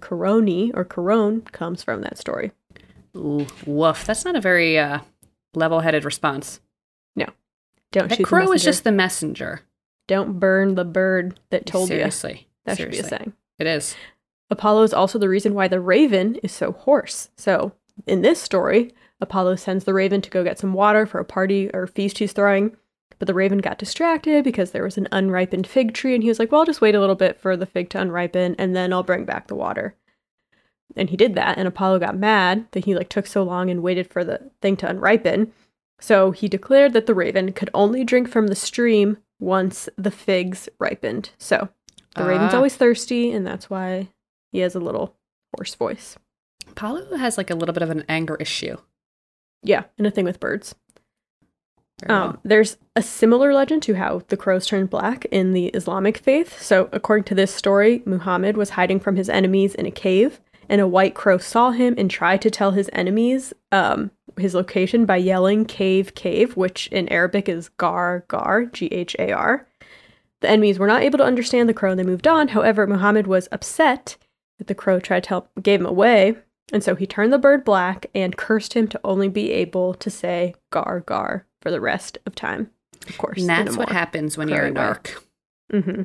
coroni 0.00 0.72
or 0.74 0.84
coron, 0.84 1.42
comes 1.42 1.84
from 1.84 2.00
that 2.00 2.18
story. 2.18 2.50
Ooh, 3.16 3.46
woof. 3.64 4.04
That's 4.04 4.24
not 4.24 4.34
a 4.34 4.40
very 4.40 4.76
uh, 4.76 4.98
level-headed 5.54 6.04
response. 6.04 6.60
No. 7.14 7.26
Don't 7.92 8.08
That 8.08 8.16
shoot 8.16 8.24
crow 8.24 8.40
the 8.40 8.46
crow 8.46 8.52
is 8.54 8.64
just 8.64 8.82
the 8.82 8.90
messenger. 8.90 9.60
Don't 10.08 10.40
burn 10.40 10.74
the 10.74 10.84
bird 10.84 11.38
that 11.50 11.64
told 11.64 11.90
you. 11.90 11.94
Seriously. 11.98 12.48
That 12.64 12.76
Seriously. 12.76 13.02
should 13.02 13.08
be 13.08 13.14
a 13.14 13.18
saying. 13.18 13.32
It 13.60 13.68
is. 13.68 13.94
Apollo 14.50 14.82
is 14.82 14.92
also 14.92 15.16
the 15.16 15.28
reason 15.28 15.54
why 15.54 15.68
the 15.68 15.80
raven 15.80 16.34
is 16.42 16.50
so 16.50 16.72
hoarse. 16.72 17.30
So, 17.36 17.70
in 18.06 18.22
this 18.22 18.40
story, 18.40 18.92
Apollo 19.20 19.56
sends 19.56 19.84
the 19.84 19.94
raven 19.94 20.20
to 20.22 20.30
go 20.30 20.42
get 20.44 20.58
some 20.58 20.72
water 20.74 21.06
for 21.06 21.18
a 21.20 21.24
party 21.24 21.70
or 21.72 21.86
feast 21.86 22.18
he's 22.18 22.32
throwing. 22.32 22.76
But 23.18 23.26
the 23.28 23.34
raven 23.34 23.58
got 23.58 23.78
distracted 23.78 24.42
because 24.42 24.72
there 24.72 24.82
was 24.82 24.98
an 24.98 25.06
unripened 25.12 25.66
fig 25.66 25.94
tree, 25.94 26.14
and 26.14 26.24
he 26.24 26.28
was 26.28 26.40
like, 26.40 26.50
Well, 26.50 26.62
I'll 26.62 26.66
just 26.66 26.80
wait 26.80 26.96
a 26.96 27.00
little 27.00 27.14
bit 27.14 27.38
for 27.40 27.56
the 27.56 27.66
fig 27.66 27.88
to 27.90 27.98
unripen, 27.98 28.56
and 28.58 28.74
then 28.74 28.92
I'll 28.92 29.04
bring 29.04 29.24
back 29.24 29.46
the 29.46 29.54
water. 29.54 29.94
And 30.96 31.08
he 31.08 31.16
did 31.16 31.36
that, 31.36 31.56
and 31.56 31.68
Apollo 31.68 32.00
got 32.00 32.16
mad 32.16 32.66
that 32.72 32.84
he 32.84 32.94
like 32.96 33.08
took 33.08 33.26
so 33.26 33.42
long 33.44 33.70
and 33.70 33.82
waited 33.82 34.10
for 34.10 34.24
the 34.24 34.50
thing 34.60 34.76
to 34.78 34.86
unripen. 34.88 35.52
So 36.00 36.32
he 36.32 36.48
declared 36.48 36.94
that 36.94 37.06
the 37.06 37.14
raven 37.14 37.52
could 37.52 37.70
only 37.72 38.02
drink 38.02 38.28
from 38.28 38.48
the 38.48 38.56
stream 38.56 39.18
once 39.38 39.88
the 39.96 40.10
figs 40.10 40.68
ripened. 40.80 41.30
So 41.38 41.68
the 42.16 42.24
raven's 42.24 42.54
Ah. 42.54 42.56
always 42.56 42.74
thirsty, 42.76 43.30
and 43.30 43.46
that's 43.46 43.70
why 43.70 44.08
he 44.50 44.58
has 44.58 44.74
a 44.74 44.80
little 44.80 45.14
hoarse 45.56 45.76
voice. 45.76 46.16
Paulo 46.74 47.16
has 47.16 47.38
like 47.38 47.50
a 47.50 47.54
little 47.54 47.72
bit 47.72 47.82
of 47.82 47.90
an 47.90 48.04
anger 48.08 48.36
issue. 48.36 48.76
Yeah, 49.62 49.84
and 49.98 50.06
a 50.06 50.10
thing 50.10 50.24
with 50.24 50.40
birds. 50.40 50.74
Um, 52.08 52.32
well. 52.32 52.40
there's 52.44 52.76
a 52.96 53.02
similar 53.02 53.54
legend 53.54 53.82
to 53.84 53.94
how 53.94 54.22
the 54.28 54.36
crows 54.36 54.66
turned 54.66 54.90
black 54.90 55.24
in 55.26 55.52
the 55.52 55.66
Islamic 55.66 56.18
faith. 56.18 56.60
So, 56.60 56.88
according 56.92 57.24
to 57.24 57.34
this 57.34 57.54
story, 57.54 58.02
Muhammad 58.04 58.56
was 58.56 58.70
hiding 58.70 58.98
from 58.98 59.16
his 59.16 59.28
enemies 59.28 59.74
in 59.74 59.86
a 59.86 59.90
cave, 59.90 60.40
and 60.68 60.80
a 60.80 60.88
white 60.88 61.14
crow 61.14 61.38
saw 61.38 61.70
him 61.70 61.94
and 61.96 62.10
tried 62.10 62.42
to 62.42 62.50
tell 62.50 62.72
his 62.72 62.90
enemies 62.92 63.52
um, 63.70 64.10
his 64.36 64.54
location 64.54 65.04
by 65.04 65.16
yelling 65.16 65.64
"cave, 65.64 66.14
cave," 66.14 66.56
which 66.56 66.88
in 66.88 67.08
Arabic 67.08 67.48
is 67.48 67.68
"gar, 67.68 68.24
gar," 68.28 68.64
G 68.64 68.86
H 68.86 69.14
A 69.18 69.30
R. 69.32 69.68
The 70.40 70.50
enemies 70.50 70.78
were 70.78 70.88
not 70.88 71.02
able 71.02 71.18
to 71.18 71.24
understand 71.24 71.68
the 71.68 71.74
crow 71.74 71.92
and 71.92 72.00
they 72.00 72.04
moved 72.04 72.26
on. 72.26 72.48
However, 72.48 72.84
Muhammad 72.86 73.28
was 73.28 73.48
upset 73.52 74.16
that 74.58 74.66
the 74.66 74.74
crow 74.74 74.98
tried 74.98 75.22
to 75.24 75.28
help, 75.28 75.50
gave 75.62 75.80
him 75.80 75.86
away, 75.86 76.36
and 76.72 76.82
so 76.84 76.94
he 76.94 77.06
turned 77.06 77.32
the 77.32 77.38
bird 77.38 77.64
black 77.64 78.06
and 78.14 78.36
cursed 78.36 78.74
him 78.74 78.86
to 78.88 79.00
only 79.04 79.28
be 79.28 79.50
able 79.50 79.94
to 79.94 80.10
say 80.10 80.54
"gar, 80.70 81.00
gar" 81.00 81.46
for 81.60 81.70
the 81.70 81.80
rest 81.80 82.18
of 82.26 82.34
time. 82.34 82.70
Of 83.08 83.18
course, 83.18 83.40
And 83.40 83.48
that's 83.48 83.76
what 83.76 83.88
happens 83.90 84.36
when 84.38 84.48
you're 84.48 84.66
a 84.66 84.70
narc. 84.70 85.16
Mm-hmm. 85.72 86.02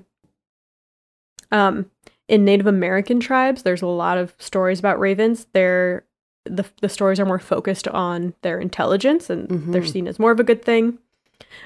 Um, 1.52 1.90
in 2.28 2.44
Native 2.44 2.68
American 2.68 3.20
tribes, 3.20 3.64
there's 3.64 3.82
a 3.82 3.88
lot 3.88 4.18
of 4.18 4.34
stories 4.38 4.80
about 4.80 5.00
ravens. 5.00 5.48
They're 5.54 6.06
the 6.46 6.66
the 6.82 6.90
stories 6.90 7.20
are 7.20 7.26
more 7.26 7.40
focused 7.40 7.88
on 7.90 8.34
their 8.42 8.60
intelligence, 8.60 9.30
and 9.30 9.48
they're 9.74 9.82
Mhm. 9.82 9.92
seen 9.92 10.08
as 10.08 10.20
more 10.20 10.32
of 10.32 10.40
a 10.40 10.44
good 10.46 10.64
thing. 10.64 10.98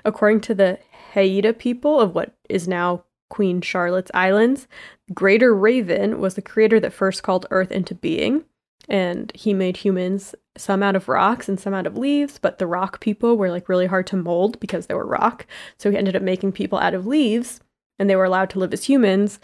According 0.06 0.42
to 0.42 0.54
the 0.56 0.80
Haida 1.14 1.54
people 1.54 2.00
of 2.00 2.14
what 2.16 2.34
is 2.50 2.68
now 2.68 3.04
Queen 3.30 3.62
Charlotte's 3.62 4.12
Islands, 4.14 4.68
Greater 5.14 5.54
Raven 5.56 6.20
was 6.20 6.34
the 6.36 6.42
creator 6.42 6.80
that 6.80 6.94
first 6.94 7.24
called 7.24 7.46
Earth 7.52 7.72
into 7.72 7.96
being, 7.96 8.44
and 8.92 9.32
he 9.34 9.54
made 9.54 9.78
humans 9.78 10.36
some 10.58 10.84
out 10.84 10.98
of 10.98 11.08
rocks 11.08 11.48
and 11.48 11.58
some 11.58 11.74
out 11.74 11.88
of 11.88 11.98
leaves, 11.98 12.38
but 12.38 12.58
the 12.58 12.68
rock 12.68 13.00
people 13.00 13.38
were 13.38 13.50
like 13.50 13.70
really 13.70 13.86
hard 13.88 14.06
to 14.08 14.18
mold 14.18 14.60
because 14.60 14.86
they 14.88 14.94
were 14.94 15.06
rock. 15.06 15.48
So 15.80 15.90
he 15.90 15.98
ended 15.98 16.16
up 16.16 16.22
making 16.22 16.52
people 16.52 16.78
out 16.78 16.94
of 16.94 17.08
leaves, 17.08 17.62
and 17.98 18.10
they 18.10 18.18
were 18.18 18.26
allowed 18.26 18.50
to 18.52 18.60
live 18.60 18.74
as 18.74 18.84
humans. 18.84 19.40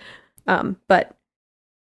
Um, 0.48 0.78
but 0.90 1.16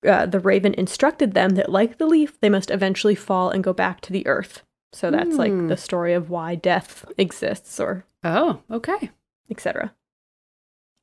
uh, 0.06 0.26
the 0.26 0.38
raven 0.38 0.72
instructed 0.74 1.34
them 1.34 1.56
that, 1.56 1.68
like 1.68 1.98
the 1.98 2.06
leaf, 2.06 2.38
they 2.40 2.48
must 2.48 2.70
eventually 2.70 3.16
fall 3.16 3.50
and 3.50 3.64
go 3.64 3.72
back 3.72 4.00
to 4.02 4.12
the 4.12 4.24
earth. 4.28 4.62
So 4.92 5.10
that's 5.10 5.36
like 5.36 5.50
Hmm. 5.52 5.66
the 5.66 5.76
story 5.76 6.14
of 6.14 6.30
why 6.30 6.54
death 6.54 7.04
exists, 7.18 7.80
or 7.80 8.04
Oh, 8.22 8.60
okay. 8.70 9.10
etc. 9.50 9.92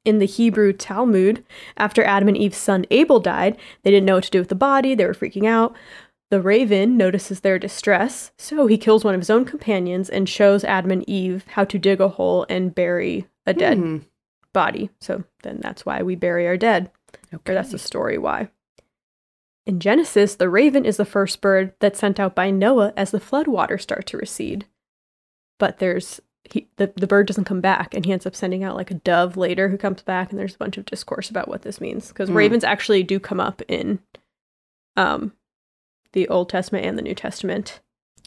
In 0.06 0.20
the 0.20 0.26
Hebrew 0.26 0.72
Talmud, 0.72 1.44
after 1.78 2.04
Adam 2.04 2.28
and 2.28 2.38
Eve's 2.38 2.58
son 2.58 2.86
Abel 2.92 3.20
died, 3.20 3.58
they 3.84 3.90
didn't 3.92 4.06
know 4.06 4.16
what 4.16 4.24
to 4.26 4.32
do 4.32 4.40
with 4.40 4.50
the 4.50 4.56
body, 4.56 4.94
they 4.96 5.06
were 5.06 5.14
freaking 5.16 5.48
out. 5.48 5.76
The 6.32 6.42
raven 6.42 6.98
notices 6.98 7.42
their 7.42 7.60
distress, 7.60 8.32
so 8.38 8.66
he 8.68 8.78
kills 8.78 9.04
one 9.04 9.14
of 9.14 9.22
his 9.22 9.30
own 9.30 9.46
companions 9.46 10.10
and 10.10 10.28
shows 10.28 10.64
Adam 10.64 10.92
and 10.92 11.08
Eve 11.08 11.46
how 11.50 11.64
to 11.66 11.78
dig 11.78 12.02
a 12.02 12.08
hole 12.10 12.46
and 12.50 12.74
bury 12.74 13.28
a 13.46 13.54
dead 13.54 13.78
Hmm. 13.78 13.98
body. 14.52 14.90
So 15.00 15.24
then 15.44 15.60
that's 15.62 15.86
why 15.86 16.02
we 16.02 16.16
bury 16.16 16.48
our 16.48 16.58
dead, 16.58 16.90
Okay. 17.34 17.52
or 17.52 17.56
that's 17.56 17.72
the 17.72 17.78
story 17.78 18.18
why. 18.18 18.50
In 19.68 19.80
Genesis, 19.80 20.36
the 20.36 20.50
raven 20.50 20.86
is 20.86 20.98
the 20.98 21.06
first 21.06 21.42
bird 21.42 21.74
that's 21.80 22.00
sent 22.00 22.20
out 22.20 22.36
by 22.36 22.50
Noah 22.52 22.94
as 22.98 23.12
the 23.12 23.20
floodwaters 23.20 23.82
start 23.82 24.06
to 24.08 24.18
recede. 24.18 24.66
But 25.60 25.80
there's 25.80 26.22
he, 26.52 26.68
the, 26.76 26.94
the 26.96 27.08
bird 27.08 27.26
doesn't 27.26 27.46
come 27.46 27.62
back, 27.62 27.96
and 27.96 28.06
he 28.06 28.12
ends 28.14 28.28
up 28.28 28.36
sending 28.36 28.64
out 28.64 28.76
like 28.76 28.92
a 28.92 28.96
dove 28.96 29.36
later 29.36 29.70
who 29.70 29.78
comes 29.78 30.04
back, 30.04 30.30
and 30.30 30.40
there's 30.40 30.54
a 30.54 30.60
bunch 30.60 30.78
of 30.78 30.86
discourse 30.86 31.30
about 31.32 31.48
what 31.48 31.64
this 31.64 31.82
means 31.82 32.10
because 32.10 32.30
Hmm. 32.30 32.38
ravens 32.38 32.64
actually 32.64 33.02
do 33.04 33.20
come 33.20 33.40
up 33.40 33.62
in 33.68 34.00
um, 34.96 35.34
the 36.16 36.28
Old 36.30 36.50
Testament 36.50 36.86
and 36.86 36.98
the 36.98 37.04
New 37.04 37.14
Testament 37.14 37.82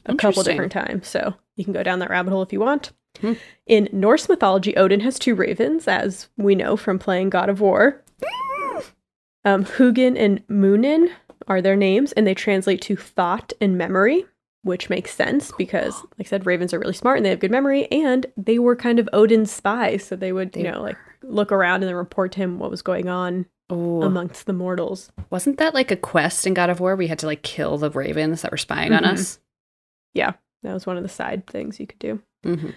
a 0.07 0.14
couple 0.14 0.45
different 0.45 0.70
times. 0.70 1.09
So 1.09 1.34
you 1.57 1.64
can 1.64 1.72
go 1.72 1.82
down 1.82 1.99
that 1.99 2.11
rabbit 2.11 2.30
hole 2.30 2.43
if 2.43 2.53
you 2.53 2.61
want. 2.61 2.93
Hmm. 3.20 3.32
In 3.66 3.89
Norse 3.93 4.28
mythology, 4.28 4.76
Odin 4.76 5.01
has 5.01 5.18
two 5.18 5.34
ravens, 5.34 5.89
as 5.89 6.28
we 6.36 6.55
know 6.55 6.76
from 6.76 7.01
playing 7.01 7.30
God 7.30 7.49
of 7.49 7.61
War. 7.61 8.05
Um, 9.45 9.64
Hugin 9.64 10.16
and 10.16 10.43
Munin 10.49 11.11
are 11.49 11.62
their 11.62 11.74
names, 11.74 12.12
and 12.12 12.26
they 12.26 12.34
translate 12.34 12.82
to 12.82 12.97
thought 12.97 13.53
and 13.61 13.78
memory, 13.78 14.26
which 14.62 14.91
makes 14.91 15.14
sense 15.14 15.51
because, 15.57 15.95
like 16.18 16.26
I 16.26 16.28
said, 16.28 16.47
ravens 16.47 16.74
are 16.74 16.78
really 16.78 16.93
smart 16.93 17.16
and 17.16 17.26
they 17.26 17.30
have 17.30 17.41
good 17.41 17.51
memory, 17.51 17.91
and 17.91 18.26
they 18.36 18.59
were 18.59 18.76
kind 18.76 18.99
of 18.99 19.09
Odin's 19.12 19.51
spies, 19.51 20.05
so 20.05 20.14
they 20.14 20.32
would, 20.32 20.55
you 20.55 20.64
They 20.64 20.70
know, 20.70 20.82
like 20.82 20.99
look 21.22 21.51
around 21.51 21.82
and 21.82 21.89
then 21.89 21.95
report 21.95 22.32
to 22.32 22.39
him 22.39 22.59
what 22.59 22.70
was 22.70 22.82
going 22.82 23.09
on 23.09 23.47
Oh, 23.71 24.03
amongst 24.03 24.47
the 24.47 24.53
mortals. 24.53 25.11
wasn't 25.31 25.59
that 25.59 25.75
like 25.75 25.91
a 25.91 25.97
quest 25.97 26.47
in 26.47 26.55
God 26.55 26.71
of 26.71 26.81
War? 26.81 26.97
We 26.97 27.09
had 27.09 27.19
to 27.21 27.27
like 27.27 27.43
kill 27.43 27.77
the 27.79 27.91
ravens 27.91 28.43
that 28.43 28.51
were 28.51 28.57
spying 28.57 28.93
on 28.95 29.03
Mhm. 29.03 29.12
us. 29.12 29.39
Yeah, 30.14 30.33
that 30.62 30.73
was 30.73 30.87
one 30.87 30.97
of 30.97 31.03
the 31.03 31.09
side 31.09 31.47
things 31.47 31.79
you 31.79 31.87
could 31.87 31.99
do. 31.99 32.21
hmm 32.43 32.71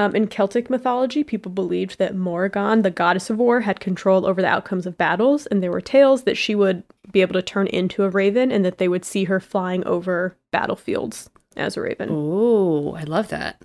Um, 0.00 0.14
in 0.14 0.28
Celtic 0.28 0.70
mythology, 0.70 1.24
people 1.24 1.50
believed 1.50 1.98
that 1.98 2.14
Morrigan, 2.14 2.82
the 2.82 2.90
goddess 2.90 3.30
of 3.30 3.38
war, 3.38 3.62
had 3.62 3.80
control 3.80 4.24
over 4.26 4.40
the 4.40 4.46
outcomes 4.48 4.86
of 4.86 4.96
battles, 4.96 5.44
and 5.46 5.60
there 5.60 5.72
were 5.72 5.80
tales 5.80 6.22
that 6.22 6.36
she 6.36 6.54
would 6.54 6.84
be 7.10 7.20
able 7.20 7.32
to 7.34 7.42
turn 7.42 7.66
into 7.66 8.04
a 8.04 8.08
raven 8.08 8.52
and 8.52 8.64
that 8.64 8.78
they 8.78 8.86
would 8.86 9.04
see 9.04 9.24
her 9.24 9.40
flying 9.40 9.84
over 9.88 10.36
battlefields 10.52 11.28
as 11.56 11.76
a 11.76 11.80
raven. 11.82 12.08
Oh, 12.12 12.94
I 12.94 13.02
love 13.02 13.26
that. 13.30 13.60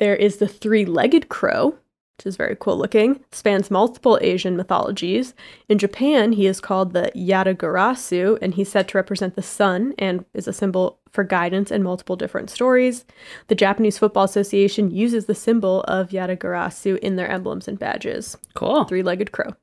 There 0.00 0.16
is 0.16 0.38
the 0.38 0.48
three 0.48 0.84
legged 0.84 1.28
crow, 1.28 1.76
which 2.20 2.26
is 2.26 2.36
very 2.36 2.54
cool 2.60 2.76
looking, 2.76 3.18
spans 3.32 3.70
multiple 3.70 4.18
Asian 4.20 4.54
mythologies. 4.54 5.32
In 5.70 5.78
Japan, 5.78 6.32
he 6.32 6.46
is 6.46 6.60
called 6.60 6.92
the 6.92 7.10
Yatagarasu, 7.16 8.38
and 8.42 8.54
he's 8.54 8.70
said 8.70 8.88
to 8.88 8.98
represent 8.98 9.36
the 9.36 9.42
sun 9.42 9.94
and 9.98 10.26
is 10.34 10.46
a 10.46 10.52
symbol 10.52 11.00
for 11.10 11.24
guidance 11.24 11.70
in 11.70 11.82
multiple 11.82 12.16
different 12.16 12.50
stories. 12.50 13.06
The 13.46 13.54
Japanese 13.54 13.96
Football 13.96 14.24
Association 14.24 14.90
uses 14.90 15.24
the 15.24 15.34
symbol 15.34 15.80
of 15.84 16.10
Yatagarasu 16.10 16.98
in 16.98 17.16
their 17.16 17.28
emblems 17.28 17.66
and 17.66 17.78
badges. 17.78 18.36
Cool. 18.52 18.84
Three 18.84 19.02
legged 19.02 19.32
crow. 19.32 19.54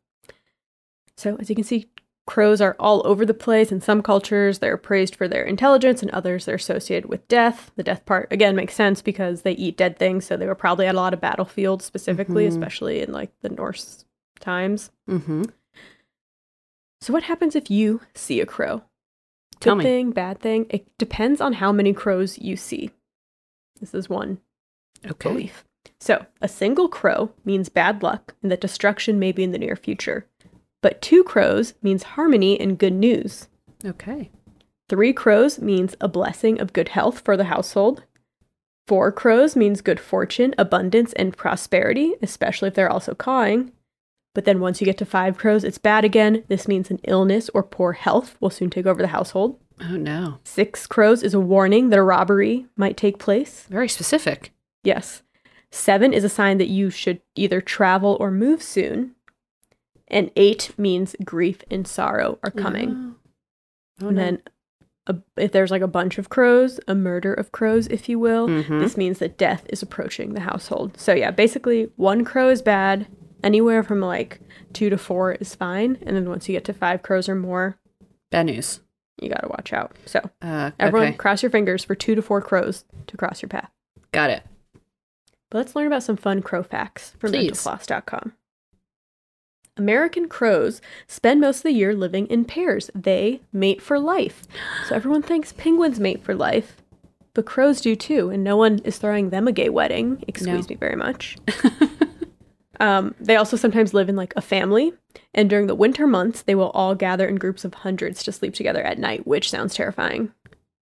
So, 1.16 1.38
as 1.40 1.52
you 1.52 1.56
can 1.56 1.64
see, 1.64 1.92
crows 2.28 2.62
are 2.62 2.76
all 2.80 3.02
over 3.08 3.26
the 3.26 3.34
place. 3.34 3.72
In 3.72 3.82
some 3.82 4.04
cultures, 4.04 4.60
they're 4.60 4.78
praised 4.78 5.16
for 5.16 5.28
their 5.28 5.44
intelligence, 5.44 6.04
and 6.04 6.12
others, 6.12 6.46
they're 6.46 6.56
associated 6.56 7.10
with 7.10 7.28
death. 7.28 7.72
The 7.76 7.84
death 7.84 8.06
part, 8.06 8.28
again, 8.32 8.56
makes 8.56 8.76
sense 8.76 9.02
because 9.02 9.42
they 9.42 9.54
eat 9.54 9.78
dead 9.78 9.98
things. 9.98 10.26
So, 10.26 10.38
they 10.38 10.46
were 10.46 10.54
probably 10.54 10.86
at 10.86 10.94
a 10.94 10.98
lot 11.00 11.14
of 11.16 11.22
battlefields, 11.22 11.84
specifically, 11.86 12.46
Mhm. 12.46 12.50
especially 12.50 13.02
in 13.02 13.12
like 13.12 13.32
the 13.42 13.50
Norse 13.50 14.06
times. 14.40 14.92
Mm-hmm. 15.10 15.44
So, 17.02 17.14
what 17.14 17.24
happens 17.24 17.56
if 17.56 17.72
you 17.72 18.02
see 18.14 18.42
a 18.42 18.46
crow? 18.46 18.84
Tell 19.60 19.74
Good 19.76 19.80
me. 19.80 19.84
thing, 19.86 20.12
bad 20.12 20.40
thing? 20.40 20.68
It 20.70 20.86
depends 20.98 21.42
on 21.42 21.54
how 21.54 21.72
many 21.72 21.94
crows 21.94 22.38
you 22.38 22.56
see. 22.56 22.92
This 23.80 23.94
is 23.94 24.10
one 24.10 24.40
Okay. 25.06 25.30
belief. 25.30 25.64
So, 26.00 26.26
a 26.42 26.48
single 26.48 26.90
crow 26.90 27.32
means 27.46 27.70
bad 27.70 28.04
luck 28.04 28.36
and 28.44 28.52
that 28.52 28.62
destruction 28.62 29.18
may 29.18 29.32
be 29.32 29.44
in 29.44 29.52
the 29.52 29.58
near 29.58 29.76
future. 29.76 30.28
But 30.88 31.02
two 31.02 31.26
crows 31.26 31.74
means 31.82 32.16
harmony 32.16 32.58
and 32.58 32.80
good 32.80 32.94
news. 32.94 33.50
Okay. 33.84 34.32
Three 34.88 35.12
crows 35.12 35.60
means 35.60 35.98
a 36.00 36.08
blessing 36.08 36.62
of 36.62 36.72
good 36.72 36.88
health 36.88 37.20
for 37.20 37.36
the 37.36 37.44
household. 37.44 38.04
Four 38.88 39.12
crows 39.12 39.54
means 39.54 39.82
good 39.82 40.00
fortune, 40.00 40.56
abundance, 40.58 41.12
and 41.12 41.36
prosperity, 41.36 42.14
especially 42.22 42.70
if 42.70 42.76
they're 42.76 42.90
also 42.90 43.14
cawing. 43.14 43.74
But 44.34 44.46
then 44.46 44.62
once 44.62 44.80
you 44.80 44.86
get 44.86 44.98
to 45.00 45.06
five 45.06 45.38
crows, 45.38 45.66
it's 45.66 45.78
bad 45.78 46.06
again. 46.06 46.46
This 46.48 46.70
means 46.70 46.90
an 46.90 47.02
illness 47.04 47.50
or 47.50 47.64
poor 47.64 47.92
health 47.92 48.38
will 48.40 48.50
soon 48.50 48.70
take 48.70 48.86
over 48.86 49.02
the 49.02 49.10
household. 49.10 49.60
Oh 49.82 49.98
no. 49.98 50.40
Six 50.46 50.88
crows 50.88 51.22
is 51.22 51.34
a 51.34 51.40
warning 51.42 51.90
that 51.90 52.00
a 52.00 52.02
robbery 52.02 52.66
might 52.78 52.96
take 52.96 53.20
place. 53.20 53.66
Very 53.70 53.90
specific. 53.90 54.54
Yes. 54.86 55.22
Seven 55.70 56.14
is 56.14 56.24
a 56.24 56.30
sign 56.30 56.60
that 56.60 56.70
you 56.70 56.90
should 56.90 57.20
either 57.36 57.60
travel 57.60 58.16
or 58.22 58.32
move 58.32 58.64
soon. 58.64 59.16
And 60.10 60.32
eight 60.36 60.72
means 60.78 61.16
grief 61.24 61.64
and 61.70 61.86
sorrow 61.88 62.40
are 62.44 62.52
coming. 62.52 63.16
Oh, 64.02 64.06
oh 64.06 64.08
and 64.08 64.16
no. 64.18 64.24
then 64.24 64.42
a, 65.08 65.16
if 65.38 65.52
there's 65.52 65.72
like 65.72 65.82
a 65.82 65.88
bunch 65.88 66.18
of 66.18 66.30
crows, 66.30 66.80
a 66.88 66.96
murder 66.96 67.34
of 67.34 67.52
crows, 67.52 67.88
if 67.88 68.08
you 68.10 68.18
will, 68.20 68.48
Mhm. 68.48 68.80
this 68.80 68.96
means 68.98 69.20
that 69.20 69.38
death 69.38 69.66
is 69.70 69.82
approaching 69.82 70.34
the 70.34 70.42
household. 70.42 70.98
So, 71.00 71.14
yeah, 71.14 71.32
basically, 71.32 71.92
one 71.96 72.24
crow 72.26 72.50
is 72.50 72.62
bad. 72.62 73.08
Anywhere 73.44 73.84
from 73.84 74.00
like 74.02 74.40
two 74.74 74.90
to 74.90 74.98
four 74.98 75.34
is 75.34 75.56
fine. 75.56 75.98
And 76.06 76.16
then 76.16 76.28
once 76.30 76.48
you 76.50 76.54
get 76.56 76.66
to 76.66 76.74
five 76.74 77.04
crows 77.04 77.30
or 77.30 77.36
more, 77.36 77.78
Bad 78.32 78.48
news. 78.48 78.82
you 79.22 79.30
got 79.30 79.42
to 79.44 79.48
watch 79.50 79.72
out. 79.74 79.96
So, 80.06 80.20
Uh, 80.42 80.72
everyone, 80.80 81.10
okay. 81.10 81.18
cross 81.18 81.42
your 81.44 81.50
fingers 81.52 81.84
for 81.84 81.96
two 81.96 82.16
to 82.16 82.22
four 82.22 82.42
crows 82.42 82.84
to 83.08 83.16
cross 83.18 83.42
your 83.42 83.50
path. 83.50 83.72
Got 84.12 84.30
it. 84.32 84.44
But 85.50 85.60
let's 85.60 85.76
learn 85.76 85.88
about 85.88 86.04
some 86.04 86.18
fun 86.18 86.42
crow 86.42 86.64
facts 86.64 87.16
from 87.20 87.32
Please. 87.32 87.52
mentalfloss.com. 87.52 88.34
American 89.78 90.28
crows 90.28 90.82
spend 91.08 91.42
most 91.42 91.58
of 91.58 91.64
the 91.64 91.72
year 91.72 91.94
living 91.96 92.28
in 92.28 92.46
pairs. 92.46 92.90
They 92.96 93.42
mate 93.54 93.82
for 93.82 94.00
life. 94.00 94.44
So 94.88 94.96
everyone 94.96 95.22
thinks 95.22 95.54
penguins 95.54 96.00
mate 96.00 96.24
for 96.24 96.36
life, 96.36 96.78
but 97.34 97.46
crows 97.46 97.82
do 97.82 97.96
too, 97.96 98.30
and 98.30 98.44
no 98.44 98.58
one 98.58 98.80
is 98.80 98.98
throwing 98.98 99.30
them 99.30 99.48
a 99.48 99.52
gay 99.52 99.70
wedding. 99.70 100.24
Excuse 100.28 100.68
No. 100.68 100.74
me 100.74 100.76
very 100.76 100.96
much. 100.96 101.38
um, 102.80 103.16
they 103.20 103.36
also 103.36 103.58
sometimes 103.58 103.94
live 103.94 104.10
in 104.10 104.16
like 104.16 104.34
a 104.36 104.42
family, 104.42 104.94
and 105.34 105.50
during 105.50 105.68
the 105.68 105.76
winter 105.76 106.08
months, 106.08 106.42
they 106.42 106.56
will 106.56 106.72
all 106.72 106.96
gather 106.96 107.28
in 107.28 107.36
groups 107.36 107.64
of 107.66 107.74
hundreds 107.74 108.24
to 108.24 108.32
sleep 108.32 108.54
together 108.54 108.82
at 108.82 108.98
night, 109.00 109.28
which 109.28 109.50
sounds 109.50 109.76
terrifying 109.76 110.32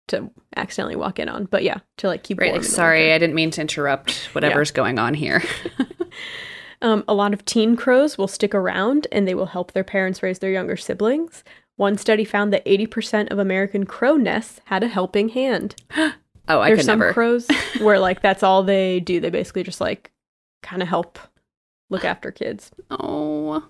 to 0.07 0.29
accidentally 0.55 0.95
walk 0.95 1.19
in 1.19 1.29
on. 1.29 1.45
But 1.45 1.63
yeah, 1.63 1.79
to 1.97 2.07
like 2.07 2.23
keep 2.23 2.39
Right. 2.39 2.53
Like, 2.53 2.63
sorry. 2.63 3.13
I 3.13 3.17
didn't 3.17 3.35
mean 3.35 3.51
to 3.51 3.61
interrupt 3.61 4.29
whatever's 4.33 4.71
going 4.71 4.99
on 4.99 5.13
here. 5.13 5.41
Um, 6.83 7.03
a 7.07 7.13
lot 7.13 7.33
of 7.33 7.45
teen 7.45 7.75
crows 7.75 8.17
will 8.17 8.27
stick 8.27 8.53
around 8.53 9.07
and 9.11 9.27
they 9.27 9.33
will 9.33 9.47
help 9.47 9.71
their 9.71 9.83
parents 9.83 10.21
raise 10.21 10.39
their 10.39 10.51
younger 10.51 10.77
siblings. 10.77 11.43
One 11.77 11.97
study 11.97 12.25
found 12.25 12.53
that 12.53 12.65
80% 12.65 13.31
of 13.31 13.39
American 13.39 13.85
crow 13.85 14.15
nests 14.17 14.59
had 14.65 14.83
a 14.83 14.87
helping 14.87 15.29
hand. 15.29 15.75
Oh, 16.49 16.59
I 16.59 16.71
There's 16.75 16.83
some 16.85 16.99
never. 16.99 17.13
crows 17.13 17.47
where 17.79 17.99
like 17.99 18.21
that's 18.21 18.43
all 18.43 18.63
they 18.63 18.99
do. 18.99 19.21
They 19.21 19.29
basically 19.29 19.63
just 19.63 19.79
like 19.79 20.11
kind 20.61 20.81
of 20.81 20.89
help 20.89 21.17
look 21.89 22.03
after 22.03 22.31
kids. 22.31 22.69
oh. 22.91 23.65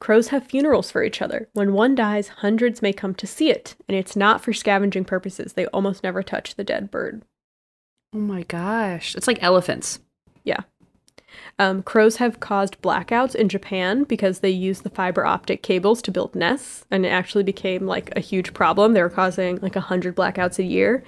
Crows 0.00 0.26
have 0.28 0.44
funerals 0.48 0.90
for 0.90 1.04
each 1.04 1.22
other. 1.22 1.48
When 1.52 1.74
one 1.74 1.94
dies, 1.94 2.26
hundreds 2.26 2.82
may 2.82 2.92
come 2.92 3.14
to 3.14 3.24
see 3.28 3.50
it, 3.50 3.76
and 3.88 3.96
it's 3.96 4.16
not 4.16 4.40
for 4.42 4.52
scavenging 4.52 5.04
purposes. 5.04 5.52
They 5.52 5.66
almost 5.66 6.02
never 6.02 6.24
touch 6.24 6.56
the 6.56 6.64
dead 6.64 6.90
bird. 6.90 7.22
Oh 8.12 8.18
my 8.18 8.42
gosh. 8.42 9.14
It's 9.14 9.28
like 9.28 9.40
elephants. 9.40 10.00
Um, 11.58 11.82
crows 11.82 12.16
have 12.16 12.40
caused 12.40 12.80
blackouts 12.82 13.34
in 13.34 13.48
Japan 13.48 14.04
because 14.04 14.40
they 14.40 14.50
used 14.50 14.82
the 14.82 14.90
fiber 14.90 15.24
optic 15.24 15.62
cables 15.62 16.02
to 16.02 16.10
build 16.10 16.34
nests, 16.34 16.84
and 16.90 17.04
it 17.04 17.10
actually 17.10 17.44
became 17.44 17.86
like 17.86 18.12
a 18.16 18.20
huge 18.20 18.54
problem. 18.54 18.92
They 18.92 19.02
were 19.02 19.10
causing 19.10 19.58
like 19.60 19.74
100 19.74 20.16
blackouts 20.16 20.58
a 20.58 20.64
year. 20.64 21.04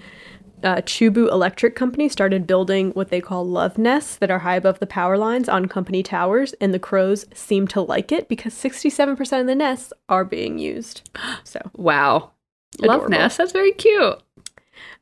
Uh, 0.62 0.76
Chubu 0.76 1.30
Electric 1.30 1.76
Company 1.76 2.08
started 2.08 2.46
building 2.46 2.90
what 2.92 3.10
they 3.10 3.20
call 3.20 3.46
love 3.46 3.76
nests 3.76 4.16
that 4.16 4.30
are 4.30 4.38
high 4.38 4.56
above 4.56 4.78
the 4.78 4.86
power 4.86 5.18
lines 5.18 5.46
on 5.46 5.66
company 5.66 6.02
towers, 6.02 6.54
and 6.54 6.72
the 6.72 6.78
crows 6.78 7.26
seem 7.34 7.68
to 7.68 7.82
like 7.82 8.10
it 8.10 8.28
because 8.28 8.54
67% 8.54 9.40
of 9.40 9.46
the 9.46 9.54
nests 9.54 9.92
are 10.08 10.24
being 10.24 10.58
used. 10.58 11.08
So, 11.44 11.60
Wow. 11.74 12.30
Love 12.80 13.08
nests, 13.08 13.38
That's 13.38 13.52
very 13.52 13.72
cute. 13.72 14.20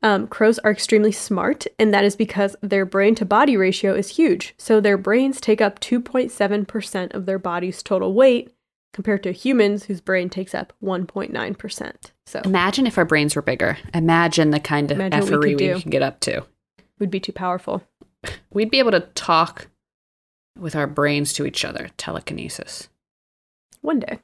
Um, 0.05 0.27
crows 0.27 0.59
are 0.61 0.71
extremely 0.73 1.13
smart, 1.13 1.67
and 1.79 1.95
that 1.95 2.05
is 2.05 2.17
because 2.17 2.57
their 2.61 2.85
brain 2.85 3.15
to 3.17 3.25
body 3.25 3.57
ratio 3.57 3.95
is 3.95 4.17
huge. 4.17 4.55
So 4.59 4.81
their 4.81 4.99
brains 4.99 5.41
take 5.41 5.61
up 5.61 5.79
2.7% 5.81 7.15
of 7.15 7.27
their 7.27 7.39
body's 7.39 7.83
total 7.83 8.13
weight, 8.13 8.53
compared 8.93 9.23
to 9.23 9.33
humans 9.33 9.85
whose 9.85 10.01
brain 10.01 10.29
takes 10.29 10.55
up 10.55 10.73
1.9%. 10.83 11.93
So 12.27 12.41
Imagine 12.45 12.87
if 12.87 12.99
our 12.99 13.05
brains 13.05 13.37
were 13.37 13.43
bigger. 13.43 13.79
Imagine 13.95 14.51
the 14.51 14.61
kind 14.61 14.91
of 14.91 14.99
Imagine 14.99 15.21
we 15.21 15.27
effery 15.27 15.51
could 15.53 15.61
we 15.61 15.67
do. 15.75 15.81
could 15.81 15.91
get 15.93 16.03
up 16.03 16.21
to. 16.21 16.45
We'd 16.99 17.11
be 17.11 17.21
too 17.21 17.33
powerful. 17.33 17.83
We'd 18.53 18.71
be 18.71 18.79
able 18.81 18.91
to 18.93 19.01
talk 19.01 19.69
with 20.59 20.77
our 20.77 20.87
brains 20.87 21.33
to 21.35 21.47
each 21.47 21.65
other. 21.65 21.89
Telekinesis. 21.97 22.89
One 23.81 24.01
day. 24.01 24.21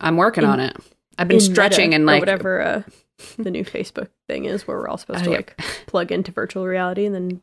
I'm 0.00 0.16
working 0.16 0.44
In- 0.44 0.50
on 0.50 0.60
it. 0.60 0.76
I've 1.18 1.28
been 1.28 1.40
stretching 1.40 1.94
and 1.94 2.06
like 2.06 2.20
whatever 2.20 2.60
uh, 2.60 2.82
the 3.36 3.50
new 3.50 3.64
Facebook 3.64 4.08
thing 4.28 4.44
is, 4.44 4.66
where 4.66 4.76
we're 4.76 4.88
all 4.88 4.98
supposed 4.98 5.22
Oh, 5.22 5.24
to 5.24 5.30
like 5.30 5.56
plug 5.86 6.12
into 6.12 6.32
virtual 6.32 6.66
reality 6.66 7.04
and 7.06 7.14
then 7.14 7.40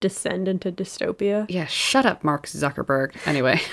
descend 0.00 0.46
into 0.48 0.70
dystopia. 0.70 1.46
Yeah, 1.48 1.66
shut 1.66 2.04
up, 2.06 2.22
Mark 2.24 2.46
Zuckerberg. 2.46 3.14
Anyway, 3.26 3.60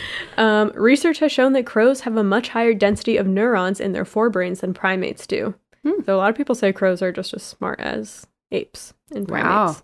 Um, 0.36 0.70
research 0.74 1.18
has 1.18 1.32
shown 1.32 1.52
that 1.52 1.66
crows 1.66 2.00
have 2.02 2.16
a 2.16 2.24
much 2.24 2.50
higher 2.50 2.72
density 2.72 3.16
of 3.16 3.26
neurons 3.26 3.80
in 3.80 3.92
their 3.92 4.04
forebrains 4.04 4.60
than 4.60 4.72
primates 4.72 5.26
do. 5.26 5.54
Hmm. 5.84 6.02
So 6.06 6.16
a 6.16 6.18
lot 6.18 6.30
of 6.30 6.36
people 6.36 6.54
say 6.54 6.72
crows 6.72 7.02
are 7.02 7.12
just 7.12 7.34
as 7.34 7.42
smart 7.42 7.80
as 7.80 8.26
apes 8.50 8.94
and 9.10 9.26
primates. 9.28 9.80
Wow. 9.80 9.82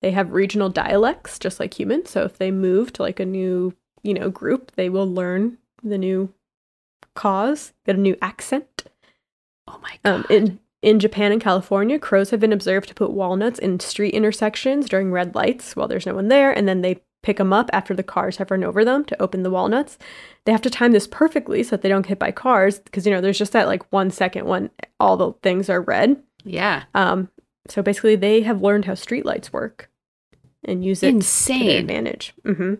They 0.00 0.10
have 0.12 0.32
regional 0.32 0.68
dialects 0.68 1.38
just 1.38 1.60
like 1.60 1.78
humans. 1.78 2.10
So 2.10 2.24
if 2.24 2.38
they 2.38 2.50
move 2.50 2.92
to 2.94 3.02
like 3.02 3.20
a 3.20 3.26
new, 3.26 3.74
you 4.02 4.14
know, 4.14 4.30
group, 4.30 4.72
they 4.74 4.88
will 4.88 5.08
learn 5.08 5.58
the 5.82 5.98
new 5.98 6.32
cause, 7.14 7.72
get 7.86 7.96
a 7.96 8.00
new 8.00 8.16
accent. 8.20 8.84
Oh 9.68 9.78
my 9.82 9.98
god. 10.04 10.14
Um, 10.14 10.26
in 10.30 10.60
in 10.82 10.98
Japan 10.98 11.30
and 11.30 11.40
California, 11.40 11.98
crows 11.98 12.30
have 12.30 12.40
been 12.40 12.52
observed 12.52 12.88
to 12.88 12.94
put 12.94 13.12
walnuts 13.12 13.58
in 13.58 13.78
street 13.78 14.14
intersections 14.14 14.88
during 14.88 15.12
red 15.12 15.34
lights 15.34 15.76
while 15.76 15.86
there's 15.88 16.06
no 16.06 16.14
one 16.14 16.28
there, 16.28 16.50
and 16.50 16.66
then 16.66 16.80
they 16.80 17.02
pick 17.22 17.36
them 17.36 17.52
up 17.52 17.70
after 17.72 17.94
the 17.94 18.02
cars 18.02 18.38
have 18.38 18.50
run 18.50 18.64
over 18.64 18.84
them 18.84 19.04
to 19.04 19.22
open 19.22 19.44
the 19.44 19.50
walnuts. 19.50 19.96
They 20.44 20.50
have 20.50 20.62
to 20.62 20.70
time 20.70 20.90
this 20.90 21.06
perfectly 21.06 21.62
so 21.62 21.70
that 21.76 21.82
they 21.82 21.88
don't 21.88 22.02
get 22.02 22.08
hit 22.08 22.18
by 22.18 22.32
cars 22.32 22.80
because 22.80 23.06
you 23.06 23.12
know 23.12 23.20
there's 23.20 23.38
just 23.38 23.52
that 23.52 23.68
like 23.68 23.90
one 23.92 24.10
second 24.10 24.46
when 24.46 24.70
all 24.98 25.16
the 25.16 25.32
things 25.42 25.70
are 25.70 25.80
red. 25.80 26.20
yeah, 26.44 26.82
Um, 26.94 27.28
so 27.68 27.80
basically, 27.80 28.16
they 28.16 28.40
have 28.42 28.60
learned 28.60 28.86
how 28.86 28.94
streetlights 28.94 29.52
work 29.52 29.88
and 30.64 30.84
use 30.84 30.98
it 31.02 31.06
to 31.06 31.10
their 31.12 31.16
insane. 31.18 31.78
advantage. 31.78 32.34
hmm 32.44 32.74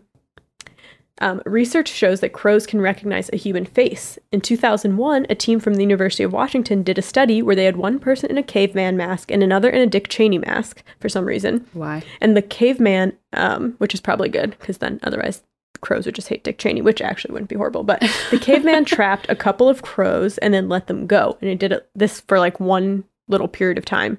Um, 1.19 1.41
research 1.45 1.89
shows 1.89 2.21
that 2.21 2.33
crows 2.33 2.65
can 2.65 2.81
recognize 2.81 3.29
a 3.31 3.37
human 3.37 3.65
face. 3.65 4.17
In 4.31 4.41
2001, 4.41 5.27
a 5.29 5.35
team 5.35 5.59
from 5.59 5.75
the 5.75 5.83
University 5.83 6.23
of 6.23 6.33
Washington 6.33 6.81
did 6.81 6.97
a 6.97 7.03
study 7.03 7.41
where 7.41 7.55
they 7.55 7.65
had 7.65 7.77
one 7.77 7.99
person 7.99 8.31
in 8.31 8.37
a 8.37 8.43
caveman 8.43 8.97
mask 8.97 9.31
and 9.31 9.43
another 9.43 9.69
in 9.69 9.81
a 9.81 9.87
Dick 9.87 10.07
Cheney 10.09 10.39
mask 10.39 10.83
for 10.99 11.09
some 11.09 11.25
reason. 11.25 11.67
Why? 11.73 12.01
And 12.19 12.35
the 12.35 12.41
caveman, 12.41 13.15
um, 13.33 13.75
which 13.77 13.93
is 13.93 14.01
probably 14.01 14.29
good 14.29 14.55
because 14.59 14.79
then 14.79 14.99
otherwise 15.03 15.43
crows 15.81 16.05
would 16.05 16.15
just 16.15 16.29
hate 16.29 16.43
Dick 16.43 16.57
Cheney, 16.57 16.81
which 16.81 17.01
actually 17.01 17.33
wouldn't 17.33 17.49
be 17.49 17.55
horrible. 17.55 17.83
But 17.83 18.01
the 18.31 18.39
caveman 18.39 18.85
trapped 18.85 19.29
a 19.29 19.35
couple 19.35 19.69
of 19.69 19.83
crows 19.83 20.39
and 20.39 20.53
then 20.53 20.67
let 20.67 20.87
them 20.87 21.05
go. 21.05 21.37
And 21.41 21.49
it 21.49 21.59
did 21.59 21.71
it, 21.71 21.89
this 21.93 22.21
for 22.21 22.39
like 22.39 22.59
one 22.59 23.03
little 23.27 23.47
period 23.47 23.77
of 23.77 23.85
time. 23.85 24.17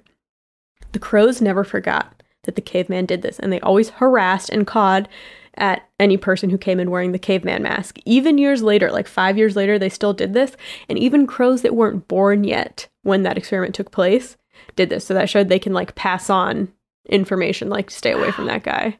The 0.92 0.98
crows 1.00 1.40
never 1.40 1.64
forgot 1.64 2.22
that 2.44 2.54
the 2.54 2.60
caveman 2.60 3.06
did 3.06 3.22
this, 3.22 3.38
and 3.38 3.52
they 3.52 3.60
always 3.60 3.90
harassed 3.90 4.50
and 4.50 4.66
cawed 4.66 5.08
at 5.56 5.88
any 6.00 6.16
person 6.16 6.50
who 6.50 6.58
came 6.58 6.80
in 6.80 6.90
wearing 6.90 7.12
the 7.12 7.18
caveman 7.18 7.62
mask. 7.62 7.98
Even 8.04 8.38
years 8.38 8.62
later, 8.62 8.90
like 8.90 9.06
five 9.06 9.38
years 9.38 9.56
later, 9.56 9.78
they 9.78 9.88
still 9.88 10.12
did 10.12 10.34
this. 10.34 10.56
And 10.88 10.98
even 10.98 11.26
crows 11.26 11.62
that 11.62 11.74
weren't 11.74 12.08
born 12.08 12.44
yet 12.44 12.88
when 13.02 13.22
that 13.22 13.38
experiment 13.38 13.74
took 13.74 13.90
place 13.90 14.36
did 14.76 14.90
this. 14.90 15.04
So 15.04 15.14
that 15.14 15.28
showed 15.28 15.48
they 15.48 15.58
can 15.58 15.72
like 15.72 15.94
pass 15.94 16.30
on 16.30 16.72
information, 17.08 17.68
like 17.68 17.90
stay 17.90 18.12
away 18.12 18.30
from 18.30 18.46
that 18.46 18.62
guy. 18.62 18.98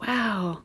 Wow. 0.00 0.62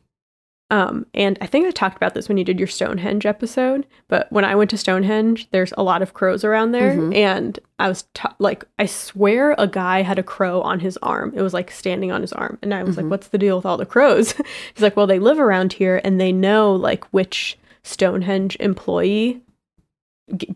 Um, 0.74 1.06
and 1.14 1.38
I 1.40 1.46
think 1.46 1.68
I 1.68 1.72
talked 1.72 1.98
about 1.98 2.16
this 2.16 2.28
when 2.28 2.38
you 2.40 2.44
did 2.44 2.58
your 2.58 2.68
Stonehenge 2.68 3.28
episode, 3.28 3.86
but 4.08 4.26
when 4.32 4.44
I 4.44 4.56
went 4.56 4.72
to 4.72 4.78
Stonehenge, 4.78 5.48
there's 5.52 5.72
a 5.78 5.84
lot 5.84 6.02
of 6.02 6.16
crows 6.16 6.44
around 6.44 6.72
there. 6.72 6.96
Mhm. 6.96 7.16
And 7.16 7.60
I 7.78 7.88
was 7.90 8.06
ta- 8.16 8.34
like, 8.40 8.66
I 8.80 8.88
swear 8.88 9.54
a 9.60 9.68
guy 9.68 10.02
had 10.02 10.18
a 10.18 10.24
crow 10.24 10.62
on 10.62 10.80
his 10.80 10.98
arm. 11.04 11.32
It 11.36 11.44
was 11.44 11.54
like 11.54 11.70
standing 11.70 12.12
on 12.12 12.22
his 12.22 12.34
arm. 12.34 12.58
And 12.64 12.74
I 12.74 12.82
was 12.82 12.96
Mhm. 12.96 13.04
like, 13.04 13.12
what's 13.12 13.28
the 13.28 13.38
deal 13.38 13.56
with 13.56 13.68
all 13.68 13.78
the 13.78 13.86
crows? 13.86 14.32
He's 14.74 14.82
like, 14.82 14.98
well, 14.98 15.06
they 15.06 15.20
live 15.20 15.38
around 15.40 15.74
here 15.74 16.02
and 16.04 16.20
they 16.20 16.32
know 16.32 16.74
like 16.74 17.04
which 17.14 17.60
Stonehenge 17.84 18.58
employee 18.60 19.42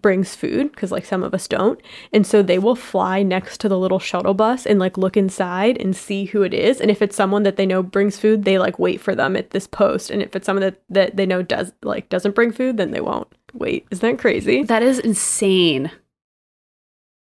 brings 0.02 0.34
food 0.34 0.72
because 0.72 0.94
like 0.94 1.06
some 1.06 1.24
of 1.24 1.34
us 1.34 1.46
don't 1.48 1.82
and 2.14 2.26
so 2.26 2.42
they 2.42 2.58
will 2.58 2.76
fly 2.76 3.22
next 3.22 3.60
to 3.60 3.68
the 3.68 3.78
little 3.78 4.00
shuttle 4.00 4.34
bus 4.34 4.66
and 4.66 4.80
like 4.80 4.98
look 4.98 5.18
inside 5.18 5.78
and 5.82 5.94
see 5.94 6.24
who 6.26 6.42
it 6.42 6.54
is 6.54 6.80
and 6.80 6.90
if 6.90 7.02
it's 7.02 7.18
someone 7.18 7.44
that 7.44 7.58
they 7.58 7.66
know 7.66 7.84
brings 7.84 8.18
food 8.18 8.46
they 8.46 8.58
like 8.58 8.80
wait 8.80 9.02
for 9.02 9.14
them 9.14 9.36
at 9.36 9.50
this 9.50 9.68
post 9.68 10.10
and 10.10 10.22
if 10.22 10.36
it's 10.38 10.46
someone 10.46 10.62
that, 10.62 10.82
that 10.90 11.18
they 11.18 11.26
know 11.26 11.42
does 11.42 11.74
like 11.84 12.08
doesn't 12.08 12.34
bring 12.34 12.52
food 12.52 12.78
then 12.78 12.92
they 12.92 13.02
won't 13.02 13.28
wait 13.54 13.86
isn't 13.92 14.10
that 14.10 14.18
crazy 14.22 14.64
That 14.64 14.84
is 14.84 15.00
insane. 15.00 15.92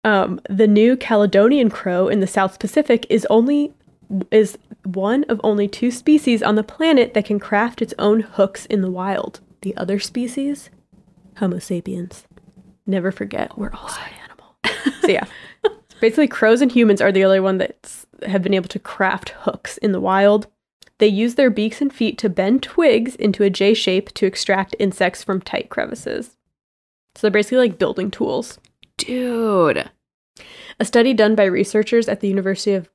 um, 0.05 0.39
the 0.49 0.67
new 0.67 0.95
Caledonian 0.95 1.69
crow 1.69 2.07
in 2.07 2.21
the 2.21 2.27
South 2.27 2.59
Pacific 2.59 3.05
is 3.09 3.27
only 3.29 3.73
is 4.31 4.57
one 4.85 5.25
of 5.25 5.41
only 5.43 5.67
two 5.67 5.91
species 5.91 6.41
on 6.41 6.55
the 6.55 6.63
planet 6.63 7.13
that 7.13 7.25
can 7.25 7.39
craft 7.39 7.81
its 7.81 7.93
own 7.99 8.21
hooks 8.21 8.65
in 8.67 8.81
the 8.81 8.89
wild. 8.89 9.41
The 9.63 9.75
other 9.75 9.99
species, 9.99 10.69
Homo 11.39 11.59
sapiens. 11.59 12.23
Never 12.87 13.11
forget, 13.11 13.57
we're 13.57 13.71
oh, 13.73 13.79
also 13.81 14.01
an 14.01 14.13
animal. 14.23 14.55
so 15.01 15.07
yeah, 15.09 15.25
basically, 15.99 16.27
crows 16.27 16.61
and 16.61 16.71
humans 16.71 17.01
are 17.01 17.11
the 17.11 17.25
only 17.25 17.41
one 17.41 17.57
that 17.57 18.05
have 18.25 18.41
been 18.41 18.53
able 18.53 18.69
to 18.69 18.79
craft 18.79 19.29
hooks 19.41 19.77
in 19.77 19.91
the 19.91 19.99
wild. 19.99 20.47
They 20.99 21.07
use 21.07 21.35
their 21.35 21.49
beaks 21.49 21.81
and 21.81 21.93
feet 21.93 22.17
to 22.19 22.29
bend 22.29 22.63
twigs 22.63 23.15
into 23.15 23.43
a 23.43 23.49
J 23.49 23.73
shape 23.73 24.13
to 24.13 24.25
extract 24.25 24.75
insects 24.79 25.23
from 25.23 25.41
tight 25.41 25.69
crevices. 25.69 26.37
So 27.15 27.21
they're 27.21 27.31
basically 27.31 27.59
like 27.59 27.77
building 27.77 28.09
tools. 28.09 28.57
Dude. 28.97 29.89
A 30.79 30.85
study 30.85 31.13
done 31.13 31.35
by 31.35 31.45
researchers 31.45 32.07
at 32.07 32.21
the 32.21 32.27
University 32.27 32.73
of 32.73 32.89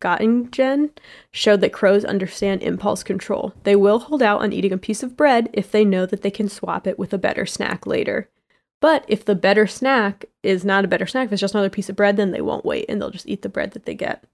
Göttingen 0.00 0.90
showed 1.30 1.60
that 1.60 1.72
crows 1.72 2.04
understand 2.04 2.62
impulse 2.62 3.02
control. 3.02 3.52
They 3.64 3.76
will 3.76 3.98
hold 3.98 4.22
out 4.22 4.42
on 4.42 4.52
eating 4.52 4.72
a 4.72 4.78
piece 4.78 5.02
of 5.02 5.16
bread 5.16 5.48
if 5.52 5.70
they 5.70 5.84
know 5.84 6.06
that 6.06 6.22
they 6.22 6.30
can 6.30 6.48
swap 6.48 6.86
it 6.86 6.98
with 6.98 7.12
a 7.12 7.18
better 7.18 7.46
snack 7.46 7.86
later. 7.86 8.28
But 8.80 9.04
if 9.08 9.24
the 9.24 9.34
better 9.34 9.66
snack 9.66 10.26
is 10.42 10.64
not 10.64 10.84
a 10.84 10.88
better 10.88 11.06
snack, 11.06 11.26
if 11.26 11.32
it's 11.32 11.40
just 11.40 11.54
another 11.54 11.70
piece 11.70 11.88
of 11.88 11.96
bread, 11.96 12.16
then 12.16 12.30
they 12.30 12.40
won't 12.40 12.64
wait 12.64 12.86
and 12.88 13.00
they'll 13.00 13.10
just 13.10 13.28
eat 13.28 13.42
the 13.42 13.48
bread 13.48 13.72
that 13.72 13.86
they 13.86 13.94
get. 13.94 14.24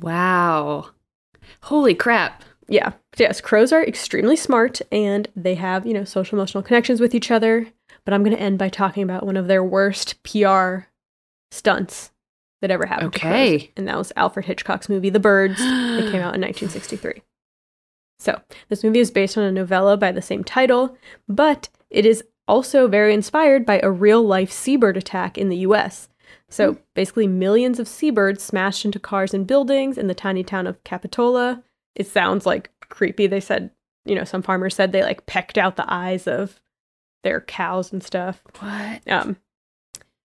Wow. 0.00 0.90
Holy 1.62 1.94
crap. 1.94 2.44
Yeah. 2.68 2.92
Yes, 3.16 3.40
crows 3.40 3.72
are 3.72 3.82
extremely 3.82 4.36
smart 4.36 4.80
and 4.92 5.28
they 5.34 5.54
have, 5.54 5.86
you 5.86 5.94
know, 5.94 6.04
social 6.04 6.38
emotional 6.38 6.62
connections 6.62 7.00
with 7.00 7.14
each 7.14 7.30
other. 7.30 7.68
But 8.04 8.14
I'm 8.14 8.22
going 8.22 8.36
to 8.36 8.42
end 8.42 8.58
by 8.58 8.68
talking 8.68 9.02
about 9.02 9.24
one 9.24 9.36
of 9.36 9.48
their 9.48 9.64
worst 9.64 10.22
PR 10.22 10.80
stunts 11.50 12.10
that 12.60 12.70
ever 12.70 12.86
happened. 12.86 13.12
to 13.12 13.20
crows. 13.20 13.32
Okay. 13.32 13.72
And 13.76 13.86
that 13.88 13.96
was 13.96 14.12
Alfred 14.16 14.46
Hitchcock's 14.46 14.88
movie, 14.88 15.10
The 15.10 15.20
Birds. 15.20 15.58
It 15.60 16.10
came 16.10 16.22
out 16.22 16.34
in 16.34 16.42
1963. 16.42 17.22
So, 18.20 18.40
this 18.68 18.82
movie 18.82 18.98
is 18.98 19.12
based 19.12 19.38
on 19.38 19.44
a 19.44 19.52
novella 19.52 19.96
by 19.96 20.10
the 20.10 20.22
same 20.22 20.42
title, 20.42 20.96
but 21.28 21.68
it 21.88 22.04
is 22.04 22.24
also 22.48 22.88
very 22.88 23.14
inspired 23.14 23.64
by 23.66 23.78
a 23.82 23.90
real 23.90 24.22
life 24.22 24.50
seabird 24.50 24.96
attack 24.96 25.38
in 25.38 25.48
the 25.48 25.58
US. 25.58 26.08
So, 26.50 26.78
basically, 26.94 27.26
millions 27.26 27.78
of 27.78 27.86
seabirds 27.86 28.42
smashed 28.42 28.84
into 28.84 28.98
cars 28.98 29.34
and 29.34 29.46
buildings 29.46 29.98
in 29.98 30.06
the 30.06 30.14
tiny 30.14 30.42
town 30.42 30.66
of 30.66 30.82
Capitola. 30.82 31.62
It 31.94 32.06
sounds 32.06 32.46
like 32.46 32.70
creepy. 32.88 33.26
They 33.26 33.40
said, 33.40 33.70
you 34.06 34.14
know, 34.14 34.24
some 34.24 34.42
farmers 34.42 34.74
said 34.74 34.92
they 34.92 35.02
like 35.02 35.26
pecked 35.26 35.58
out 35.58 35.76
the 35.76 35.84
eyes 35.92 36.26
of 36.26 36.60
their 37.22 37.40
cows 37.42 37.92
and 37.92 38.02
stuff. 38.02 38.42
What? 38.60 39.02
Um, 39.10 39.36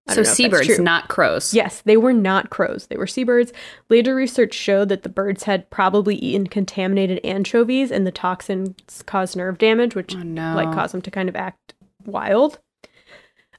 So 0.08 0.16
don't 0.16 0.16
know 0.16 0.22
if 0.22 0.26
that's 0.28 0.30
seabirds, 0.36 0.80
not 0.80 1.08
crows. 1.10 1.54
Yes, 1.54 1.82
they 1.82 1.98
were 1.98 2.14
not 2.14 2.50
crows. 2.50 2.88
They 2.88 2.98
were 2.98 3.08
seabirds. 3.08 3.52
Later 3.90 4.14
research 4.16 4.54
showed 4.54 4.90
that 4.90 5.04
the 5.04 5.10
birds 5.10 5.44
had 5.44 5.70
probably 5.70 6.16
eaten 6.16 6.48
contaminated 6.48 7.20
anchovies 7.26 7.92
and 7.92 8.06
the 8.06 8.12
toxins 8.12 9.04
caused 9.06 9.36
nerve 9.36 9.58
damage, 9.58 9.96
which 9.96 10.16
Oh 10.16 10.20
no. 10.24 10.54
like 10.56 10.72
caused 10.74 10.94
them 10.94 11.02
to 11.02 11.12
kind 11.12 11.28
of 11.30 11.36
act 11.36 11.73
wild. 12.08 12.60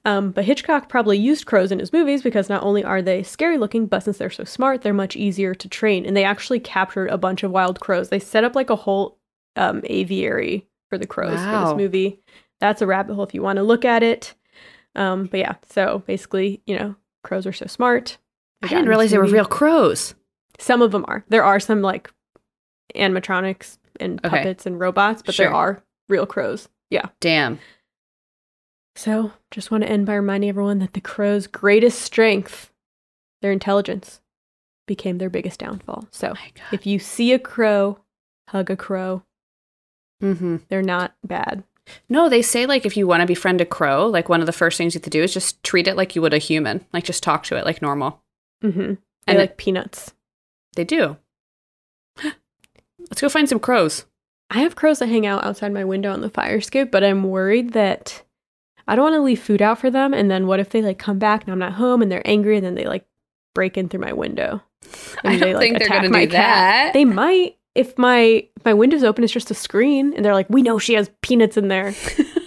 Um, 0.07 0.32
but 0.32 0.45
Hitchcock 0.45 0.90
probably 0.90 1.16
used 1.16 1.47
crows 1.47 1.72
in 1.72 1.78
his 1.78 1.92
movies 1.92 2.22
because 2.22 2.51
not 2.51 2.62
only 2.62 2.84
are 2.84 3.01
they 3.01 3.22
scary 3.22 3.57
looking, 3.57 3.86
but 3.86 4.01
since 4.03 4.18
they're 4.18 4.28
so 4.28 4.45
smart, 4.45 4.82
they're 4.82 4.92
much 4.92 5.16
easier 5.16 5.55
to 5.55 5.68
train. 5.68 6.05
And 6.05 6.14
they 6.14 6.24
actually 6.24 6.61
captured 6.61 7.09
a 7.09 7.16
bunch 7.16 7.42
of 7.42 7.51
wild 7.51 7.80
crows. 7.80 8.11
They 8.11 8.18
set 8.18 8.45
up 8.45 8.55
like 8.55 8.68
a 8.68 8.76
whole 8.76 9.18
um, 9.57 9.80
aviary 9.84 10.66
for 10.90 10.99
the 10.99 11.07
crows 11.07 11.40
for 11.40 11.64
this 11.66 11.76
movie. 11.76 12.20
That's 12.61 12.82
a 12.82 12.86
rabbit 12.86 13.14
hole 13.14 13.24
if 13.24 13.32
you 13.32 13.40
want 13.42 13.57
to 13.57 13.62
look 13.62 13.84
at 13.86 14.03
it. 14.03 14.34
Um, 14.95 15.24
but 15.24 15.40
yeah, 15.40 15.55
so 15.70 16.03
basically, 16.07 16.61
you 16.66 16.78
know, 16.78 16.97
crows 17.22 17.47
are 17.47 17.53
so 17.53 17.66
smart. 17.66 18.18
I 18.62 18.68
didn't 18.68 18.88
realize 18.88 19.11
they 19.11 19.18
were 19.18 19.24
real 19.24 19.45
crows. 19.47 20.14
Some 20.59 20.82
of 20.82 20.92
them 20.92 21.05
are. 21.09 21.24
There 21.30 21.45
are 21.45 21.59
some 21.61 21.80
like 21.80 22.11
animatronics 22.95 23.78
and 24.01 24.20
Okay. 24.24 24.36
puppets 24.38 24.66
and 24.66 24.78
robots, 24.78 25.22
but 25.22 25.34
Sure. 25.34 25.47
there 25.47 25.55
are 25.55 25.82
real 26.09 26.26
crows. 26.26 26.68
Yeah. 26.90 27.07
Damn. 27.20 27.59
So 28.97 29.32
just 29.51 29.70
want 29.70 29.82
to 29.82 29.90
end 29.90 30.07
by 30.07 30.14
reminding 30.14 30.49
everyone 30.49 30.78
that 30.78 30.92
the 30.92 31.01
crow's 31.01 31.47
greatest 31.47 32.01
strength 32.01 32.70
their 33.42 33.53
intelligence 33.53 34.20
became 34.86 35.18
their 35.18 35.30
biggest 35.30 35.61
downfall. 35.61 36.09
So 36.11 36.28
God. 36.28 36.64
if 36.72 36.86
you 36.86 36.99
see 36.99 37.32
a 37.32 37.38
crow, 37.38 37.99
hug 38.49 38.70
a 38.70 38.76
crow. 38.76 39.22
Mm-hmm. 40.22 40.57
They're 40.68 40.82
not 40.82 41.14
bad. 41.22 41.64
No, 42.09 42.28
they 42.28 42.40
say 42.40 42.66
like 42.66 42.86
if 42.86 42.97
you 42.97 43.07
want 43.07 43.20
to 43.20 43.26
befriend 43.26 43.61
a 43.61 43.66
crow, 43.66 44.07
like 44.07 44.28
one 44.28 44.40
of 44.40 44.47
the 44.47 44.53
first 44.53 44.78
things 44.78 44.95
you 44.95 44.99
have 44.99 45.05
to 45.05 45.11
do 45.11 45.22
is 45.22 45.34
just 45.34 45.62
treat 45.62 45.86
it 45.86 45.97
like 45.97 46.14
you 46.14 46.22
would 46.22 46.32
a 46.32 46.38
human, 46.38 46.86
like 46.92 47.05
just 47.05 47.22
talk 47.22 47.45
to 47.45 47.57
it 47.57 47.64
like 47.64 47.82
normal. 47.82 48.22
Mm-hmm. 48.62 48.95
And 49.26 49.38
like 49.38 49.57
peanuts. 49.57 50.14
They 50.76 50.84
do. 50.84 51.18
Let's 52.99 53.20
go 53.20 53.28
find 53.28 53.49
some 53.49 53.61
crows. 53.61 54.07
I 54.51 54.61
have 54.61 54.76
crows 54.76 55.01
that 55.01 55.09
hang 55.09 55.26
out 55.26 55.45
outside 55.45 55.72
my 55.72 55.84
window 55.84 56.12
on 56.12 56.20
the 56.20 56.30
fire 56.30 56.57
escape, 56.57 56.90
but 56.90 57.05
I'm 57.05 57.24
worried 57.24 57.72
that 57.72 58.22
I 58.87 58.97
don't 58.97 59.05
want 59.05 59.14
to 59.14 59.22
leave 59.22 59.41
food 59.43 59.62
out 59.62 59.78
for 59.78 59.91
them. 59.91 60.12
And 60.14 60.30
then 60.30 60.47
what 60.47 60.61
if 60.61 60.70
they 60.70 60.82
like 60.82 60.99
come 60.99 61.18
back 61.18 61.43
and 61.45 61.53
I'm 61.53 61.59
not 61.59 61.72
home 61.74 62.03
and 62.03 62.11
they're 62.12 62.26
angry 62.26 62.57
and 62.57 62.64
then 62.64 62.74
they 62.74 62.85
like 62.85 63.07
break 63.55 63.76
in 63.78 63.89
through 63.89 64.01
my 64.01 64.12
window? 64.12 64.62
I 65.24 65.32
And 65.32 65.41
don't 65.41 65.49
they, 65.49 65.55
like, 65.55 65.61
think 65.62 65.78
they're 65.78 65.89
gonna 65.89 66.11
my 66.11 66.26
do 66.26 66.32
cat. 66.32 66.39
that. 66.87 66.93
They 66.93 67.05
might 67.05 67.57
if 67.74 67.97
my 67.99 68.47
if 68.57 68.64
my 68.64 68.74
window's 68.74 69.03
open. 69.05 69.24
It's 69.24 69.32
just 69.32 69.51
a 69.51 69.55
screen, 69.55 70.12
and 70.14 70.24
they're 70.24 70.35
like, 70.35 70.49
"We 70.51 70.62
know 70.62 70.78
she 70.78 70.95
has 70.95 71.11
peanuts 71.22 71.57
in 71.57 71.68
there." 71.68 71.95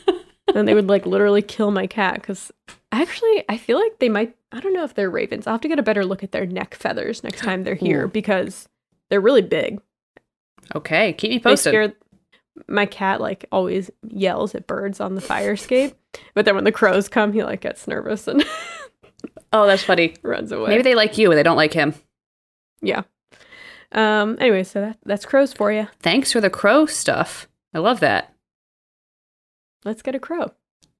then 0.54 0.66
they 0.66 0.74
would 0.74 0.88
like 0.88 1.06
literally 1.06 1.42
kill 1.42 1.72
my 1.72 1.88
cat 1.88 2.16
because 2.16 2.52
actually 2.92 3.44
I 3.50 3.58
feel 3.58 3.80
like 3.80 4.00
they 4.00 4.08
might. 4.10 4.36
I 4.52 4.60
don't 4.62 4.74
know 4.74 4.84
if 4.86 4.94
they're 4.94 5.10
ravens. 5.10 5.46
I'll 5.48 5.56
have 5.56 5.62
to 5.62 5.68
get 5.68 5.80
a 5.80 5.84
better 5.84 6.06
look 6.06 6.24
at 6.24 6.32
their 6.32 6.46
neck 6.46 6.76
feathers 6.76 7.24
next 7.24 7.42
time 7.42 7.64
they're 7.64 7.76
here 7.76 8.06
Ooh. 8.06 8.10
because 8.10 8.70
they're 9.10 9.20
really 9.20 9.42
big. 9.42 9.82
okay, 10.76 11.14
keep 11.14 11.32
me 11.32 11.38
They 11.38 11.42
posted. 11.44 11.72
scare 11.72 11.94
my 12.68 12.86
cat 12.86 13.22
like 13.22 13.46
always 13.52 13.90
yells 14.08 14.56
at 14.56 14.68
birds 14.68 15.00
on 15.00 15.16
the 15.16 15.22
fire 15.22 15.54
escape, 15.54 15.96
but 16.34 16.46
then 16.46 16.56
when 16.56 16.64
the 16.64 16.72
crows 16.72 17.08
come, 17.10 17.34
he 17.34 17.44
like 17.44 17.62
gets 17.62 17.88
nervous 17.88 18.28
and 18.28 18.44
oh, 19.54 19.68
that's 19.68 19.84
funny. 19.84 20.16
runs 20.24 20.52
away. 20.52 20.70
Maybe 20.70 20.84
they 20.84 20.96
like 20.96 21.18
you 21.18 21.30
and 21.32 21.38
they 21.38 21.44
don't 21.44 21.58
like 21.58 21.74
him. 21.74 21.94
yeah. 22.82 23.04
Um. 23.94 24.36
Anyway, 24.40 24.64
so 24.64 24.82
that 24.82 24.98
that's 25.06 25.26
crows 25.26 25.54
for 25.54 25.72
you. 25.72 25.88
Thanks 26.02 26.32
for 26.34 26.42
the 26.42 26.50
crow 26.50 26.86
stuff. 26.86 27.48
I 27.74 27.80
love 27.80 28.02
that. 28.02 28.34
Let's 29.86 30.02
get 30.02 30.16
a 30.16 30.20
crow. 30.20 30.52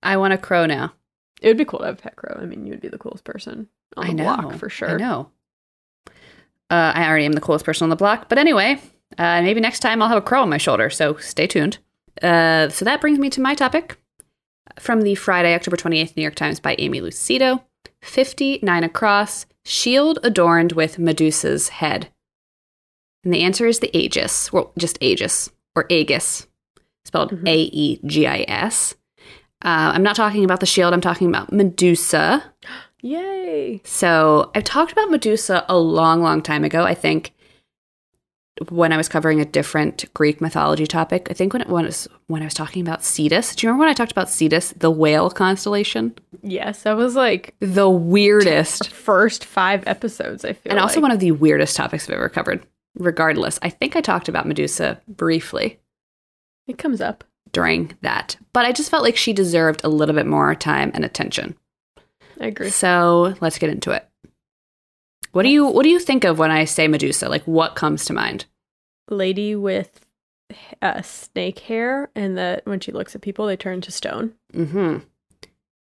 I 0.02 0.16
want 0.18 0.34
a 0.34 0.38
crow 0.38 0.66
now. 0.66 0.94
It 1.42 1.48
would 1.50 1.58
be 1.58 1.66
cool 1.66 1.80
to 1.80 1.86
have 1.88 2.00
a 2.00 2.02
pet 2.02 2.16
crow. 2.16 2.38
I 2.42 2.46
mean, 2.46 2.66
you 2.66 2.72
would 2.72 2.80
be 2.82 2.88
the 2.88 2.98
coolest 2.98 3.26
person 3.26 3.68
on 3.98 4.06
I 4.06 4.08
the 4.10 4.14
know 4.14 4.24
block 4.24 4.54
for 4.56 4.70
sure. 4.70 4.92
I 4.92 4.96
know. 4.96 5.30
Uh, 6.70 6.92
I 6.96 7.08
already 7.08 7.26
am 7.26 7.34
the 7.34 7.42
coolest 7.42 7.66
person 7.66 7.84
on 7.86 7.90
the 7.90 7.96
block, 7.96 8.30
but 8.30 8.38
anyway, 8.38 8.80
uh, 9.18 9.42
maybe 9.42 9.60
next 9.60 9.80
time 9.80 10.02
I'll 10.02 10.10
have 10.10 10.18
a 10.18 10.22
crow 10.22 10.42
on 10.42 10.50
my 10.50 10.58
shoulder. 10.58 10.90
So 10.90 11.16
stay 11.18 11.48
tuned. 11.48 11.78
Uh, 12.22 12.70
so 12.70 12.84
that 12.86 13.02
brings 13.02 13.20
me 13.20 13.30
to 13.32 13.42
my 13.42 13.54
topic 13.56 13.98
from 14.80 15.02
the 15.02 15.16
Friday, 15.16 15.54
October 15.54 15.78
twenty 15.78 16.00
eighth 16.00 16.16
New 16.18 16.24
York 16.24 16.36
Times 16.36 16.60
by 16.60 16.76
Aimee 16.78 17.02
Lucido. 17.02 17.64
Fifty 18.02 18.60
nine 18.62 18.84
across, 18.84 19.46
shield 19.66 20.20
adorned 20.24 20.74
with 20.74 21.00
Medusa's 21.00 21.70
head. 21.70 22.10
And 23.24 23.34
the 23.34 23.42
answer 23.44 23.66
is 23.66 23.80
the 23.80 23.96
Aegis, 23.98 24.54
well, 24.54 24.72
just 24.78 24.98
Aegis 25.02 25.50
or 25.76 25.86
Aegis, 25.90 26.48
spelled 27.06 27.32
Mhm. 27.32 27.48
A 27.48 27.58
E 27.58 28.00
G 28.06 28.26
I 28.28 28.46
S. 28.48 28.96
Uh, 29.66 29.92
I'm 29.94 30.04
not 30.04 30.16
talking 30.16 30.46
about 30.46 30.60
the 30.60 30.66
shield. 30.68 30.94
I'm 30.94 31.02
talking 31.02 31.28
about 31.28 31.52
Medusa. 31.52 32.44
Yay! 33.02 33.82
So 33.84 34.52
I've 34.56 34.64
talked 34.64 34.92
about 34.92 35.10
Medusa 35.12 35.66
a 35.70 35.78
long, 35.78 36.22
long 36.22 36.42
time 36.42 36.64
ago. 36.64 36.84
I 36.84 36.94
think 36.94 37.34
when 38.70 38.92
I 38.92 38.98
was 38.98 39.08
covering 39.10 39.40
a 39.40 39.46
different 39.46 40.06
Greek 40.14 40.42
mythology 40.42 40.86
topic. 40.88 41.28
I 41.30 41.34
think 41.34 41.54
when 41.54 41.62
it 41.62 41.70
was 41.70 42.08
when 42.28 42.42
I 42.42 42.46
was 42.46 42.54
talking 42.54 42.82
about 42.82 43.04
Cetus. 43.04 43.56
Do 43.56 43.66
you 43.66 43.70
remember 43.70 43.82
when 43.86 43.90
I 43.90 43.94
talked 43.94 44.12
about 44.12 44.30
Cetus, 44.30 44.74
the 44.78 44.92
whale 44.92 45.30
constellation? 45.30 46.16
Yes, 46.42 46.84
that 46.84 46.98
was 46.98 47.16
like 47.16 47.56
The 47.60 47.90
weirdest, 47.90 48.90
first 48.92 49.46
five 49.46 49.86
episodes. 49.88 50.44
I 50.46 50.54
feel 50.54 50.72
and 50.72 50.80
also 50.80 50.96
like. 50.96 51.04
one 51.04 51.12
of 51.12 51.20
the 51.20 51.32
weirdest 51.32 51.76
topics 51.76 52.08
I've 52.10 52.16
ever 52.16 52.30
covered. 52.30 52.66
Regardless, 52.96 53.60
I 53.62 53.70
think 53.70 53.96
I 53.96 54.02
talked 54.02 54.28
about 54.28 54.48
Medusa 54.48 55.00
briefly 55.08 55.80
it 56.68 56.78
comes 56.78 57.00
up. 57.00 57.24
during 57.52 57.96
that, 58.02 58.38
but 58.54 58.66
I 58.66 58.72
just 58.72 58.90
felt 58.90 59.04
like 59.04 59.16
she 59.16 59.34
deserved 59.34 59.82
a 59.84 59.90
little 59.90 60.16
bit 60.16 60.26
more 60.26 60.54
time 60.56 60.92
and 60.94 61.06
attention. 61.06 61.56
I 62.42 62.48
agree. 62.48 62.70
So 62.70 63.36
let's 63.40 63.58
get 63.60 63.70
into 63.70 63.92
it. 63.92 64.07
What 65.38 65.44
do 65.44 65.50
you 65.50 65.68
what 65.68 65.84
do 65.84 65.90
you 65.90 66.00
think 66.00 66.24
of 66.24 66.40
when 66.40 66.50
I 66.50 66.66
say 66.66 66.88
Medusa? 66.88 67.30
Like 67.30 67.44
what 67.44 67.76
comes 67.76 68.06
to 68.06 68.14
mind? 68.14 68.46
Lady 69.08 69.56
with 69.56 70.04
uh, 70.82 71.04
snake 71.04 71.60
hair, 71.60 72.10
and 72.16 72.36
that 72.40 72.66
when 72.66 72.80
she 72.80 72.92
looks 72.92 73.14
at 73.14 73.22
people, 73.22 73.46
they 73.46 73.56
turn 73.56 73.80
to 73.82 73.92
stone. 73.92 74.34
Mm-hmm. 74.52 74.98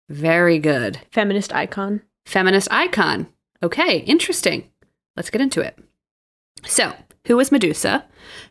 Very 0.10 0.60
good. 0.60 1.00
Feminist 1.10 1.54
icon. 1.54 2.02
Feminist 2.26 2.68
icon. 2.70 3.28
Okay, 3.64 4.00
interesting. 4.00 4.70
Let's 5.16 5.30
get 5.30 5.40
into 5.40 5.62
it. 5.62 5.80
So, 6.66 6.92
who 7.26 7.40
is 7.40 7.50
Medusa? 7.50 8.04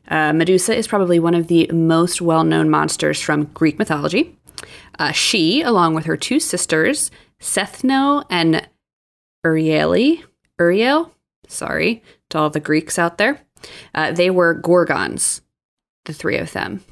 Uh, 0.09 0.33
Medusa 0.33 0.75
is 0.75 0.89
probably 0.89 1.19
one 1.19 1.35
of 1.35 1.49
the 1.49 1.71
most 1.71 2.23
well 2.23 2.45
known 2.45 2.71
monsters 2.71 3.21
from 3.21 3.45
Greek 3.53 3.79
mythology. 3.79 4.39
Uh, 4.99 5.13
she, 5.13 5.61
along 5.61 5.93
with 5.93 6.07
her 6.07 6.17
two 6.17 6.41
sisters, 6.41 7.11
Sethno 7.43 8.25
and 8.31 8.67
Euryale, 9.45 10.25
Uriel, 10.59 11.13
sorry 11.49 12.03
to 12.31 12.39
all 12.39 12.51
the 12.51 12.61
Greeks 12.61 12.99
out 12.99 13.19
there, 13.19 13.41
uh, 13.95 14.13
they 14.13 14.31
were 14.31 14.55
Gorgons, 14.55 15.41
the 16.05 16.13
three 16.13 16.37
of 16.37 16.53
them. 16.53 16.85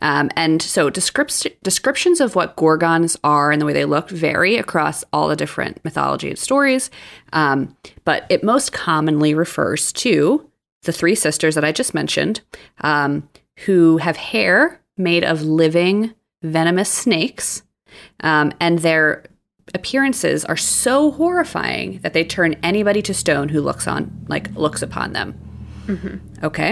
Um, 0.00 0.30
and 0.36 0.62
so 0.62 0.90
descript- 0.90 1.62
descriptions 1.62 2.20
of 2.20 2.36
what 2.36 2.56
Gorgons 2.56 3.16
are 3.24 3.50
and 3.50 3.60
the 3.60 3.66
way 3.66 3.72
they 3.72 3.84
look 3.84 4.10
vary 4.10 4.56
across 4.56 5.02
all 5.12 5.28
the 5.28 5.36
different 5.36 5.84
mythology 5.84 6.28
and 6.28 6.38
stories. 6.38 6.90
Um, 7.32 7.76
but 8.04 8.24
it 8.28 8.44
most 8.44 8.72
commonly 8.72 9.34
refers 9.34 9.92
to 9.94 10.48
the 10.84 10.92
three 10.92 11.16
sisters 11.16 11.56
that 11.56 11.64
I 11.64 11.72
just 11.72 11.94
mentioned, 11.94 12.40
um, 12.80 13.28
who 13.66 13.96
have 13.98 14.16
hair 14.16 14.80
made 14.96 15.24
of 15.24 15.42
living 15.42 16.14
venomous 16.42 16.90
snakes, 16.90 17.62
um, 18.20 18.52
and 18.60 18.78
their 18.78 19.24
appearances 19.74 20.44
are 20.44 20.56
so 20.56 21.10
horrifying 21.12 21.98
that 22.00 22.12
they 22.14 22.24
turn 22.24 22.54
anybody 22.62 23.02
to 23.02 23.14
stone 23.14 23.48
who 23.48 23.60
looks 23.60 23.86
on, 23.86 24.24
like 24.28 24.54
looks 24.54 24.82
upon 24.82 25.12
them. 25.12 25.34
Okay, 26.42 26.70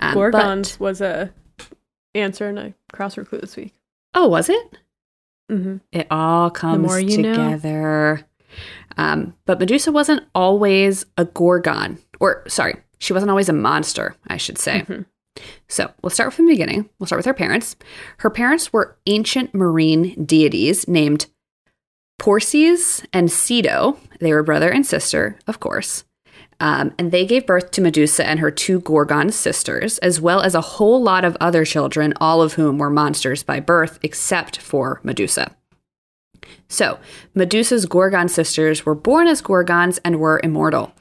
Um, 0.00 0.14
but- 0.14 0.14
Gorgons 0.14 0.80
was 0.80 1.00
a 1.00 1.30
answer 2.14 2.48
in 2.48 2.58
a 2.58 2.74
crossword 2.92 3.28
clue 3.28 3.40
this 3.40 3.56
week. 3.56 3.74
oh, 4.14 4.26
was 4.28 4.48
it? 4.48 4.78
Mm-hmm. 5.50 5.76
It 5.92 6.06
all 6.10 6.50
comes 6.50 6.86
more 6.86 6.98
you 7.00 7.18
know. 7.22 7.32
together. 7.32 8.26
Um, 8.96 9.34
but 9.46 9.60
Medusa 9.60 9.92
wasn't 9.92 10.24
always 10.34 11.04
a 11.16 11.24
Gorgon, 11.26 11.98
or 12.20 12.42
sorry, 12.48 12.74
she 12.98 13.12
wasn't 13.12 13.30
always 13.30 13.48
a 13.48 13.52
monster, 13.52 14.16
I 14.26 14.36
should 14.38 14.58
say. 14.58 14.80
Mhm. 14.88 15.04
So 15.68 15.90
we'll 16.02 16.10
start 16.10 16.32
from 16.32 16.46
the 16.46 16.52
beginning. 16.52 16.88
We'll 16.98 17.06
start 17.06 17.18
with 17.18 17.26
her 17.26 17.34
parents. 17.34 17.76
Her 18.18 18.30
parents 18.30 18.72
were 18.72 18.96
ancient 19.06 19.54
marine 19.54 20.24
deities 20.24 20.88
named 20.88 21.26
Phorcys 22.18 23.04
and 23.12 23.28
Ceto. 23.28 23.98
They 24.20 24.32
were 24.32 24.42
brother 24.42 24.70
and 24.70 24.84
sister, 24.84 25.38
of 25.46 25.60
course. 25.60 26.04
Um, 26.60 26.92
and 26.98 27.12
they 27.12 27.24
gave 27.24 27.46
birth 27.46 27.70
to 27.72 27.80
Medusa 27.80 28.26
and 28.26 28.40
her 28.40 28.50
two 28.50 28.80
Gorgon 28.80 29.30
sisters, 29.30 29.98
as 29.98 30.20
well 30.20 30.40
as 30.42 30.56
a 30.56 30.60
whole 30.60 31.00
lot 31.00 31.24
of 31.24 31.36
other 31.40 31.64
children, 31.64 32.12
all 32.20 32.42
of 32.42 32.54
whom 32.54 32.78
were 32.78 32.90
monsters 32.90 33.44
by 33.44 33.60
birth, 33.60 34.00
except 34.02 34.58
for 34.58 35.00
Medusa. 35.04 35.54
So, 36.68 36.98
Medusa's 37.34 37.86
Gorgon 37.86 38.28
sisters 38.28 38.84
were 38.84 38.94
born 38.94 39.28
as 39.28 39.40
Gorgons 39.40 39.98
and 40.04 40.18
were 40.18 40.40
immortal. 40.42 40.92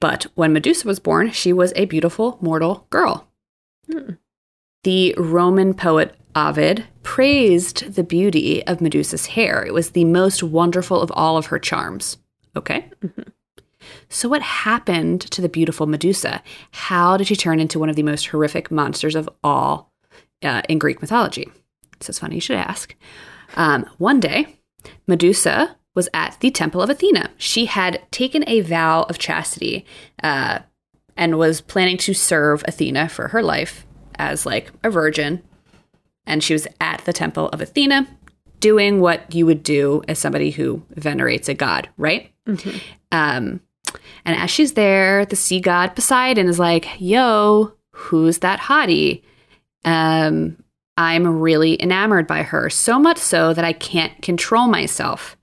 But 0.00 0.26
when 0.34 0.52
Medusa 0.52 0.86
was 0.88 0.98
born, 0.98 1.30
she 1.30 1.52
was 1.52 1.72
a 1.76 1.84
beautiful 1.84 2.38
mortal 2.40 2.86
girl. 2.90 3.28
The 4.84 5.14
Roman 5.16 5.74
poet 5.74 6.16
Ovid 6.34 6.84
praised 7.02 7.94
the 7.94 8.04
beauty 8.04 8.66
of 8.66 8.80
Medusa's 8.80 9.26
hair. 9.26 9.64
It 9.64 9.74
was 9.74 9.90
the 9.90 10.04
most 10.04 10.42
wonderful 10.42 11.00
of 11.00 11.12
all 11.14 11.36
of 11.36 11.46
her 11.46 11.58
charms. 11.58 12.18
Okay? 12.56 12.90
So, 14.08 14.28
what 14.28 14.42
happened 14.42 15.22
to 15.22 15.40
the 15.40 15.48
beautiful 15.48 15.86
Medusa? 15.86 16.42
How 16.70 17.16
did 17.16 17.26
she 17.26 17.36
turn 17.36 17.60
into 17.60 17.78
one 17.78 17.88
of 17.88 17.96
the 17.96 18.02
most 18.02 18.26
horrific 18.26 18.70
monsters 18.70 19.14
of 19.14 19.28
all 19.42 19.92
uh, 20.42 20.62
in 20.68 20.78
Greek 20.78 21.00
mythology? 21.00 21.50
So, 22.00 22.10
it's 22.10 22.18
funny 22.18 22.36
you 22.36 22.40
should 22.40 22.56
ask. 22.56 22.94
Um, 23.56 23.88
one 23.98 24.20
day, 24.20 24.58
Medusa 25.06 25.76
was 25.94 26.08
at 26.14 26.36
the 26.40 26.50
Temple 26.50 26.80
of 26.80 26.90
Athena. 26.90 27.30
She 27.36 27.66
had 27.66 28.02
taken 28.10 28.44
a 28.46 28.60
vow 28.60 29.02
of 29.04 29.18
chastity 29.18 29.84
uh, 30.22 30.60
and 31.16 31.38
was 31.38 31.60
planning 31.60 31.98
to 31.98 32.14
serve 32.14 32.64
Athena 32.66 33.08
for 33.08 33.28
her 33.28 33.42
life 33.42 33.86
as 34.16 34.46
like 34.46 34.70
a 34.82 34.90
virgin. 34.90 35.42
And 36.26 36.42
she 36.42 36.52
was 36.52 36.66
at 36.80 37.04
the 37.04 37.12
Temple 37.12 37.48
of 37.48 37.60
Athena 37.60 38.06
doing 38.60 39.00
what 39.00 39.34
you 39.34 39.44
would 39.44 39.62
do 39.62 40.02
as 40.06 40.18
somebody 40.18 40.50
who 40.52 40.82
venerates 40.90 41.48
a 41.48 41.54
god, 41.54 41.88
right? 41.96 42.30
Um, 43.10 43.60
and 44.24 44.36
as 44.38 44.50
she's 44.50 44.74
there, 44.74 45.26
the 45.26 45.36
sea 45.36 45.60
god 45.60 45.96
Poseidon 45.96 46.48
is 46.48 46.58
like, 46.58 46.88
yo, 47.00 47.72
who's 47.90 48.38
that 48.38 48.60
hottie? 48.60 49.22
Um, 49.84 50.62
I'm 50.96 51.40
really 51.40 51.80
enamored 51.82 52.26
by 52.26 52.42
her, 52.42 52.70
so 52.70 52.98
much 52.98 53.18
so 53.18 53.52
that 53.52 53.64
I 53.64 53.72
can't 53.72 54.22
control 54.22 54.68
myself. 54.68 55.36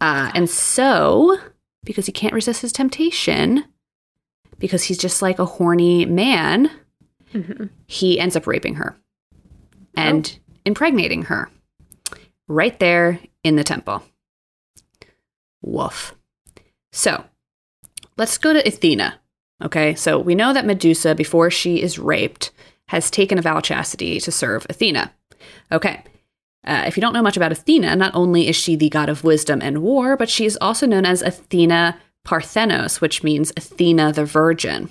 Uh, 0.00 0.32
and 0.34 0.50
so 0.50 1.38
because 1.84 2.06
he 2.06 2.12
can't 2.12 2.34
resist 2.34 2.62
his 2.62 2.72
temptation, 2.72 3.64
because 4.58 4.82
he's 4.82 4.98
just 4.98 5.22
like 5.22 5.38
a 5.38 5.44
horny 5.44 6.04
man, 6.04 6.70
he 7.86 8.18
ends 8.18 8.34
up 8.34 8.46
raping 8.46 8.74
her 8.74 8.96
and 9.96 10.38
impregnating 10.64 11.22
her 11.22 11.50
right 12.48 12.78
there 12.78 13.20
in 13.42 13.56
the 13.56 13.64
temple. 13.64 14.02
Woof. 15.62 16.14
So 16.92 17.24
let's 18.16 18.38
go 18.38 18.52
to 18.52 18.66
Athena. 18.66 19.20
Okay, 19.64 19.94
so 19.94 20.18
we 20.18 20.34
know 20.34 20.52
that 20.52 20.66
Medusa, 20.66 21.14
before 21.14 21.50
she 21.50 21.80
is 21.80 21.98
raped, 21.98 22.50
has 22.88 23.10
taken 23.10 23.38
a 23.38 23.42
vow 23.42 23.56
of 23.56 23.62
chastity 23.62 24.20
to 24.20 24.30
serve 24.30 24.66
Athena. 24.68 25.12
Okay, 25.72 26.02
uh, 26.66 26.84
if 26.86 26.96
you 26.96 27.00
don't 27.00 27.12
know 27.12 27.22
much 27.22 27.36
about 27.36 27.52
Athena, 27.52 27.96
not 27.96 28.14
only 28.14 28.48
is 28.48 28.56
she 28.56 28.76
the 28.76 28.90
god 28.90 29.08
of 29.08 29.24
wisdom 29.24 29.60
and 29.62 29.82
war, 29.82 30.16
but 30.16 30.28
she 30.28 30.44
is 30.44 30.58
also 30.60 30.86
known 30.86 31.06
as 31.06 31.22
Athena 31.22 31.98
Parthenos, 32.24 33.00
which 33.00 33.22
means 33.22 33.52
Athena 33.56 34.12
the 34.12 34.24
Virgin. 34.24 34.90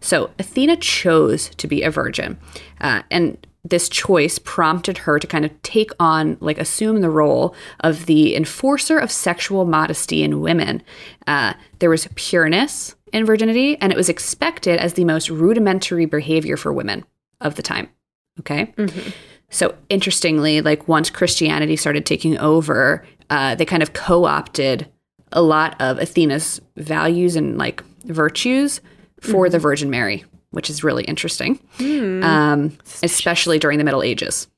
So 0.00 0.30
Athena 0.38 0.76
chose 0.76 1.50
to 1.56 1.66
be 1.66 1.82
a 1.82 1.90
virgin, 1.90 2.38
uh, 2.80 3.02
and 3.10 3.44
this 3.68 3.88
choice 3.88 4.38
prompted 4.38 4.98
her 4.98 5.18
to 5.18 5.26
kind 5.26 5.44
of 5.44 5.62
take 5.62 5.90
on, 5.98 6.36
like, 6.40 6.58
assume 6.58 7.00
the 7.00 7.10
role 7.10 7.54
of 7.80 8.06
the 8.06 8.36
enforcer 8.36 8.98
of 8.98 9.10
sexual 9.10 9.64
modesty 9.64 10.22
in 10.22 10.40
women. 10.40 10.82
Uh, 11.26 11.54
there 11.78 11.90
was 11.90 12.08
pureness 12.14 12.94
in 13.12 13.24
virginity, 13.24 13.76
and 13.80 13.92
it 13.92 13.96
was 13.96 14.08
expected 14.08 14.78
as 14.78 14.94
the 14.94 15.04
most 15.04 15.30
rudimentary 15.30 16.06
behavior 16.06 16.56
for 16.56 16.72
women 16.72 17.04
of 17.40 17.54
the 17.54 17.62
time. 17.62 17.88
Okay. 18.40 18.72
So 19.48 19.74
interestingly, 19.88 20.60
like 20.60 20.88
once 20.88 21.08
Christianity 21.08 21.76
started 21.76 22.04
taking 22.04 22.36
over, 22.38 23.04
uh, 23.30 23.54
they 23.54 23.64
kind 23.64 23.82
of 23.82 23.92
co-opted 23.92 24.88
a 25.32 25.42
lot 25.42 25.80
of 25.80 25.98
Athena's 25.98 26.60
values 26.76 27.36
and 27.36 27.58
like 27.58 27.82
virtues 28.04 28.80
for 29.20 29.48
the 29.48 29.58
Virgin 29.58 29.88
Mary, 29.88 30.24
which 30.50 30.70
is 30.70 30.82
really 30.84 31.04
interesting, 31.04 31.58
um, 32.22 32.76
especially 33.02 33.58
during 33.58 33.78
the 33.78 33.84
Middle 33.84 34.02
Ages. 34.02 34.48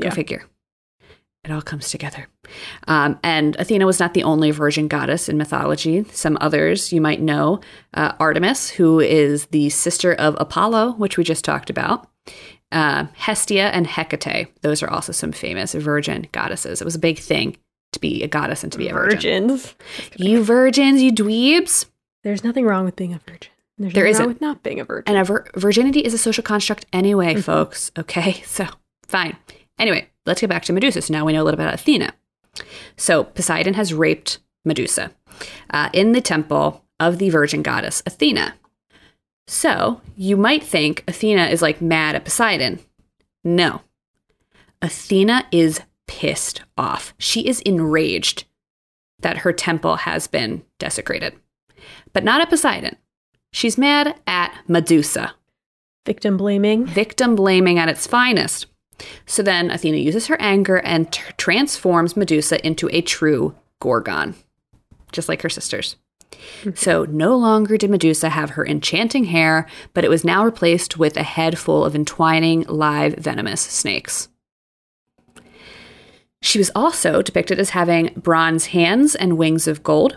Go 0.00 0.06
Yeah. 0.06 0.10
figure. 0.10 0.44
It 1.44 1.50
all 1.50 1.60
comes 1.60 1.90
together. 1.90 2.26
Um, 2.88 3.18
and 3.22 3.54
Athena 3.58 3.84
was 3.84 4.00
not 4.00 4.14
the 4.14 4.22
only 4.22 4.50
virgin 4.50 4.88
goddess 4.88 5.28
in 5.28 5.36
mythology. 5.36 6.04
Some 6.10 6.38
others 6.40 6.90
you 6.90 7.02
might 7.02 7.20
know 7.20 7.60
uh, 7.92 8.12
Artemis, 8.18 8.70
who 8.70 8.98
is 8.98 9.44
the 9.46 9.68
sister 9.68 10.14
of 10.14 10.36
Apollo, 10.40 10.92
which 10.92 11.18
we 11.18 11.24
just 11.24 11.44
talked 11.44 11.68
about. 11.68 12.08
Uh, 12.72 13.06
Hestia 13.14 13.68
and 13.68 13.86
Hecate. 13.86 14.48
Those 14.62 14.82
are 14.82 14.88
also 14.88 15.12
some 15.12 15.32
famous 15.32 15.74
virgin 15.74 16.26
goddesses. 16.32 16.80
It 16.80 16.84
was 16.84 16.94
a 16.94 16.98
big 16.98 17.18
thing 17.18 17.56
to 17.92 18.00
be 18.00 18.22
a 18.22 18.26
goddess 18.28 18.62
and 18.64 18.72
to 18.72 18.78
be 18.78 18.88
a 18.88 18.94
virgin. 18.94 19.48
Virgins. 19.48 19.74
You 20.16 20.42
virgins, 20.42 21.02
you 21.02 21.12
dweebs. 21.12 21.84
There's 22.22 22.42
nothing 22.42 22.64
wrong 22.64 22.86
with 22.86 22.96
being 22.96 23.12
a 23.12 23.18
virgin. 23.18 23.50
There's 23.78 23.92
There 23.92 24.06
isn't. 24.06 24.26
with 24.26 24.40
not 24.40 24.62
being 24.62 24.78
a 24.80 24.84
virgin. 24.84 25.04
And 25.06 25.18
a 25.18 25.24
vir- 25.24 25.46
virginity 25.56 26.00
is 26.00 26.14
a 26.14 26.18
social 26.18 26.42
construct 26.44 26.86
anyway, 26.92 27.34
folks. 27.40 27.90
Okay, 27.98 28.32
so 28.46 28.66
fine. 29.06 29.36
Anyway, 29.78 30.08
let's 30.26 30.40
get 30.40 30.50
back 30.50 30.64
to 30.64 30.72
Medusa. 30.72 31.02
So 31.02 31.12
now 31.12 31.24
we 31.24 31.32
know 31.32 31.42
a 31.42 31.44
little 31.44 31.58
bit 31.58 31.64
about 31.64 31.74
Athena. 31.74 32.12
So 32.96 33.24
Poseidon 33.24 33.74
has 33.74 33.92
raped 33.92 34.38
Medusa 34.64 35.10
uh, 35.70 35.90
in 35.92 36.12
the 36.12 36.20
temple 36.20 36.84
of 37.00 37.18
the 37.18 37.30
virgin 37.30 37.62
goddess 37.62 38.02
Athena. 38.06 38.54
So 39.48 40.00
you 40.16 40.36
might 40.36 40.62
think 40.62 41.02
Athena 41.08 41.46
is 41.46 41.60
like 41.60 41.80
mad 41.82 42.14
at 42.14 42.24
Poseidon. 42.24 42.78
No. 43.42 43.82
Athena 44.80 45.46
is 45.50 45.80
pissed 46.06 46.62
off. 46.78 47.12
She 47.18 47.46
is 47.48 47.60
enraged 47.62 48.44
that 49.20 49.38
her 49.38 49.52
temple 49.52 49.96
has 49.96 50.26
been 50.26 50.62
desecrated, 50.78 51.34
but 52.12 52.24
not 52.24 52.40
at 52.40 52.50
Poseidon. 52.50 52.96
She's 53.54 53.78
mad 53.78 54.16
at 54.26 54.52
Medusa 54.66 55.34
Victim 56.04 56.36
blaming. 56.36 56.86
victim 56.86 57.36
blaming 57.36 57.78
at 57.78 57.88
its 57.88 58.04
finest. 58.04 58.66
So 59.26 59.44
then 59.44 59.70
Athena 59.70 59.98
uses 59.98 60.26
her 60.26 60.36
anger 60.40 60.78
and 60.78 61.12
t- 61.12 61.22
transforms 61.36 62.16
Medusa 62.16 62.64
into 62.66 62.88
a 62.90 63.00
true 63.00 63.54
Gorgon, 63.80 64.34
just 65.12 65.28
like 65.28 65.42
her 65.42 65.48
sisters. 65.48 65.94
Hmm. 66.64 66.70
So 66.74 67.04
no 67.04 67.36
longer 67.36 67.76
did 67.76 67.90
Medusa 67.90 68.28
have 68.30 68.50
her 68.50 68.66
enchanting 68.66 69.26
hair, 69.26 69.68
but 69.94 70.04
it 70.04 70.10
was 70.10 70.24
now 70.24 70.44
replaced 70.44 70.98
with 70.98 71.16
a 71.16 71.22
head 71.22 71.56
full 71.56 71.84
of 71.84 71.94
entwining 71.94 72.62
live 72.62 73.14
venomous 73.14 73.60
snakes. 73.60 74.30
She 76.42 76.58
was 76.58 76.72
also 76.74 77.22
depicted 77.22 77.60
as 77.60 77.70
having 77.70 78.14
bronze 78.16 78.66
hands 78.66 79.14
and 79.14 79.38
wings 79.38 79.68
of 79.68 79.84
gold. 79.84 80.16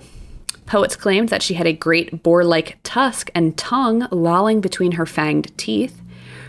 Poets 0.65 0.95
claimed 0.95 1.29
that 1.29 1.41
she 1.41 1.53
had 1.53 1.65
a 1.65 1.73
great 1.73 2.23
boar 2.23 2.43
like 2.43 2.77
tusk 2.83 3.29
and 3.33 3.57
tongue 3.57 4.07
lolling 4.11 4.59
between 4.59 4.93
her 4.93 5.05
fanged 5.05 5.55
teeth. 5.57 6.01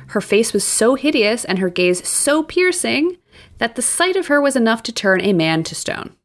Her 0.08 0.20
face 0.20 0.52
was 0.52 0.64
so 0.64 0.96
hideous 0.96 1.44
and 1.44 1.58
her 1.58 1.68
gaze 1.68 2.06
so 2.06 2.42
piercing 2.42 3.18
that 3.58 3.76
the 3.76 3.82
sight 3.82 4.16
of 4.16 4.26
her 4.26 4.40
was 4.40 4.56
enough 4.56 4.82
to 4.84 4.92
turn 4.92 5.20
a 5.20 5.32
man 5.32 5.62
to 5.64 5.74
stone. 5.74 6.16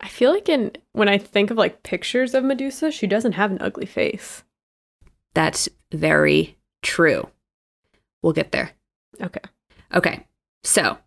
I 0.00 0.08
feel 0.08 0.32
like 0.32 0.48
in 0.48 0.72
when 0.92 1.08
I 1.08 1.16
think 1.16 1.50
of 1.50 1.56
like 1.56 1.82
pictures 1.82 2.34
of 2.34 2.44
Medusa, 2.44 2.90
she 2.90 3.06
doesn't 3.06 3.32
have 3.32 3.50
an 3.50 3.58
ugly 3.60 3.86
face. 3.86 4.42
That's 5.32 5.68
very 5.92 6.58
true. 6.82 7.30
We'll 8.20 8.32
get 8.32 8.52
there. 8.52 8.72
Okay. 9.20 9.40
Okay, 9.94 10.26
so 10.62 10.98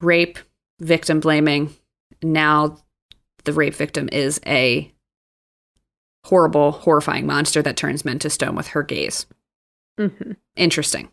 rape, 0.00 0.38
victim 0.78 1.18
blaming. 1.18 1.74
Now 2.22 2.78
the 3.44 3.52
rape 3.52 3.74
victim 3.74 4.08
is 4.12 4.40
a 4.46 4.92
horrible, 6.24 6.72
horrifying 6.72 7.26
monster 7.26 7.62
that 7.62 7.76
turns 7.76 8.04
men 8.04 8.18
to 8.20 8.30
stone 8.30 8.54
with 8.54 8.68
her 8.68 8.82
gaze. 8.82 9.26
hmm 9.98 10.32
Interesting. 10.56 11.08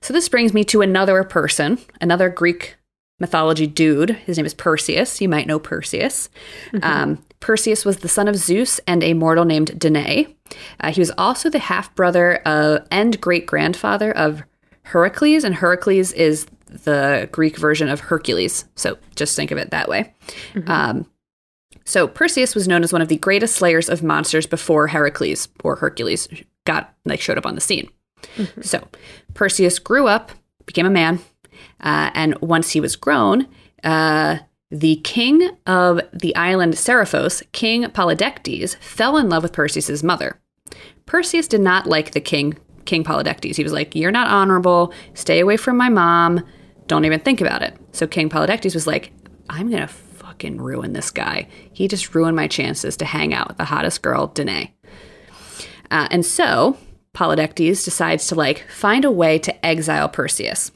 So 0.00 0.12
this 0.12 0.28
brings 0.28 0.52
me 0.52 0.64
to 0.64 0.82
another 0.82 1.24
person, 1.24 1.78
another 2.00 2.28
Greek 2.28 2.76
mythology 3.18 3.66
dude. 3.66 4.10
His 4.10 4.36
name 4.36 4.44
is 4.44 4.52
Perseus. 4.54 5.20
You 5.20 5.28
might 5.28 5.46
know 5.46 5.58
Perseus. 5.58 6.28
Um, 6.82 7.24
Perseus 7.40 7.84
was 7.84 7.98
the 7.98 8.08
son 8.08 8.28
of 8.28 8.36
Zeus 8.36 8.80
and 8.86 9.02
a 9.02 9.14
mortal 9.14 9.44
named 9.44 9.78
Danae. 9.78 10.34
Uh, 10.80 10.90
he 10.90 11.00
was 11.00 11.12
also 11.16 11.48
the 11.48 11.58
half 11.58 11.94
brother 11.94 12.42
and 12.90 13.20
great 13.20 13.46
grandfather 13.46 14.12
of 14.12 14.42
Heracles, 14.82 15.44
and 15.44 15.54
Heracles 15.54 16.12
is 16.12 16.46
the 16.66 17.28
Greek 17.32 17.56
version 17.56 17.88
of 17.88 18.00
Hercules. 18.00 18.66
So 18.74 18.98
just 19.16 19.36
think 19.36 19.50
of 19.50 19.58
it 19.58 19.70
that 19.70 19.88
way. 19.88 20.12
Um, 20.66 21.06
so 21.84 22.08
Perseus 22.08 22.54
was 22.54 22.66
known 22.66 22.82
as 22.82 22.92
one 22.92 23.02
of 23.02 23.08
the 23.08 23.16
greatest 23.16 23.56
slayers 23.56 23.88
of 23.88 24.02
monsters 24.02 24.46
before 24.46 24.88
Heracles 24.88 25.48
or 25.62 25.76
Hercules 25.76 26.28
got 26.64 26.94
like 27.04 27.20
showed 27.20 27.38
up 27.38 27.46
on 27.46 27.54
the 27.54 27.60
scene. 27.60 27.88
So 28.62 28.88
Perseus 29.34 29.78
grew 29.78 30.08
up, 30.08 30.32
became 30.64 30.86
a 30.86 30.90
man, 30.90 31.20
uh, 31.80 32.10
and 32.14 32.40
once 32.40 32.70
he 32.70 32.80
was 32.80 32.96
grown, 32.96 33.46
uh, 33.82 34.38
the 34.70 34.96
king 34.96 35.50
of 35.66 36.00
the 36.12 36.34
island 36.34 36.72
Seriphos, 36.72 37.42
King 37.52 37.84
Polydectes, 37.84 38.76
fell 38.76 39.18
in 39.18 39.28
love 39.28 39.42
with 39.42 39.52
Perseus's 39.52 40.02
mother. 40.02 40.40
Perseus 41.06 41.46
did 41.46 41.60
not 41.60 41.86
like 41.86 42.12
the 42.12 42.20
king, 42.20 42.56
King 42.86 43.04
Polydectes. 43.04 43.56
He 43.56 43.62
was 43.62 43.74
like, 43.74 43.94
"You're 43.94 44.10
not 44.10 44.28
honorable. 44.28 44.92
Stay 45.12 45.38
away 45.38 45.58
from 45.58 45.76
my 45.76 45.90
mom. 45.90 46.42
Don't 46.86 47.04
even 47.04 47.20
think 47.20 47.42
about 47.42 47.62
it." 47.62 47.76
So 47.92 48.06
King 48.06 48.30
Polydectes 48.30 48.74
was 48.74 48.86
like, 48.86 49.12
"I'm 49.50 49.70
gonna 49.70 49.86
fucking 50.34 50.60
ruin 50.60 50.92
this 50.92 51.12
guy. 51.12 51.46
He 51.72 51.86
just 51.86 52.14
ruined 52.14 52.34
my 52.34 52.48
chances 52.48 52.96
to 52.96 53.04
hang 53.04 53.32
out 53.32 53.46
with 53.46 53.56
the 53.56 53.64
hottest 53.64 54.02
girl, 54.02 54.26
Danae." 54.26 54.74
Uh, 55.90 56.08
and 56.10 56.26
so 56.26 56.76
Polydectes 57.14 57.84
decides 57.84 58.26
to 58.26 58.34
like 58.34 58.68
find 58.68 59.04
a 59.04 59.10
way 59.10 59.38
to 59.38 59.64
exile 59.64 60.08
Perseus. 60.08 60.72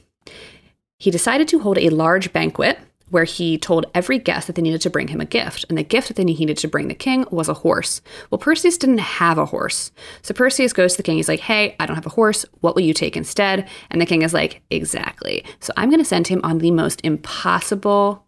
He 0.97 1.11
decided 1.11 1.47
to 1.49 1.59
hold 1.59 1.77
a 1.77 1.89
large 1.89 2.31
banquet 2.31 2.79
where 3.09 3.25
he 3.25 3.57
told 3.57 3.85
every 3.93 4.19
guest 4.19 4.47
that 4.47 4.55
they 4.55 4.61
needed 4.61 4.81
to 4.81 4.89
bring 4.89 5.07
him 5.07 5.19
a 5.19 5.25
gift, 5.25 5.65
and 5.67 5.77
the 5.77 5.83
gift 5.83 6.07
that 6.07 6.15
they 6.15 6.23
needed 6.23 6.57
to 6.57 6.67
bring 6.67 6.87
the 6.87 6.93
king 6.93 7.25
was 7.31 7.49
a 7.49 7.55
horse. 7.55 8.01
Well, 8.29 8.37
Perseus 8.39 8.77
didn't 8.77 8.99
have 8.99 9.37
a 9.37 9.47
horse. 9.47 9.91
So 10.21 10.33
Perseus 10.33 10.73
goes 10.73 10.93
to 10.93 10.97
the 10.97 11.03
king. 11.03 11.17
He's 11.17 11.27
like, 11.27 11.39
Hey, 11.39 11.75
I 11.79 11.85
don't 11.85 11.95
have 11.95 12.05
a 12.05 12.11
horse. 12.11 12.45
What 12.61 12.75
will 12.75 12.83
you 12.83 12.93
take 12.93 13.17
instead? 13.17 13.67
And 13.89 13.99
the 13.99 14.05
king 14.05 14.21
is 14.21 14.33
like, 14.33 14.61
Exactly. 14.69 15.43
So 15.59 15.73
I'm 15.75 15.89
going 15.89 15.99
to 15.99 16.05
send 16.05 16.27
him 16.27 16.41
on 16.43 16.59
the 16.59 16.71
most 16.71 17.01
impossible 17.03 18.25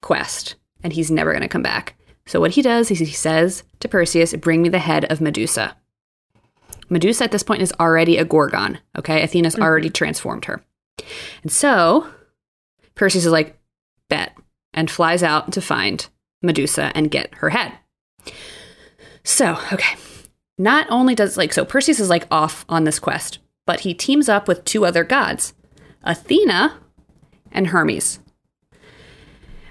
quest, 0.00 0.56
and 0.82 0.92
he's 0.92 1.10
never 1.10 1.32
going 1.32 1.42
to 1.42 1.48
come 1.48 1.62
back. 1.62 1.94
So 2.26 2.40
what 2.40 2.52
he 2.52 2.62
does 2.62 2.90
is 2.90 2.98
he 2.98 3.06
says 3.06 3.62
to 3.80 3.88
Perseus, 3.88 4.34
Bring 4.34 4.62
me 4.62 4.68
the 4.68 4.78
head 4.78 5.10
of 5.10 5.20
Medusa. 5.20 5.76
Medusa 6.90 7.24
at 7.24 7.32
this 7.32 7.42
point 7.42 7.62
is 7.62 7.72
already 7.80 8.16
a 8.16 8.24
Gorgon, 8.24 8.78
okay? 8.96 9.22
Athena's 9.22 9.54
mm-hmm. 9.54 9.62
already 9.62 9.90
transformed 9.90 10.46
her. 10.46 10.62
And 11.42 11.52
so 11.52 12.06
Perseus 12.94 13.24
is 13.24 13.32
like, 13.32 13.58
bet, 14.08 14.36
and 14.74 14.90
flies 14.90 15.22
out 15.22 15.52
to 15.52 15.60
find 15.60 16.08
Medusa 16.42 16.92
and 16.94 17.10
get 17.10 17.34
her 17.36 17.50
head. 17.50 17.72
So, 19.24 19.58
okay. 19.72 19.96
Not 20.56 20.86
only 20.90 21.14
does, 21.14 21.36
like, 21.36 21.52
so 21.52 21.64
Perseus 21.64 22.00
is 22.00 22.10
like 22.10 22.26
off 22.30 22.64
on 22.68 22.84
this 22.84 22.98
quest, 22.98 23.38
but 23.66 23.80
he 23.80 23.94
teams 23.94 24.28
up 24.28 24.48
with 24.48 24.64
two 24.64 24.84
other 24.84 25.04
gods, 25.04 25.54
Athena 26.02 26.78
and 27.52 27.68
Hermes. 27.68 28.18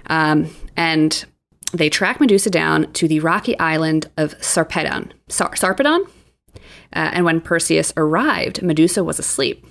Um, 0.08 0.54
and 0.76 1.24
they 1.72 1.90
track 1.90 2.20
Medusa 2.20 2.50
down 2.50 2.92
to 2.94 3.08
the 3.08 3.20
rocky 3.20 3.58
island 3.58 4.10
of 4.16 4.38
Sarpedon. 4.38 5.12
Sar- 5.28 5.54
Sarpedon? 5.54 6.08
Uh, 6.56 7.10
and 7.12 7.24
when 7.24 7.40
Perseus 7.40 7.92
arrived, 7.96 8.62
Medusa 8.62 9.04
was 9.04 9.18
asleep. 9.18 9.64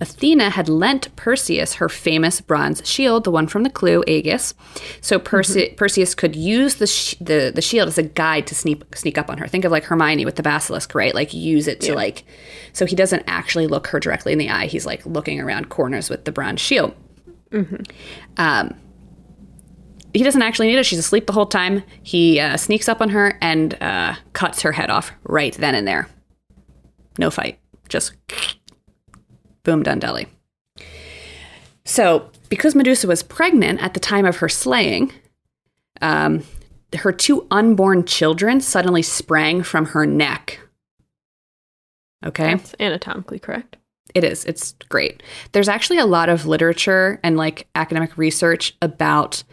Athena 0.00 0.50
had 0.50 0.68
lent 0.68 1.14
Perseus 1.16 1.74
her 1.74 1.88
famous 1.88 2.40
bronze 2.40 2.86
shield, 2.88 3.24
the 3.24 3.32
one 3.32 3.48
from 3.48 3.64
the 3.64 3.70
clue, 3.70 4.04
Aegis, 4.06 4.54
so 5.00 5.18
Perse- 5.18 5.74
Perseus 5.76 6.14
could 6.14 6.36
use 6.36 6.76
the, 6.76 6.86
sh- 6.86 7.16
the 7.20 7.50
the 7.52 7.60
shield 7.62 7.88
as 7.88 7.98
a 7.98 8.04
guide 8.04 8.46
to 8.46 8.54
sneak 8.54 8.94
sneak 8.94 9.18
up 9.18 9.28
on 9.28 9.38
her. 9.38 9.48
Think 9.48 9.64
of 9.64 9.72
like 9.72 9.82
Hermione 9.84 10.24
with 10.24 10.36
the 10.36 10.42
basilisk, 10.44 10.94
right? 10.94 11.14
Like 11.14 11.34
use 11.34 11.66
it 11.66 11.80
to 11.80 11.94
like, 11.96 12.22
so 12.72 12.86
he 12.86 12.94
doesn't 12.94 13.24
actually 13.26 13.66
look 13.66 13.88
her 13.88 13.98
directly 13.98 14.32
in 14.32 14.38
the 14.38 14.50
eye. 14.50 14.66
He's 14.66 14.86
like 14.86 15.04
looking 15.04 15.40
around 15.40 15.68
corners 15.68 16.08
with 16.08 16.24
the 16.24 16.32
bronze 16.32 16.60
shield. 16.60 16.94
Um, 18.36 18.74
he 20.12 20.22
doesn't 20.22 20.42
actually 20.42 20.68
need 20.68 20.78
it. 20.78 20.86
She's 20.86 20.98
asleep 20.98 21.26
the 21.26 21.32
whole 21.32 21.46
time. 21.46 21.82
He 22.02 22.40
uh, 22.40 22.56
sneaks 22.56 22.88
up 22.88 23.00
on 23.00 23.10
her 23.10 23.38
and 23.40 23.80
uh, 23.82 24.14
cuts 24.32 24.62
her 24.62 24.72
head 24.72 24.90
off 24.90 25.12
right 25.24 25.54
then 25.54 25.74
and 25.74 25.86
there. 25.86 26.08
No 27.18 27.30
fight. 27.30 27.58
Just 27.88 28.12
boom, 29.62 29.82
done 29.82 29.98
deli. 29.98 30.26
So, 31.84 32.30
because 32.48 32.74
Medusa 32.74 33.06
was 33.06 33.22
pregnant 33.22 33.82
at 33.82 33.94
the 33.94 34.00
time 34.00 34.26
of 34.26 34.36
her 34.36 34.48
slaying, 34.48 35.12
um, 36.00 36.44
her 36.96 37.12
two 37.12 37.46
unborn 37.50 38.04
children 38.04 38.60
suddenly 38.60 39.02
sprang 39.02 39.62
from 39.62 39.86
her 39.86 40.06
neck. 40.06 40.60
Okay. 42.24 42.54
That's 42.54 42.74
anatomically 42.80 43.38
correct. 43.38 43.76
It 44.14 44.24
is. 44.24 44.44
It's 44.44 44.72
great. 44.88 45.22
There's 45.52 45.68
actually 45.68 45.98
a 45.98 46.06
lot 46.06 46.28
of 46.28 46.46
literature 46.46 47.20
and 47.22 47.36
like 47.36 47.68
academic 47.74 48.16
research 48.16 48.74
about, 48.80 49.44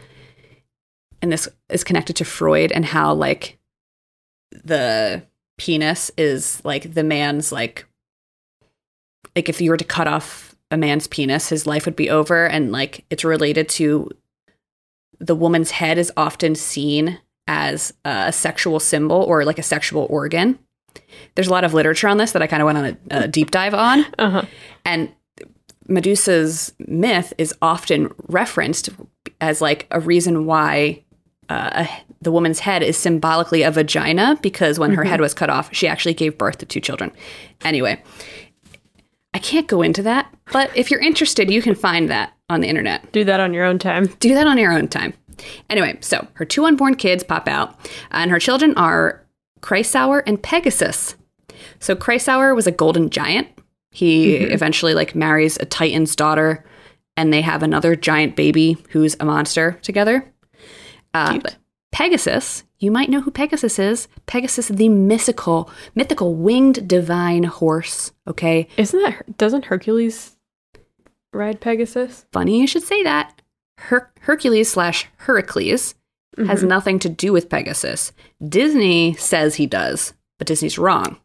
and 1.25 1.33
this 1.33 1.49
is 1.69 1.83
connected 1.83 2.15
to 2.17 2.23
Freud 2.23 2.71
and 2.71 2.85
how 2.85 3.11
like 3.11 3.57
the 4.51 5.23
penis 5.57 6.11
is 6.17 6.63
like 6.63 6.93
the 6.93 7.03
man's 7.03 7.51
like, 7.51 7.87
like 9.35 9.49
if 9.49 9.59
you 9.59 9.71
were 9.71 9.77
to 9.77 9.83
cut 9.83 10.07
off 10.07 10.55
a 10.69 10.77
man's 10.77 11.07
penis, 11.07 11.49
his 11.49 11.65
life 11.65 11.85
would 11.85 11.95
be 11.95 12.11
over. 12.11 12.45
And 12.45 12.71
like 12.71 13.05
it's 13.09 13.23
related 13.23 13.67
to 13.69 14.11
the 15.19 15.35
woman's 15.35 15.71
head 15.71 15.97
is 15.97 16.13
often 16.15 16.53
seen 16.53 17.19
as 17.47 17.91
a 18.05 18.31
sexual 18.31 18.79
symbol 18.79 19.23
or 19.23 19.45
like 19.45 19.57
a 19.57 19.63
sexual 19.63 20.05
organ. 20.11 20.59
There's 21.33 21.47
a 21.47 21.51
lot 21.51 21.63
of 21.63 21.73
literature 21.73 22.07
on 22.07 22.17
this 22.17 22.33
that 22.33 22.43
I 22.43 22.47
kind 22.47 22.61
of 22.61 22.67
went 22.67 22.77
on 22.77 22.85
a, 22.85 22.97
a 23.23 23.27
deep 23.27 23.49
dive 23.49 23.73
on. 23.73 24.05
Uh 24.19 24.29
huh. 24.29 24.43
And 24.85 25.11
Medusa's 25.87 26.71
myth 26.77 27.33
is 27.39 27.51
often 27.63 28.13
referenced 28.27 28.91
as 29.41 29.61
like 29.61 29.87
a 29.91 29.99
reason 29.99 30.45
why 30.45 31.03
uh, 31.49 31.85
the 32.21 32.31
woman's 32.31 32.59
head 32.59 32.81
is 32.83 32.97
symbolically 32.97 33.61
a 33.61 33.71
vagina 33.71 34.37
because 34.41 34.79
when 34.79 34.93
her 34.93 35.03
head 35.03 35.21
was 35.21 35.33
cut 35.33 35.49
off, 35.49 35.69
she 35.73 35.87
actually 35.87 36.13
gave 36.13 36.37
birth 36.37 36.57
to 36.59 36.65
two 36.65 36.79
children. 36.79 37.11
Anyway, 37.63 38.01
I 39.33 39.39
can't 39.39 39.67
go 39.67 39.81
into 39.81 40.01
that, 40.03 40.33
but 40.51 40.75
if 40.75 40.89
you're 40.89 41.01
interested, 41.01 41.51
you 41.51 41.61
can 41.61 41.75
find 41.75 42.09
that 42.09 42.33
on 42.49 42.61
the 42.61 42.67
internet 42.67 43.11
Do 43.11 43.23
that 43.25 43.39
on 43.39 43.53
your 43.53 43.65
own 43.65 43.79
time. 43.79 44.07
do 44.19 44.33
that 44.33 44.47
on 44.47 44.57
your 44.57 44.71
own 44.71 44.87
time. 44.87 45.13
Anyway, 45.69 45.97
so 45.99 46.27
her 46.33 46.45
two 46.45 46.65
unborn 46.65 46.95
kids 46.95 47.23
pop 47.23 47.47
out, 47.47 47.75
and 48.11 48.31
her 48.31 48.39
children 48.39 48.73
are 48.77 49.25
Chrysaor 49.61 50.23
and 50.25 50.41
Pegasus. 50.41 51.15
So 51.79 51.95
Chrysaor 51.95 52.55
was 52.55 52.67
a 52.67 52.71
golden 52.71 53.09
giant. 53.09 53.47
He 53.91 54.35
eventually 54.35 54.93
like 54.93 55.15
marries 55.15 55.57
a 55.57 55.65
titan's 55.65 56.15
daughter, 56.15 56.63
and 57.17 57.33
they 57.33 57.41
have 57.41 57.63
another 57.63 57.95
giant 57.95 58.35
baby 58.35 58.77
who's 58.89 59.15
a 59.19 59.25
monster 59.25 59.77
together. 59.81 60.31
Uh, 61.15 61.39
Pegasus, 61.91 62.63
you 62.79 62.91
might 62.91 63.09
know 63.09 63.21
who 63.21 63.31
Pegasus 63.31 63.79
is. 63.79 64.07
Pegasus, 64.25 64.67
the 64.67 64.89
mythical, 64.89 65.69
mythical 65.95 66.35
winged 66.35 66.87
divine 66.87 67.43
horse. 67.43 68.11
Okay, 68.27 68.67
Isn't 68.77 69.01
that 69.01 69.37
doesn't 69.37 69.65
Hercules 69.65 70.35
ride 71.31 71.61
Pegasus? 71.61 72.25
funny 72.31 72.59
you 72.59 72.67
should 72.67 72.83
say 72.83 73.01
that. 73.03 73.41
Her- 73.77 74.11
Hercules 74.21 74.69
slash 74.71 75.07
Heracles 75.17 75.95
has 76.37 76.63
nothing 76.63 76.99
to 76.99 77.07
do 77.09 77.31
with 77.31 77.49
Pegasus. 77.49 78.11
Disney 78.45 79.13
says 79.15 79.55
he 79.55 79.65
does, 79.67 80.13
but 80.37 80.47
Disney's 80.47 80.77
wrong. 80.77 81.17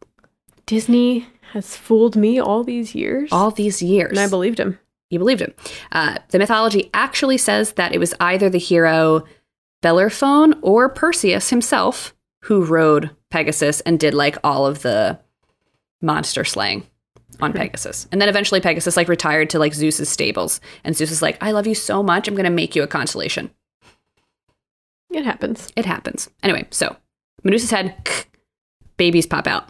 Disney 0.65 1.27
has 1.53 1.75
fooled 1.75 2.15
me 2.15 2.39
all 2.39 2.63
these 2.63 2.95
years, 2.95 3.29
All 3.31 3.51
these 3.51 3.81
years. 3.81 4.11
and 4.11 4.19
I 4.19 4.29
believed 4.29 4.57
him. 4.59 4.79
you 5.09 5.19
believed 5.19 5.41
him. 5.41 5.53
Uh, 5.91 6.17
the 6.29 6.39
mythology 6.39 6.89
actually 6.93 7.37
says 7.37 7.73
that 7.73 7.93
it 7.93 7.99
was 7.99 8.13
either 8.21 8.49
the 8.49 8.57
hero 8.57 9.25
Bellerophon 9.81 10.55
or 10.61 10.89
Perseus 10.89 11.49
himself 11.49 12.13
who 12.43 12.63
rode 12.63 13.09
Pegasus 13.29 13.81
and 13.81 13.99
did 13.99 14.13
like 14.13 14.37
all 14.43 14.65
of 14.65 14.81
the 14.81 15.19
monster 16.01 16.43
slaying 16.43 16.85
on 17.39 17.53
Pegasus. 17.53 18.07
And 18.11 18.21
then 18.21 18.29
eventually 18.29 18.61
Pegasus 18.61 18.97
like 18.97 19.07
retired 19.07 19.49
to 19.51 19.59
like 19.59 19.73
Zeus's 19.73 20.09
stables. 20.09 20.59
And 20.83 20.95
Zeus 20.95 21.11
is 21.11 21.21
like, 21.21 21.41
I 21.41 21.51
love 21.51 21.67
you 21.67 21.75
so 21.75 22.03
much, 22.03 22.27
I'm 22.27 22.35
gonna 22.35 22.49
make 22.49 22.75
you 22.75 22.83
a 22.83 22.87
constellation. 22.87 23.51
It 25.11 25.25
happens. 25.25 25.71
It 25.75 25.85
happens. 25.85 26.29
Anyway, 26.41 26.67
so 26.71 26.95
Medusa's 27.43 27.71
head, 27.71 27.95
babies 28.97 29.27
pop 29.27 29.47
out. 29.47 29.69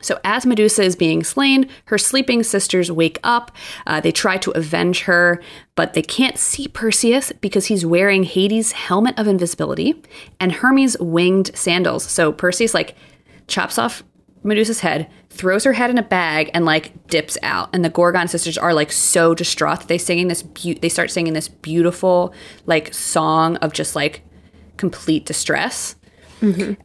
So 0.00 0.18
as 0.24 0.46
Medusa 0.46 0.82
is 0.82 0.96
being 0.96 1.24
slain, 1.24 1.68
her 1.86 1.98
sleeping 1.98 2.42
sisters 2.42 2.92
wake 2.92 3.18
up. 3.24 3.50
Uh, 3.86 4.00
they 4.00 4.12
try 4.12 4.36
to 4.38 4.50
avenge 4.52 5.02
her, 5.02 5.40
but 5.74 5.94
they 5.94 6.02
can't 6.02 6.38
see 6.38 6.68
Perseus 6.68 7.32
because 7.40 7.66
he's 7.66 7.86
wearing 7.86 8.24
Hades' 8.24 8.72
helmet 8.72 9.18
of 9.18 9.26
invisibility 9.26 10.02
and 10.38 10.52
Hermes' 10.52 10.98
winged 10.98 11.56
sandals. 11.56 12.04
So 12.04 12.32
Perseus 12.32 12.74
like 12.74 12.94
chops 13.46 13.78
off 13.78 14.02
Medusa's 14.42 14.80
head, 14.80 15.10
throws 15.30 15.64
her 15.64 15.72
head 15.72 15.90
in 15.90 15.98
a 15.98 16.02
bag, 16.02 16.50
and 16.54 16.64
like 16.64 17.08
dips 17.08 17.36
out. 17.42 17.68
And 17.72 17.84
the 17.84 17.90
Gorgon 17.90 18.28
sisters 18.28 18.56
are 18.56 18.72
like 18.72 18.92
so 18.92 19.34
distraught 19.34 19.80
that 19.80 19.88
they 19.88 19.98
singing 19.98 20.28
this. 20.28 20.42
Be- 20.42 20.74
they 20.74 20.88
start 20.88 21.10
singing 21.10 21.32
this 21.32 21.48
beautiful 21.48 22.32
like 22.64 22.94
song 22.94 23.56
of 23.56 23.72
just 23.72 23.96
like 23.96 24.22
complete 24.76 25.26
distress. 25.26 25.96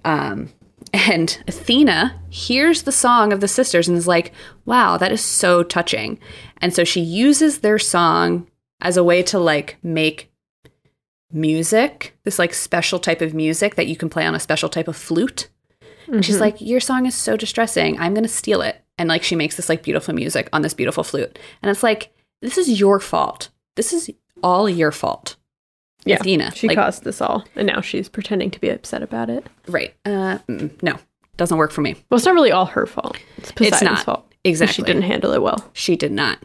Um, 0.06 0.50
and 0.94 1.42
Athena 1.48 2.20
hears 2.30 2.84
the 2.84 2.92
song 2.92 3.32
of 3.32 3.40
the 3.40 3.48
sisters 3.48 3.88
and 3.88 3.98
is 3.98 4.08
like, 4.08 4.34
wow, 4.66 4.98
that 4.98 5.12
is 5.12 5.22
so 5.22 5.64
touching. 5.64 6.20
And 6.60 6.74
so 6.74 6.84
she 6.84 7.02
uses 7.02 7.60
their 7.60 7.80
song 7.80 8.48
as 8.82 8.98
a 8.98 9.04
way 9.04 9.24
to 9.24 9.40
like 9.40 9.78
make 9.84 10.32
music, 11.32 12.18
this 12.24 12.40
like 12.40 12.54
special 12.54 13.00
type 13.00 13.22
of 13.22 13.34
music 13.34 13.76
that 13.76 13.88
you 13.88 13.96
can 13.96 14.10
play 14.10 14.26
on 14.26 14.36
a 14.36 14.40
special 14.40 14.70
type 14.70 14.88
of 14.88 14.98
flute. 14.98 15.50
And 16.08 16.26
she's 16.26 16.36
mm-hmm. 16.36 16.44
like, 16.44 16.62
Your 16.62 16.80
song 16.82 17.06
is 17.06 17.16
so 17.16 17.38
distressing. 17.38 17.98
I'm 18.00 18.14
going 18.14 18.24
to 18.24 18.30
steal 18.30 18.62
it. 18.62 18.84
And 18.98 19.08
like 19.08 19.24
she 19.24 19.36
makes 19.36 19.56
this 19.56 19.70
like 19.70 19.84
beautiful 19.84 20.14
music 20.14 20.50
on 20.52 20.62
this 20.62 20.74
beautiful 20.74 21.04
flute. 21.04 21.40
And 21.62 21.70
it's 21.70 21.84
like, 21.84 22.14
This 22.42 22.58
is 22.58 22.80
your 22.80 23.00
fault. 23.00 23.50
This 23.76 23.94
is 23.94 24.12
all 24.44 24.70
your 24.70 24.92
fault. 24.92 25.38
Yeah, 26.06 26.16
Athena. 26.16 26.52
She 26.52 26.68
like, 26.68 26.78
caused 26.78 27.04
this 27.04 27.22
all, 27.22 27.46
and 27.56 27.68
now 27.68 27.82
she's 27.82 28.10
pretending 28.10 28.50
to 28.52 28.60
be 28.60 28.70
upset 28.70 29.04
about 29.04 29.30
it. 29.30 29.48
Right. 29.68 29.94
Uh, 30.06 30.40
mm, 30.48 30.82
no, 30.82 30.98
doesn't 31.38 31.58
work 31.58 31.72
for 31.72 31.82
me. 31.82 31.96
Well, 32.10 32.18
it's 32.18 32.26
not 32.26 32.34
really 32.34 32.52
all 32.52 32.66
her 32.66 32.86
fault. 32.86 33.18
It's 33.38 33.52
Poseidon's 33.52 33.84
not. 33.84 34.04
fault. 34.06 34.34
Exactly. 34.44 34.74
She 34.74 34.82
didn't 34.82 35.04
handle 35.04 35.34
it 35.34 35.42
well. 35.42 35.70
She 35.74 35.96
did 35.96 36.12
not. 36.12 36.40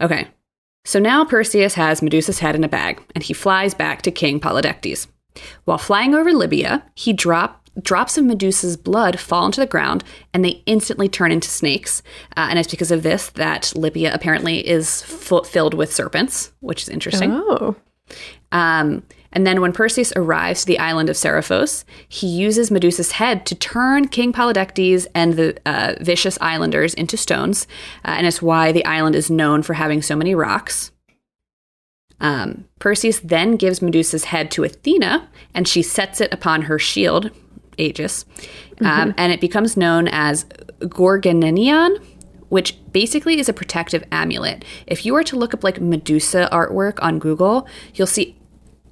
Okay. 0.00 0.28
So 0.86 0.98
now 0.98 1.24
Perseus 1.24 1.74
has 1.74 2.00
Medusa's 2.00 2.38
head 2.38 2.54
in 2.54 2.64
a 2.64 2.68
bag, 2.68 3.02
and 3.14 3.22
he 3.22 3.34
flies 3.34 3.74
back 3.74 4.02
to 4.02 4.10
King 4.10 4.40
Polydectes. 4.40 5.08
While 5.64 5.78
flying 5.78 6.14
over 6.14 6.32
Libya, 6.32 6.84
he 6.94 7.12
drop, 7.12 7.68
drops 7.82 8.16
of 8.16 8.24
Medusa's 8.24 8.76
blood 8.76 9.18
fall 9.18 9.46
into 9.46 9.60
the 9.60 9.66
ground, 9.66 10.04
and 10.32 10.44
they 10.44 10.62
instantly 10.64 11.08
turn 11.08 11.32
into 11.32 11.48
snakes. 11.48 12.02
Uh, 12.36 12.46
and 12.48 12.58
it's 12.58 12.70
because 12.70 12.90
of 12.90 13.02
this 13.02 13.30
that 13.30 13.72
Libya 13.76 14.14
apparently 14.14 14.66
is 14.66 15.02
fu- 15.02 15.42
filled 15.42 15.74
with 15.74 15.92
serpents, 15.92 16.52
which 16.60 16.82
is 16.82 16.88
interesting. 16.88 17.32
Oh, 17.32 17.76
Um, 18.52 19.02
and 19.32 19.46
then 19.46 19.60
when 19.60 19.72
Perseus 19.72 20.12
arrives 20.16 20.60
to 20.60 20.66
the 20.66 20.78
island 20.78 21.10
of 21.10 21.16
Seriphos, 21.16 21.84
he 22.08 22.26
uses 22.26 22.70
Medusa's 22.70 23.12
head 23.12 23.44
to 23.46 23.54
turn 23.54 24.08
King 24.08 24.32
Polydectes 24.32 25.06
and 25.14 25.34
the 25.34 25.58
uh, 25.66 25.94
vicious 26.00 26.38
islanders 26.40 26.94
into 26.94 27.18
stones. 27.18 27.66
Uh, 28.04 28.14
and 28.16 28.26
it's 28.26 28.40
why 28.40 28.72
the 28.72 28.84
island 28.86 29.14
is 29.14 29.30
known 29.30 29.62
for 29.62 29.74
having 29.74 30.00
so 30.00 30.16
many 30.16 30.34
rocks. 30.34 30.90
Um, 32.18 32.64
Perseus 32.78 33.20
then 33.20 33.56
gives 33.56 33.82
Medusa's 33.82 34.24
head 34.24 34.50
to 34.52 34.64
Athena, 34.64 35.28
and 35.52 35.68
she 35.68 35.82
sets 35.82 36.20
it 36.20 36.32
upon 36.32 36.62
her 36.62 36.78
shield, 36.78 37.30
Aegis, 37.76 38.24
um, 38.80 39.12
and 39.18 39.32
it 39.32 39.40
becomes 39.40 39.76
known 39.76 40.08
as 40.08 40.44
Gorgoneion, 40.80 42.02
which 42.48 42.76
basically 42.92 43.38
is 43.38 43.48
a 43.48 43.52
protective 43.52 44.04
amulet. 44.12 44.64
If 44.86 45.04
you 45.04 45.14
were 45.14 45.24
to 45.24 45.36
look 45.36 45.54
up 45.54 45.64
like 45.64 45.80
Medusa 45.80 46.48
artwork 46.52 46.98
on 47.02 47.18
Google, 47.18 47.66
you'll 47.94 48.06
see 48.06 48.36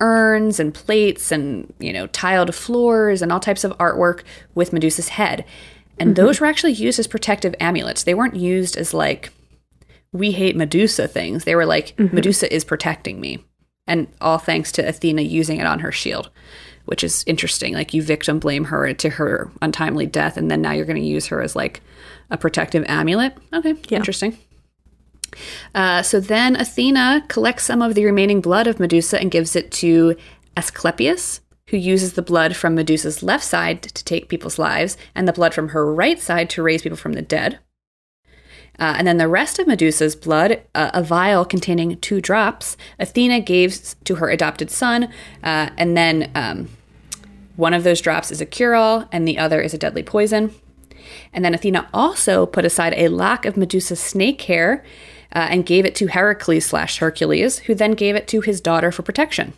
urns 0.01 0.59
and 0.59 0.75
plates 0.75 1.31
and 1.31 1.73
you 1.79 1.93
know 1.93 2.07
tiled 2.09 2.55
floors 2.55 3.23
and 3.23 3.31
all 3.31 3.41
types 3.41 3.65
of 3.65 3.77
artwork 3.79 4.23
with 4.55 4.73
Medusa's 4.73 5.11
head. 5.11 5.45
And 5.99 6.11
mm-hmm. 6.11 6.25
those 6.25 6.41
were 6.41 6.47
actually 6.47 6.73
used 6.73 6.99
as 6.99 7.07
protective 7.07 7.55
amulets. 7.61 8.03
They 8.03 8.15
weren't 8.15 8.37
used 8.37 8.77
as 8.77 8.93
like 8.93 9.31
we 10.13 10.33
hate 10.33 10.57
Medusa 10.57 11.09
things. 11.09 11.45
They 11.45 11.55
were 11.55 11.67
like 11.67 11.97
mm-hmm. 11.97 12.15
Medusa 12.15 12.53
is 12.53 12.65
protecting 12.65 13.21
me. 13.21 13.45
And 13.87 14.09
all 14.21 14.39
thanks 14.39 14.73
to 14.73 14.89
Athena 14.89 15.23
using 15.23 15.59
it 15.59 15.67
on 15.67 15.81
her 15.81 15.93
shield, 15.93 16.31
which 16.87 17.05
is 17.05 17.23
interesting. 17.27 17.75
Like 17.75 17.93
you 17.93 18.03
victim 18.03 18.39
blame 18.39 18.65
her 18.65 18.95
to 18.95 19.11
her 19.11 19.51
untimely 19.61 20.07
death, 20.07 20.39
and 20.39 20.51
then 20.51 20.63
now 20.63 20.73
you're 20.73 20.87
going 20.87 21.01
to 21.01 21.07
use 21.07 21.27
her 21.27 21.43
as 21.43 21.55
like 21.55 21.83
a 22.31 22.37
protective 22.37 22.85
amulet. 22.89 23.37
Okay, 23.53 23.75
Yeah. 23.89 23.99
interesting. 23.99 24.39
Uh, 25.75 26.03
so 26.03 26.21
then 26.21 26.57
Athena 26.57 27.25
collects 27.29 27.65
some 27.65 27.83
of 27.83 27.95
the 27.95 28.05
remaining 28.05 28.41
blood 28.41 28.67
of 28.67 28.79
Medusa 28.79 29.21
and 29.21 29.31
gives 29.31 29.57
it 29.57 29.71
to 29.73 30.17
Asclepius, 30.57 31.41
who 31.71 31.77
uses 31.77 32.13
the 32.13 32.23
blood 32.23 32.55
from 32.55 32.75
Medusa's 32.75 33.23
left 33.23 33.45
side 33.45 33.83
to 33.83 34.05
take 34.05 34.29
people's 34.29 34.59
lives, 34.59 34.97
and 35.15 35.27
the 35.27 35.33
blood 35.33 35.53
from 35.55 35.71
her 35.71 35.93
right 35.93 36.21
side 36.21 36.49
to 36.51 36.63
raise 36.63 36.83
people 36.83 36.97
from 36.97 37.15
the 37.15 37.23
dead. 37.23 37.59
Uh, 38.79 38.95
and 38.99 39.07
then 39.07 39.19
the 39.19 39.29
rest 39.29 39.59
of 39.59 39.67
Medusa's 39.67 40.17
blood, 40.17 40.61
uh, 40.75 40.91
a 40.93 41.03
vial 41.03 41.45
containing 41.45 41.99
two 42.01 42.21
drops, 42.21 42.77
Athena 42.99 43.41
gave 43.41 43.95
to 44.05 44.17
her 44.17 44.29
adopted 44.29 44.71
son, 44.71 45.05
uh, 45.43 45.71
and 45.77 45.97
then 45.97 46.31
um, 46.35 46.69
one 47.57 47.73
of 47.73 47.85
those 47.85 48.01
drops 48.01 48.31
is 48.33 48.41
a 48.41 48.47
cure 48.47 48.75
all, 48.75 49.09
and 49.13 49.27
the 49.27 49.39
other 49.39 49.61
is 49.61 49.75
a 49.75 49.79
deadly 49.79 50.03
poison. 50.03 50.53
And 51.33 51.45
then 51.45 51.55
Athena 51.55 51.89
also 51.93 52.47
put 52.47 52.65
aside 52.65 52.95
a 52.97 53.09
lock 53.09 53.45
of 53.45 53.57
Medusa's 53.57 54.01
snake 54.01 54.43
hair 54.43 54.85
uh, 55.35 55.49
and 55.51 55.67
gave 55.67 55.85
it 55.85 55.95
to 55.97 56.07
Heracles 56.07 56.67
slash 56.67 56.99
Hercules, 56.99 57.61
who 57.61 57.75
then 57.75 57.93
gave 57.93 58.15
it 58.15 58.29
to 58.29 58.41
his 58.41 58.61
daughter 58.61 58.93
for 58.93 59.03
protection. 59.03 59.53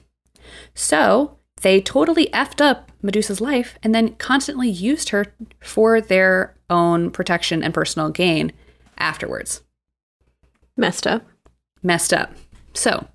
So 0.75 1.39
they 1.63 1.81
totally 1.81 2.27
effed 2.27 2.61
up 2.61 2.91
Medusa's 3.03 3.41
life 3.41 3.79
and 3.83 3.95
then 3.95 4.15
constantly 4.17 4.69
used 4.69 5.11
her 5.11 5.27
for 5.61 6.01
their 6.01 6.57
own 6.69 7.11
protection 7.11 7.63
and 7.63 7.75
personal 7.75 8.11
gain 8.11 8.53
afterwards. 8.99 9.63
Messed 10.77 11.07
up. 11.07 11.27
Messed 11.83 12.13
up. 12.13 12.35
So 12.75 13.07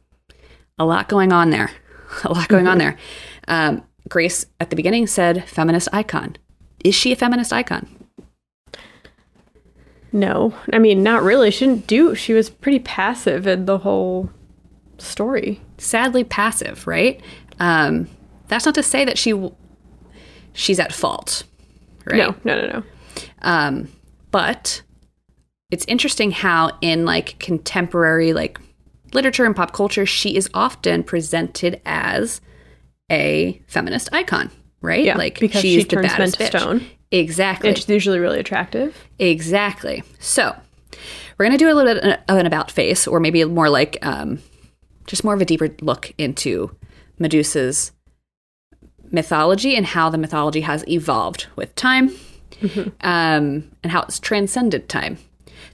a 0.80 0.86
lot 0.86 1.10
going 1.10 1.32
on 1.32 1.50
there. 1.50 1.72
A 2.26 2.34
lot 2.34 2.50
going 2.50 2.68
on 2.68 2.78
there. 2.78 2.98
Um, 3.48 3.84
Grace 4.08 4.46
at 4.60 4.70
the 4.70 4.76
beginning 4.76 5.08
said 5.08 5.50
feminist 5.50 5.90
icon. 5.92 6.38
Is 6.86 6.94
she 6.94 7.12
a 7.12 7.16
feminist 7.16 7.52
icon? 7.52 7.88
No. 10.14 10.54
I 10.74 10.80
mean, 10.80 11.04
not 11.04 11.24
really. 11.24 11.52
She 11.52 11.66
didn't 11.66 11.88
do 11.88 12.16
she 12.16 12.34
was 12.34 12.50
pretty 12.50 12.80
passive 12.80 13.48
in 13.48 13.66
the 13.66 13.78
whole 13.80 14.30
story. 14.98 15.60
sadly 15.78 16.24
passive, 16.24 16.86
right? 16.86 17.22
Um, 17.60 18.08
that's 18.48 18.66
not 18.66 18.76
to 18.76 18.84
say 18.84 19.06
that 19.06 19.18
she 19.18 19.32
w- 19.32 19.56
she's 20.54 20.80
at 20.80 20.94
fault, 20.94 21.44
right? 22.06 22.18
No, 22.18 22.36
no, 22.44 22.62
no, 22.62 22.68
no. 22.68 22.84
Um, 23.42 23.88
but 24.32 24.82
it's 25.72 25.86
interesting 25.88 26.32
how 26.32 26.78
in 26.82 27.06
like 27.06 27.40
contemporary 27.40 28.34
like 28.34 28.60
literature 29.14 29.46
and 29.46 29.56
pop 29.56 29.74
culture, 29.74 30.06
she 30.06 30.36
is 30.36 30.50
often 30.54 31.04
presented 31.04 31.82
as 31.86 32.42
a 33.10 33.62
feminist 33.68 34.10
icon, 34.14 34.50
right? 34.82 35.04
Yeah, 35.04 35.18
like 35.18 35.40
because 35.40 35.62
she's 35.62 35.82
she 35.82 35.88
the 35.88 35.96
turns 35.96 36.18
men 36.18 36.32
to 36.32 36.38
bitch. 36.38 36.48
stone. 36.48 36.86
Exactly. 37.12 37.70
It's 37.70 37.88
usually 37.90 38.20
really 38.20 38.40
attractive. 38.40 39.08
Exactly. 39.20 40.04
So 40.20 40.56
we're 41.38 41.46
going 41.46 41.58
to 41.58 41.64
do 41.64 41.72
a 41.72 41.76
little 41.76 41.94
bit 41.94 42.22
of 42.28 42.38
an 42.38 42.46
about 42.46 42.72
face, 42.72 43.08
or 43.08 43.20
maybe 43.20 43.44
more 43.46 43.70
like 43.70 43.98
um, 44.02 44.40
just 45.08 45.24
more 45.24 45.34
of 45.34 45.42
a 45.42 45.46
deeper 45.46 45.70
look 45.82 46.14
into 46.18 46.76
Medusa's 47.20 47.92
mythology 49.12 49.76
and 49.76 49.86
how 49.86 50.10
the 50.10 50.18
mythology 50.18 50.62
has 50.62 50.88
evolved 50.88 51.48
with 51.56 51.76
time 51.76 52.16
um, 53.02 53.70
and 53.84 53.92
how 53.92 54.02
it's 54.04 54.20
transcended 54.20 54.88
time. 54.88 55.18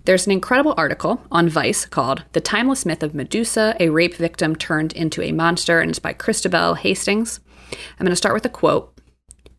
There's 0.05 0.25
an 0.25 0.31
incredible 0.31 0.73
article 0.77 1.21
on 1.31 1.49
Vice 1.49 1.85
called 1.85 2.23
The 2.31 2.41
Timeless 2.41 2.85
Myth 2.85 3.03
of 3.03 3.13
Medusa, 3.13 3.75
a 3.79 3.89
rape 3.89 4.15
victim 4.15 4.55
turned 4.55 4.93
into 4.93 5.21
a 5.21 5.33
monster, 5.33 5.81
and 5.81 5.89
it's 5.89 5.99
by 5.99 6.13
Christobel 6.13 6.77
Hastings. 6.77 7.41
I'm 7.71 8.05
going 8.05 8.09
to 8.11 8.15
start 8.15 8.33
with 8.33 8.45
a 8.45 8.49
quote. 8.49 8.97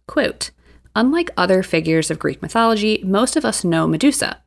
Quote 0.07 0.51
Unlike 0.95 1.31
other 1.37 1.63
figures 1.63 2.11
of 2.11 2.19
Greek 2.19 2.43
mythology, 2.43 3.03
most 3.05 3.37
of 3.37 3.45
us 3.45 3.65
know 3.65 3.87
Medusa. 3.87 4.43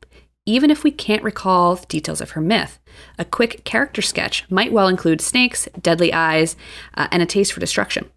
Even 0.46 0.72
if 0.72 0.84
we 0.84 0.92
can't 0.92 1.24
recall 1.24 1.76
the 1.76 1.86
details 1.86 2.20
of 2.20 2.32
her 2.32 2.42
myth, 2.42 2.80
a 3.20 3.26
quick 3.26 3.64
character 3.64 4.02
sketch 4.02 4.50
might 4.50 4.72
well 4.72 4.88
include 4.88 5.22
snakes, 5.22 5.70
deadly 5.80 6.12
eyes, 6.12 6.56
uh, 6.96 7.08
and 7.12 7.22
a 7.22 7.28
taste 7.28 7.54
for 7.54 7.60
destruction. 7.60 8.10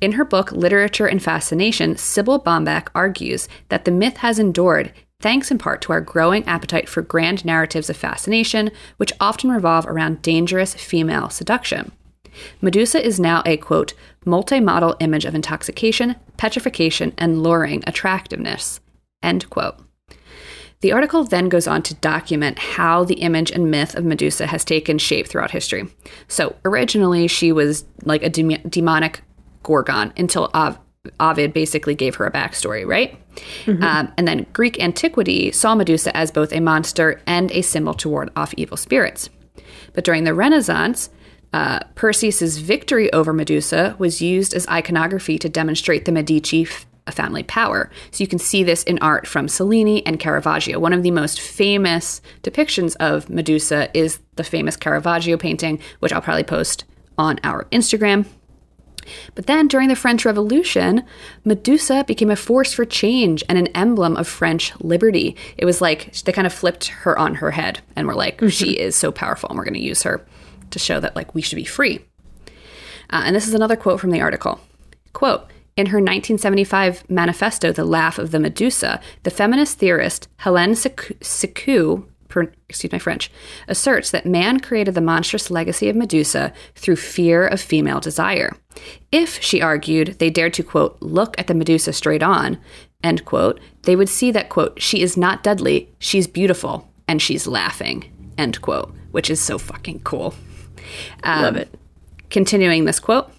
In 0.00 0.12
her 0.12 0.24
book, 0.24 0.52
Literature 0.52 1.06
and 1.06 1.22
Fascination, 1.22 1.96
Sibylle 1.96 2.40
Baumbach 2.40 2.88
argues 2.94 3.48
that 3.70 3.86
the 3.86 3.90
myth 3.90 4.18
has 4.18 4.38
endured 4.38 4.92
thanks 5.20 5.50
in 5.50 5.56
part 5.56 5.80
to 5.80 5.92
our 5.92 6.02
growing 6.02 6.44
appetite 6.46 6.86
for 6.86 7.00
grand 7.00 7.46
narratives 7.46 7.88
of 7.88 7.96
fascination, 7.96 8.70
which 8.98 9.12
often 9.18 9.50
revolve 9.50 9.86
around 9.86 10.20
dangerous 10.20 10.74
female 10.74 11.30
seduction. 11.30 11.92
Medusa 12.60 13.04
is 13.04 13.20
now 13.20 13.42
a 13.46 13.56
quote, 13.56 13.94
multi 14.24 14.60
model 14.60 14.96
image 15.00 15.24
of 15.24 15.34
intoxication, 15.34 16.16
petrification, 16.36 17.12
and 17.18 17.42
luring 17.42 17.82
attractiveness, 17.86 18.80
end 19.22 19.48
quote. 19.50 19.76
The 20.80 20.92
article 20.92 21.24
then 21.24 21.48
goes 21.48 21.66
on 21.66 21.82
to 21.84 21.94
document 21.94 22.58
how 22.58 23.04
the 23.04 23.14
image 23.14 23.50
and 23.50 23.70
myth 23.70 23.94
of 23.94 24.04
Medusa 24.04 24.46
has 24.48 24.64
taken 24.64 24.98
shape 24.98 25.26
throughout 25.26 25.50
history. 25.50 25.88
So, 26.28 26.56
originally, 26.64 27.26
she 27.26 27.52
was 27.52 27.86
like 28.04 28.22
a 28.22 28.28
dem- 28.28 28.60
demonic 28.68 29.22
gorgon 29.62 30.12
until 30.18 30.50
Ov- 30.52 30.78
Ovid 31.20 31.54
basically 31.54 31.94
gave 31.94 32.16
her 32.16 32.26
a 32.26 32.30
backstory, 32.30 32.86
right? 32.86 33.18
Um, 33.82 34.12
and 34.16 34.28
then 34.28 34.46
Greek 34.52 34.78
antiquity 34.82 35.50
saw 35.52 35.74
Medusa 35.74 36.14
as 36.16 36.30
both 36.30 36.52
a 36.52 36.60
monster 36.60 37.20
and 37.26 37.50
a 37.52 37.62
symbol 37.62 37.94
to 37.94 38.08
ward 38.08 38.30
off 38.36 38.54
evil 38.56 38.76
spirits. 38.76 39.30
But 39.94 40.04
during 40.04 40.24
the 40.24 40.34
Renaissance, 40.34 41.08
uh, 41.54 41.78
Perseus's 41.94 42.58
victory 42.58 43.12
over 43.12 43.32
Medusa 43.32 43.94
was 43.96 44.20
used 44.20 44.54
as 44.54 44.66
iconography 44.66 45.38
to 45.38 45.48
demonstrate 45.48 46.04
the 46.04 46.10
Medici 46.10 46.66
family 47.12 47.44
power. 47.44 47.92
So 48.10 48.24
you 48.24 48.26
can 48.26 48.40
see 48.40 48.64
this 48.64 48.82
in 48.82 48.98
art 48.98 49.24
from 49.24 49.46
Cellini 49.46 50.04
and 50.04 50.18
Caravaggio. 50.18 50.80
One 50.80 50.92
of 50.92 51.04
the 51.04 51.12
most 51.12 51.40
famous 51.40 52.20
depictions 52.42 52.96
of 52.96 53.30
Medusa 53.30 53.88
is 53.96 54.18
the 54.34 54.42
famous 54.42 54.76
Caravaggio 54.76 55.36
painting, 55.36 55.78
which 56.00 56.12
I'll 56.12 56.20
probably 56.20 56.42
post 56.42 56.86
on 57.18 57.38
our 57.44 57.66
Instagram. 57.66 58.26
But 59.36 59.46
then 59.46 59.68
during 59.68 59.88
the 59.88 59.94
French 59.94 60.24
Revolution, 60.24 61.04
Medusa 61.44 62.02
became 62.04 62.32
a 62.32 62.36
force 62.36 62.72
for 62.72 62.84
change 62.84 63.44
and 63.48 63.58
an 63.58 63.68
emblem 63.68 64.16
of 64.16 64.26
French 64.26 64.72
liberty. 64.80 65.36
It 65.56 65.66
was 65.66 65.80
like 65.80 66.12
they 66.22 66.32
kind 66.32 66.48
of 66.48 66.52
flipped 66.52 66.88
her 66.88 67.16
on 67.16 67.36
her 67.36 67.52
head 67.52 67.80
and 67.94 68.08
were 68.08 68.14
like, 68.16 68.42
she 68.48 68.72
is 68.72 68.96
so 68.96 69.12
powerful 69.12 69.50
and 69.50 69.56
we're 69.56 69.64
going 69.64 69.74
to 69.74 69.80
use 69.80 70.02
her 70.02 70.26
to 70.74 70.78
show 70.78 71.00
that 71.00 71.16
like 71.16 71.34
we 71.34 71.42
should 71.42 71.56
be 71.56 71.64
free. 71.64 72.00
Uh, 73.10 73.22
and 73.24 73.34
this 73.34 73.48
is 73.48 73.54
another 73.54 73.76
quote 73.76 74.00
from 74.00 74.10
the 74.10 74.20
article. 74.20 74.60
Quote, 75.12 75.50
in 75.76 75.86
her 75.86 75.98
1975 75.98 77.08
manifesto, 77.10 77.72
The 77.72 77.84
Laugh 77.84 78.18
of 78.18 78.30
the 78.30 78.38
Medusa, 78.38 79.00
the 79.24 79.30
feminist 79.30 79.78
theorist 79.78 80.28
Hélène 80.40 80.76
Cixous, 80.76 81.18
Cixous 81.20 82.04
excuse 82.68 82.92
my 82.92 82.98
French, 82.98 83.30
asserts 83.68 84.10
that 84.10 84.26
man 84.26 84.60
created 84.60 84.94
the 84.94 85.00
monstrous 85.00 85.50
legacy 85.50 85.88
of 85.88 85.96
Medusa 85.96 86.52
through 86.74 86.96
fear 86.96 87.46
of 87.46 87.60
female 87.60 88.00
desire. 88.00 88.56
If, 89.12 89.40
she 89.42 89.62
argued, 89.62 90.18
they 90.18 90.30
dared 90.30 90.54
to, 90.54 90.62
quote, 90.62 90.96
look 91.00 91.38
at 91.38 91.46
the 91.46 91.54
Medusa 91.54 91.92
straight 91.92 92.22
on, 92.22 92.58
end 93.02 93.24
quote, 93.24 93.60
they 93.82 93.96
would 93.96 94.08
see 94.08 94.30
that, 94.32 94.48
quote, 94.48 94.80
she 94.80 95.02
is 95.02 95.16
not 95.16 95.42
deadly, 95.42 95.92
she's 95.98 96.26
beautiful, 96.26 96.90
and 97.06 97.22
she's 97.22 97.46
laughing, 97.46 98.10
end 98.36 98.60
quote, 98.60 98.92
which 99.12 99.30
is 99.30 99.40
so 99.40 99.58
fucking 99.58 100.00
cool. 100.00 100.34
Um, 101.22 101.42
Love 101.42 101.56
it. 101.56 101.74
Continuing 102.30 102.84
this 102.84 103.00
quote, 103.00 103.30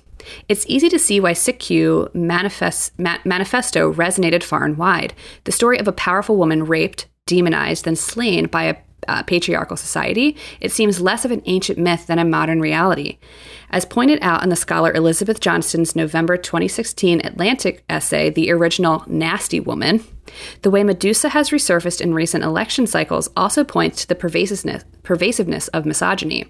it's 0.50 0.66
easy 0.68 0.90
to 0.90 1.00
see 1.00 1.20
why 1.20 1.34
Cixous 1.34 2.14
manifest, 2.16 2.98
ma- 3.00 3.20
manifesto 3.26 3.92
resonated 3.94 4.44
far 4.44 4.66
and 4.66 4.78
wide. 4.78 5.14
The 5.44 5.52
story 5.52 5.78
of 5.78 5.88
a 5.88 5.92
powerful 5.92 6.38
woman 6.38 6.66
raped, 6.66 7.08
demonized, 7.26 7.86
then 7.86 7.96
slain 7.96 8.48
by 8.48 8.64
a 8.64 8.76
uh, 9.08 9.24
patriarchal 9.24 9.78
society, 9.78 10.36
it 10.60 10.72
seems 10.72 11.02
less 11.02 11.26
of 11.26 11.32
an 11.32 11.42
ancient 11.46 11.78
myth 11.78 12.08
than 12.08 12.20
a 12.20 12.26
modern 12.26 12.60
reality. 12.60 13.18
As 13.70 13.86
pointed 13.86 14.20
out 14.22 14.44
in 14.44 14.50
the 14.50 14.56
scholar 14.56 14.94
Elizabeth 14.94 15.40
Johnston's 15.40 15.96
November 15.96 16.38
2016 16.38 17.26
Atlantic 17.26 17.84
essay, 17.90 18.30
The 18.30 18.52
Original 18.52 19.04
Nasty 19.08 19.60
Woman, 19.60 20.04
the 20.62 20.72
way 20.72 20.84
Medusa 20.84 21.30
has 21.30 21.50
resurfaced 21.50 22.02
in 22.02 22.14
recent 22.14 22.44
election 22.44 22.88
cycles 22.88 23.30
also 23.36 23.64
points 23.64 24.02
to 24.02 24.08
the 24.08 24.16
pervasiveness, 24.16 24.84
pervasiveness 25.04 25.68
of 25.70 25.86
misogyny. 25.86 26.46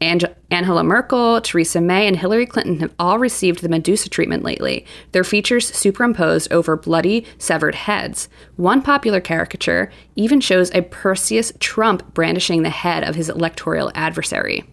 Ange- 0.00 0.24
Angela 0.50 0.84
Merkel, 0.84 1.40
Theresa 1.40 1.80
May, 1.80 2.06
and 2.06 2.16
Hillary 2.16 2.46
Clinton 2.46 2.80
have 2.80 2.94
all 2.98 3.18
received 3.18 3.62
the 3.62 3.68
Medusa 3.68 4.08
treatment 4.08 4.42
lately, 4.44 4.84
their 5.12 5.24
features 5.24 5.66
superimposed 5.66 6.52
over 6.52 6.76
bloody, 6.76 7.24
severed 7.38 7.74
heads. 7.74 8.28
One 8.56 8.82
popular 8.82 9.20
caricature 9.20 9.90
even 10.14 10.40
shows 10.40 10.70
a 10.74 10.82
Perseus 10.82 11.52
Trump 11.60 12.14
brandishing 12.14 12.62
the 12.62 12.70
head 12.70 13.04
of 13.04 13.14
his 13.14 13.28
electoral 13.28 13.90
adversary. 13.94 14.64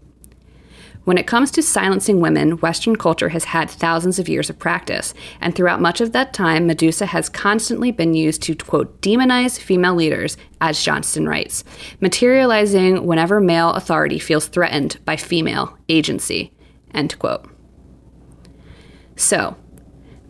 When 1.03 1.17
it 1.17 1.27
comes 1.27 1.51
to 1.51 1.61
silencing 1.61 2.21
women, 2.21 2.59
Western 2.59 2.95
culture 2.95 3.29
has 3.29 3.45
had 3.45 3.69
thousands 3.69 4.19
of 4.19 4.29
years 4.29 4.49
of 4.49 4.57
practice, 4.57 5.13
and 5.41 5.53
throughout 5.53 5.81
much 5.81 5.99
of 5.99 6.13
that 6.13 6.33
time, 6.33 6.65
Medusa 6.65 7.07
has 7.07 7.27
constantly 7.27 7.91
been 7.91 8.13
used 8.13 8.41
to, 8.43 8.55
quote, 8.55 9.01
demonize 9.01 9.59
female 9.59 9.95
leaders, 9.95 10.37
as 10.61 10.81
Johnston 10.81 11.27
writes, 11.27 11.65
materializing 11.99 13.05
whenever 13.05 13.41
male 13.41 13.71
authority 13.71 14.17
feels 14.17 14.47
threatened 14.47 14.97
by 15.03 15.17
female 15.17 15.77
agency, 15.89 16.53
end 16.93 17.19
quote. 17.19 17.49
So, 19.17 19.57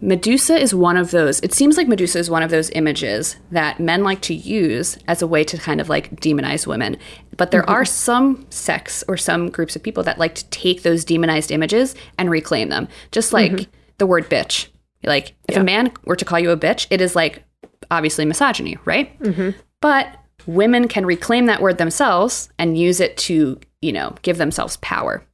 Medusa 0.03 0.57
is 0.57 0.75
one 0.75 0.97
of 0.97 1.11
those. 1.11 1.39
It 1.39 1.53
seems 1.53 1.77
like 1.77 1.87
Medusa 1.87 2.19
is 2.19 2.29
one 2.29 2.43
of 2.43 2.51
those 2.51 2.69
images 2.71 3.37
that 3.51 3.79
men 3.79 4.03
like 4.03 4.19
to 4.23 4.33
use 4.33 4.97
as 5.07 5.21
a 5.21 5.27
way 5.27 5.45
to 5.45 5.57
kind 5.57 5.79
of 5.79 5.87
like 5.87 6.19
demonize 6.19 6.67
women. 6.67 6.97
But 7.37 7.51
there 7.51 7.61
mm-hmm. 7.61 7.71
are 7.71 7.85
some 7.85 8.45
sects 8.49 9.03
or 9.07 9.17
some 9.17 9.49
groups 9.49 9.75
of 9.75 9.83
people 9.83 10.03
that 10.03 10.19
like 10.19 10.35
to 10.35 10.45
take 10.49 10.83
those 10.83 11.05
demonized 11.05 11.51
images 11.51 11.95
and 12.17 12.29
reclaim 12.29 12.69
them. 12.69 12.87
Just 13.11 13.31
mm-hmm. 13.31 13.55
like 13.57 13.69
the 13.97 14.05
word 14.05 14.29
bitch. 14.29 14.67
Like 15.03 15.35
if 15.47 15.55
Yeah. 15.55 15.61
a 15.61 15.63
man 15.63 15.91
were 16.05 16.15
to 16.15 16.25
call 16.25 16.39
you 16.39 16.51
a 16.51 16.57
bitch, 16.57 16.87
it 16.89 17.01
is 17.01 17.15
like 17.15 17.43
obviously 17.91 18.25
misogyny, 18.25 18.77
right? 18.85 19.19
Mm-hmm. 19.19 19.59
But 19.81 20.07
women 20.45 20.87
can 20.87 21.05
reclaim 21.05 21.45
that 21.47 21.61
word 21.61 21.77
themselves 21.77 22.49
and 22.57 22.77
use 22.77 22.99
it 22.99 23.17
to, 23.17 23.59
you 23.81 23.91
know, 23.91 24.15
give 24.21 24.37
themselves 24.37 24.77
power. 24.77 25.25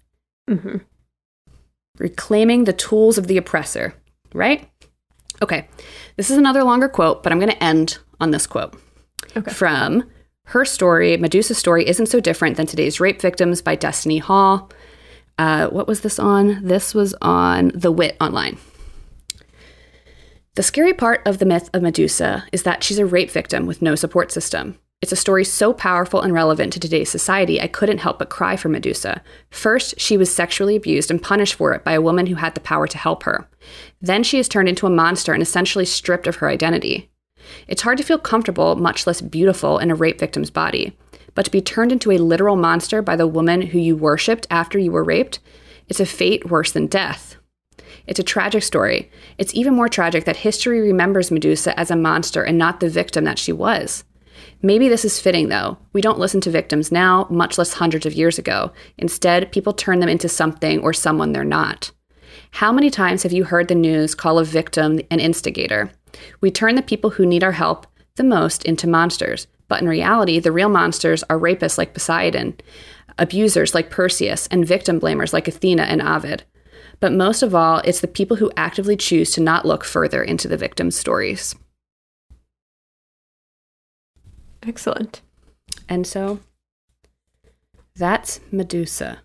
Reclaiming 1.97 2.63
the 2.63 2.73
tools 2.73 3.17
of 3.17 3.27
the 3.27 3.37
oppressor, 3.37 3.93
right? 4.33 4.69
Okay. 5.41 5.67
This 6.15 6.31
is 6.31 6.37
another 6.37 6.63
longer 6.63 6.89
quote, 6.89 7.23
but 7.23 7.31
I'm 7.31 7.39
going 7.39 7.51
to 7.51 7.63
end 7.63 7.99
on 8.19 8.31
this 8.31 8.47
quote. 8.47 8.75
Okay. 9.37 9.51
From 9.51 10.09
her 10.49 10.65
story, 10.65 11.15
Medusa's 11.15 11.59
story 11.59 11.87
isn't 11.87 12.07
so 12.07 12.19
different 12.19 12.57
than 12.57 12.65
today's 12.65 12.99
rape 12.99 13.21
victims 13.21 13.61
by 13.61 13.75
Destiny 13.75 14.17
Hall. 14.17 14.71
Uh, 15.37 15.67
what 15.67 15.87
was 15.87 16.01
this 16.01 16.17
on? 16.17 16.65
This 16.65 16.95
was 16.95 17.13
on 17.21 17.71
The 17.75 17.91
Wit 17.91 18.17
Online. 18.19 18.57
The 20.55 20.63
scary 20.63 20.93
part 20.93 21.21
of 21.27 21.37
the 21.37 21.45
myth 21.45 21.69
of 21.71 21.83
Medusa 21.83 22.45
is 22.51 22.63
that 22.63 22.83
she's 22.83 22.97
a 22.97 23.05
rape 23.05 23.29
victim 23.29 23.67
with 23.67 23.83
no 23.83 23.93
support 23.93 24.31
system. 24.31 24.79
It's 25.03 25.11
a 25.11 25.15
story 25.15 25.45
so 25.45 25.71
powerful 25.71 26.19
and 26.19 26.33
relevant 26.33 26.73
to 26.73 26.79
today's 26.79 27.09
society, 27.09 27.61
I 27.61 27.67
couldn't 27.67 27.99
help 27.99 28.17
but 28.17 28.31
cry 28.31 28.55
for 28.55 28.69
Medusa. 28.69 29.21
First, 29.51 29.99
she 29.99 30.17
was 30.17 30.33
sexually 30.33 30.75
abused 30.75 31.11
and 31.11 31.21
punished 31.21 31.53
for 31.53 31.73
it 31.73 31.83
by 31.83 31.93
a 31.93 32.01
woman 32.01 32.25
who 32.25 32.35
had 32.35 32.55
the 32.55 32.59
power 32.59 32.87
to 32.87 32.97
help 32.97 33.21
her. 33.23 33.47
Then 34.01 34.23
she 34.23 34.39
is 34.39 34.49
turned 34.49 34.67
into 34.67 34.87
a 34.87 34.89
monster 34.89 35.31
and 35.31 35.43
essentially 35.43 35.85
stripped 35.85 36.25
of 36.25 36.37
her 36.37 36.49
identity. 36.49 37.11
It's 37.67 37.81
hard 37.81 37.97
to 37.97 38.03
feel 38.03 38.17
comfortable, 38.17 38.75
much 38.75 39.07
less 39.07 39.21
beautiful, 39.21 39.77
in 39.77 39.91
a 39.91 39.95
rape 39.95 40.19
victim's 40.19 40.49
body. 40.49 40.97
But 41.35 41.45
to 41.45 41.51
be 41.51 41.61
turned 41.61 41.91
into 41.91 42.11
a 42.11 42.17
literal 42.17 42.55
monster 42.55 43.01
by 43.01 43.15
the 43.15 43.27
woman 43.27 43.61
who 43.61 43.79
you 43.79 43.95
worshipped 43.95 44.47
after 44.49 44.77
you 44.77 44.91
were 44.91 45.03
raped, 45.03 45.39
it's 45.87 45.99
a 45.99 46.05
fate 46.05 46.49
worse 46.49 46.71
than 46.71 46.87
death. 46.87 47.35
It's 48.07 48.19
a 48.19 48.23
tragic 48.23 48.63
story. 48.63 49.11
It's 49.37 49.53
even 49.53 49.75
more 49.75 49.89
tragic 49.89 50.25
that 50.25 50.37
history 50.37 50.81
remembers 50.81 51.31
Medusa 51.31 51.79
as 51.79 51.91
a 51.91 51.95
monster 51.95 52.43
and 52.43 52.57
not 52.57 52.79
the 52.79 52.89
victim 52.89 53.23
that 53.25 53.39
she 53.39 53.51
was. 53.51 54.03
Maybe 54.61 54.89
this 54.89 55.05
is 55.05 55.19
fitting, 55.19 55.49
though. 55.49 55.77
We 55.93 56.01
don't 56.01 56.19
listen 56.19 56.41
to 56.41 56.51
victims 56.51 56.91
now, 56.91 57.27
much 57.29 57.57
less 57.57 57.73
hundreds 57.73 58.05
of 58.05 58.13
years 58.13 58.37
ago. 58.37 58.71
Instead, 58.97 59.51
people 59.51 59.73
turn 59.73 59.99
them 59.99 60.09
into 60.09 60.27
something 60.27 60.79
or 60.79 60.91
someone 60.91 61.31
they're 61.31 61.45
not. 61.45 61.91
How 62.51 62.71
many 62.71 62.89
times 62.89 63.23
have 63.23 63.31
you 63.31 63.43
heard 63.43 63.67
the 63.67 63.75
news 63.75 64.15
call 64.15 64.39
a 64.39 64.43
victim 64.43 64.99
an 65.11 65.19
instigator? 65.19 65.91
We 66.41 66.51
turn 66.51 66.75
the 66.75 66.81
people 66.81 67.11
who 67.11 67.25
need 67.25 67.43
our 67.43 67.53
help 67.53 67.87
the 68.15 68.23
most 68.23 68.65
into 68.65 68.87
monsters, 68.87 69.47
but 69.67 69.81
in 69.81 69.87
reality, 69.87 70.39
the 70.39 70.51
real 70.51 70.69
monsters 70.69 71.23
are 71.29 71.39
rapists 71.39 71.77
like 71.77 71.93
Poseidon, 71.93 72.57
abusers 73.17 73.73
like 73.73 73.89
Perseus, 73.89 74.47
and 74.47 74.67
victim 74.67 74.99
blamers 74.99 75.33
like 75.33 75.47
Athena 75.47 75.83
and 75.83 76.01
Ovid. 76.01 76.43
But 76.99 77.13
most 77.13 77.43
of 77.43 77.55
all, 77.55 77.79
it's 77.85 78.01
the 78.01 78.07
people 78.07 78.37
who 78.37 78.51
actively 78.57 78.97
choose 78.97 79.31
to 79.31 79.41
not 79.41 79.65
look 79.65 79.83
further 79.83 80.21
into 80.21 80.47
the 80.47 80.57
victims' 80.57 80.97
stories. 80.97 81.55
Excellent. 84.63 85.21
And 85.87 86.05
so 86.05 86.39
that's 87.95 88.41
Medusa. 88.51 89.19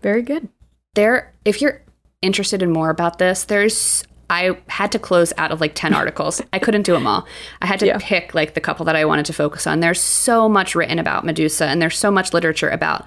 Very 0.00 0.22
good. 0.22 0.48
There, 0.94 1.34
if 1.44 1.60
you're 1.60 1.82
interested 2.22 2.62
in 2.62 2.70
more 2.72 2.90
about 2.90 3.18
this, 3.18 3.44
there's 3.44 4.04
I 4.30 4.56
had 4.68 4.92
to 4.92 4.98
close 4.98 5.32
out 5.36 5.50
of 5.50 5.60
like 5.60 5.74
10 5.74 5.92
articles. 6.00 6.40
I 6.52 6.58
couldn't 6.58 6.82
do 6.82 6.92
them 6.94 7.06
all. 7.06 7.26
I 7.60 7.66
had 7.66 7.80
to 7.80 7.86
Yeah. 7.86 7.98
pick 8.00 8.34
like 8.34 8.54
the 8.54 8.60
couple 8.60 8.86
that 8.86 8.96
I 8.96 9.04
wanted 9.04 9.26
to 9.26 9.32
focus 9.32 9.66
on. 9.66 9.80
There's 9.80 10.00
so 10.00 10.48
much 10.48 10.74
written 10.74 10.98
about 10.98 11.24
Medusa 11.26 11.66
and 11.66 11.82
there's 11.82 11.98
so 11.98 12.10
much 12.10 12.32
literature 12.32 12.68
about 12.70 13.04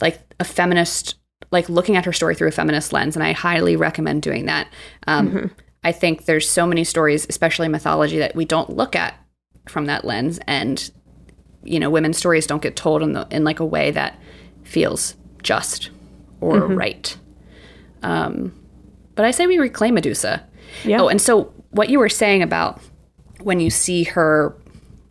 like 0.00 0.18
a 0.40 0.44
feminist 0.44 1.14
like 1.52 1.68
looking 1.68 1.94
at 1.96 2.04
her 2.06 2.12
story 2.12 2.34
through 2.34 2.48
a 2.48 2.52
feminist 2.52 2.92
lens 2.92 3.14
and 3.14 3.22
I 3.22 3.32
highly 3.32 3.76
recommend 3.76 4.22
doing 4.22 4.46
that. 4.46 4.68
Um, 5.06 5.50
I 5.84 5.92
think 5.92 6.24
there's 6.24 6.48
so 6.48 6.66
many 6.66 6.82
stories, 6.82 7.26
especially 7.28 7.68
mythology 7.68 8.18
that 8.18 8.34
we 8.34 8.44
don't 8.44 8.70
look 8.70 8.96
at 8.96 9.14
from 9.68 9.86
that 9.86 10.04
lens 10.04 10.40
and 10.46 10.90
you 11.62 11.78
know, 11.80 11.90
women's 11.90 12.16
stories 12.16 12.46
don't 12.46 12.62
get 12.62 12.76
told 12.76 13.02
in 13.02 13.12
the 13.12 13.26
in 13.30 13.44
like 13.44 13.60
a 13.60 13.64
way 13.64 13.90
that 13.90 14.18
feels 14.64 15.14
just 15.42 15.90
or 16.40 16.66
right. 16.66 17.16
Um, 18.02 18.52
but 19.16 19.24
I 19.24 19.32
say 19.32 19.46
we 19.46 19.58
reclaim 19.58 19.94
Medusa. 19.94 20.46
Yeah. 20.84 21.00
Oh, 21.00 21.08
and 21.08 21.20
so 21.20 21.52
what 21.70 21.88
you 21.88 21.98
were 21.98 22.08
saying 22.08 22.42
about 22.42 22.80
when 23.40 23.58
you 23.60 23.70
see 23.70 24.04
her 24.04 24.56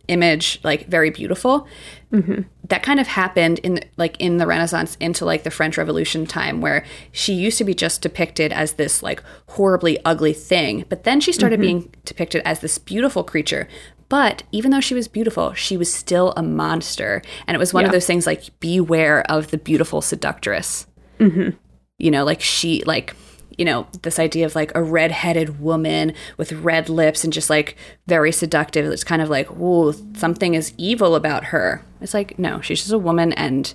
image 0.08 0.60
like 0.62 0.86
very 0.86 1.10
beautiful, 1.10 1.66
mm-hmm. 2.12 2.42
that 2.68 2.82
kind 2.82 3.00
of 3.00 3.06
happened 3.06 3.58
in 3.60 3.80
like 3.96 4.16
in 4.18 4.38
the 4.38 4.46
Renaissance 4.46 4.96
into 5.00 5.24
like 5.24 5.42
the 5.42 5.50
French 5.50 5.76
Revolution 5.76 6.26
time, 6.26 6.60
where 6.60 6.84
she 7.12 7.34
used 7.34 7.58
to 7.58 7.64
be 7.64 7.74
just 7.74 8.00
depicted 8.00 8.52
as 8.52 8.74
this 8.74 9.02
like 9.02 9.22
horribly 9.48 9.98
ugly 10.04 10.32
thing, 10.32 10.84
but 10.88 11.04
then 11.04 11.20
she 11.20 11.32
started 11.32 11.56
mm-hmm. 11.56 11.80
being 11.80 11.94
depicted 12.04 12.42
as 12.44 12.60
this 12.60 12.78
beautiful 12.78 13.22
creature. 13.24 13.68
But 14.08 14.44
even 14.52 14.70
though 14.70 14.80
she 14.80 14.94
was 14.94 15.08
beautiful, 15.08 15.52
she 15.54 15.76
was 15.76 15.92
still 15.92 16.32
a 16.36 16.42
monster, 16.42 17.22
and 17.48 17.56
it 17.56 17.58
was 17.58 17.74
one 17.74 17.84
of 17.84 17.90
those 17.90 18.06
things 18.06 18.24
like 18.24 18.58
beware 18.60 19.28
of 19.28 19.50
the 19.50 19.58
beautiful 19.58 20.00
seductress 20.00 20.86
mm-hmm. 21.18 21.50
you 21.98 22.10
know, 22.10 22.24
like 22.24 22.40
she, 22.40 22.82
like, 22.84 23.14
you 23.58 23.64
know, 23.64 23.86
this 24.02 24.18
idea 24.18 24.44
of 24.44 24.54
like 24.54 24.70
a 24.74 24.82
red-headed 24.82 25.60
woman 25.60 26.12
with 26.36 26.52
red 26.52 26.88
lips 26.88 27.24
and 27.24 27.32
just 27.32 27.48
like 27.48 27.76
very 28.06 28.32
seductive. 28.32 28.84
It's 28.92 29.04
kind 29.04 29.22
of 29.22 29.30
like, 29.30 29.50
ooh, 29.52 29.94
something 30.14 30.54
is 30.54 30.74
evil 30.76 31.14
about 31.14 31.44
her. 31.44 31.82
It's 32.00 32.14
like, 32.14 32.38
no, 32.38 32.60
she's 32.60 32.80
just 32.80 32.92
a 32.92 32.98
woman, 32.98 33.32
and 33.32 33.72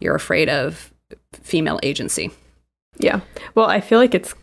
you're 0.00 0.14
afraid 0.14 0.48
of 0.48 0.92
female 1.32 1.78
agency. 1.82 2.30
Yeah. 2.98 3.20
Well, 3.54 3.66
I 3.66 3.80
feel 3.80 3.98
like 3.98 4.14
it's 4.14 4.34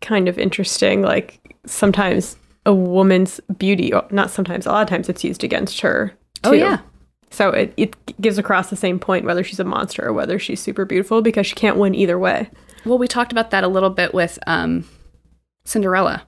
kind 0.00 0.28
of 0.28 0.38
interesting. 0.38 1.02
Like 1.02 1.40
sometimes 1.66 2.36
a 2.64 2.74
woman's 2.74 3.40
beauty, 3.58 3.92
or 3.92 4.06
not 4.10 4.30
sometimes, 4.30 4.66
a 4.66 4.70
lot 4.70 4.82
of 4.82 4.88
times 4.88 5.08
it's 5.08 5.24
used 5.24 5.44
against 5.44 5.80
her. 5.80 6.12
Oh, 6.44 6.52
yeah. 6.52 6.78
So 7.30 7.50
it, 7.50 7.74
it 7.76 8.20
gives 8.20 8.38
across 8.38 8.70
the 8.70 8.76
same 8.76 8.98
point 8.98 9.26
whether 9.26 9.44
she's 9.44 9.60
a 9.60 9.64
monster 9.64 10.06
or 10.06 10.12
whether 10.14 10.38
she's 10.38 10.60
super 10.60 10.84
beautiful 10.84 11.20
because 11.20 11.46
she 11.46 11.54
can't 11.54 11.76
win 11.76 11.94
either 11.94 12.18
way. 12.18 12.48
Well, 12.84 12.98
we 12.98 13.08
talked 13.08 13.32
about 13.32 13.50
that 13.50 13.64
a 13.64 13.68
little 13.68 13.90
bit 13.90 14.14
with 14.14 14.38
um, 14.46 14.84
Cinderella. 15.64 16.26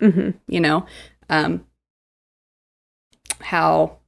hmm 0.00 0.30
You 0.48 0.60
know, 0.60 0.86
um, 1.28 1.64
how 3.40 3.98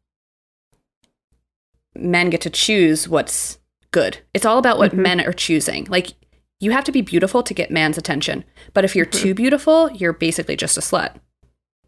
men 1.94 2.30
get 2.30 2.40
to 2.42 2.50
choose 2.50 3.08
what's 3.08 3.58
good. 3.90 4.18
It's 4.34 4.46
all 4.46 4.58
about 4.58 4.78
what 4.78 4.92
men 4.94 5.20
are 5.20 5.32
choosing. 5.32 5.86
Like 5.88 6.12
you 6.60 6.70
have 6.72 6.84
to 6.84 6.92
be 6.92 7.00
beautiful 7.02 7.42
to 7.42 7.54
get 7.54 7.70
man's 7.70 7.98
attention, 7.98 8.44
but 8.74 8.84
if 8.84 8.94
you're 8.94 9.06
too 9.06 9.34
beautiful, 9.34 9.90
you're 9.92 10.12
basically 10.12 10.56
just 10.56 10.76
a 10.76 10.80
slut. 10.80 11.14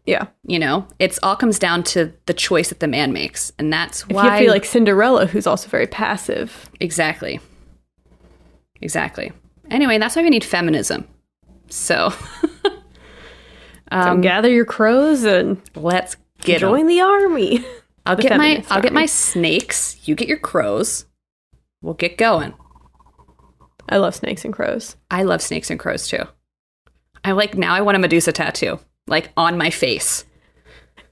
Yeah. 0.05 0.27
You 0.47 0.57
know, 0.59 0.87
it's 0.97 1.19
all 1.21 1.35
comes 1.35 1.59
down 1.59 1.83
to 1.83 2.13
the 2.25 2.33
choice 2.33 2.69
that 2.69 2.79
the 2.79 2.87
man 2.87 3.13
makes, 3.13 3.53
and 3.59 3.71
that's 3.71 4.01
If 4.03 4.11
why 4.11 4.39
you 4.39 4.45
feel 4.45 4.53
like 4.53 4.65
Cinderella, 4.65 5.27
who's 5.27 5.45
also 5.45 5.67
very 5.69 5.87
passive. 5.87 6.69
exactly, 6.79 7.39
exactly. 8.81 9.31
Anyway, 9.71 9.97
that's 9.97 10.15
why 10.15 10.21
we 10.21 10.29
need 10.29 10.43
feminism. 10.43 11.07
So 11.69 12.09
So 13.91 13.97
Um, 13.97 14.21
gather 14.21 14.49
your 14.49 14.65
crows 14.65 15.23
and 15.25 15.61
let's 15.75 16.15
get 16.41 16.61
'em. 16.63 16.69
join 16.69 16.87
the 16.87 17.01
army. 17.01 17.65
I'll 18.05 18.15
The 18.15 18.23
get 18.23 18.37
my 18.37 18.45
feminist 18.49 18.71
I'll 18.71 18.81
get 18.81 18.93
my 18.93 19.05
snakes. 19.05 19.97
You 20.07 20.15
get 20.15 20.27
your 20.27 20.39
crows. 20.39 21.05
We'll 21.81 21.93
get 21.95 22.17
going. 22.17 22.53
I 23.89 23.97
love 23.97 24.15
snakes 24.15 24.45
and 24.45 24.53
crows. 24.53 24.95
I 25.09 25.23
love 25.23 25.41
snakes 25.41 25.69
and 25.69 25.79
crows 25.79 26.07
too. 26.07 26.23
I 27.25 27.33
like 27.33 27.55
now. 27.57 27.73
I 27.73 27.81
want 27.81 27.95
a 27.95 27.99
Medusa 27.99 28.31
tattoo, 28.31 28.79
like 29.07 29.31
on 29.35 29.57
my 29.57 29.69
face. 29.69 30.25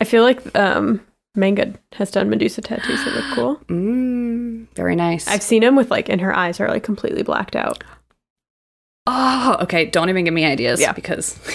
I 0.01 0.05
feel 0.05 0.23
like 0.23 0.57
um, 0.57 1.05
Manga 1.35 1.73
has 1.93 2.09
done 2.11 2.29
Medusa 2.29 2.61
tattoos 2.61 3.03
that 3.03 3.13
look 3.15 3.35
cool. 3.35 3.55
Mm, 3.67 4.67
very 4.75 4.95
nice. 4.95 5.27
I've 5.27 5.43
seen 5.43 5.61
them 5.61 5.75
with 5.75 5.91
like, 5.91 6.09
and 6.09 6.21
her 6.21 6.35
eyes 6.35 6.59
are 6.59 6.67
like 6.69 6.83
completely 6.83 7.23
blacked 7.23 7.55
out. 7.55 7.83
Oh, 9.09 9.57
okay. 9.63 9.85
Don't 9.85 10.09
even 10.09 10.23
give 10.25 10.33
me 10.33 10.45
ideas. 10.45 10.79
Yeah. 10.79 10.91
because 10.93 11.33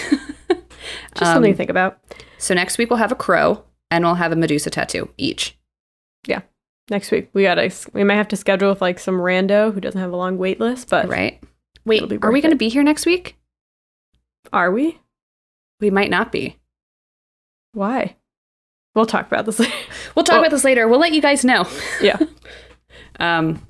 Just 1.17 1.31
something 1.31 1.51
Um, 1.51 1.53
to 1.53 1.57
think 1.57 1.69
about. 1.69 1.97
so 2.37 2.53
next 2.53 2.77
week 2.77 2.89
we'll 2.89 2.97
have 2.97 3.11
a 3.11 3.15
crow 3.15 3.63
and 3.89 4.03
we'll 4.03 4.15
have 4.15 4.31
a 4.31 4.35
Medusa 4.35 4.69
tattoo 4.69 5.09
each. 5.17 5.57
Yeah. 6.27 6.41
Next 6.89 7.09
week 7.11 7.29
we 7.33 7.43
gotta 7.43 7.71
we 7.93 8.03
might 8.03 8.15
have 8.15 8.27
to 8.29 8.35
schedule 8.35 8.69
with 8.69 8.81
like 8.81 8.99
some 8.99 9.15
rando 9.15 9.73
who 9.73 9.79
doesn't 9.79 9.99
have 10.01 10.11
a 10.11 10.17
long 10.17 10.37
wait 10.37 10.59
list, 10.59 10.89
but 10.89 11.07
Right? 11.07 11.41
Wait, 11.85 12.01
are 12.23 12.31
we 12.31 12.41
going 12.41 12.51
to 12.51 12.55
be 12.57 12.69
here 12.69 12.81
next 12.83 13.05
week? 13.05 13.37
are 14.53 14.71
we? 14.71 14.99
We 15.79 15.89
might 15.91 16.09
not 16.09 16.31
be. 16.31 16.57
Why? 17.73 18.15
We'll 18.95 19.05
talk 19.05 19.27
about 19.27 19.45
this 19.45 19.59
later. 19.59 19.73
We'll 20.15 20.23
talk 20.25 20.33
Well- 20.33 20.41
about 20.41 20.51
this 20.51 20.63
later. 20.63 20.87
We'll 20.87 20.99
let 20.99 21.13
you 21.13 21.21
guys 21.21 21.43
know. 21.45 21.67
yeah. 22.01 22.17
Um. 23.19 23.61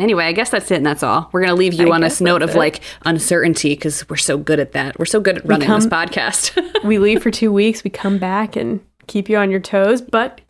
Anyway, 0.00 0.24
I 0.24 0.32
guess 0.32 0.50
that's 0.50 0.70
it 0.70 0.76
and 0.76 0.86
that's 0.86 1.02
all. 1.02 1.28
We're 1.32 1.40
going 1.40 1.50
to 1.50 1.54
leave 1.56 1.74
you 1.74 1.92
I 1.92 1.94
on 1.94 2.00
this 2.00 2.20
note 2.20 2.42
of 2.42 2.50
it. 2.50 2.56
like 2.56 2.80
uncertainty 3.04 3.70
because 3.70 4.08
we're 4.08 4.16
so 4.16 4.38
good 4.38 4.58
at 4.58 4.72
that. 4.72 4.98
We're 4.98 5.04
so 5.04 5.20
good 5.20 5.38
at 5.38 5.44
running 5.46 5.68
this 5.68 5.86
podcast. 5.86 6.56
we 6.84 6.98
leave 6.98 7.22
for 7.22 7.30
two 7.30 7.52
weeks, 7.52 7.84
we 7.84 7.90
come 7.90 8.18
back 8.18 8.56
and 8.56 8.80
keep 9.06 9.28
you 9.28 9.36
on 9.36 9.50
your 9.50 9.60
toes. 9.60 10.00
But 10.00 10.40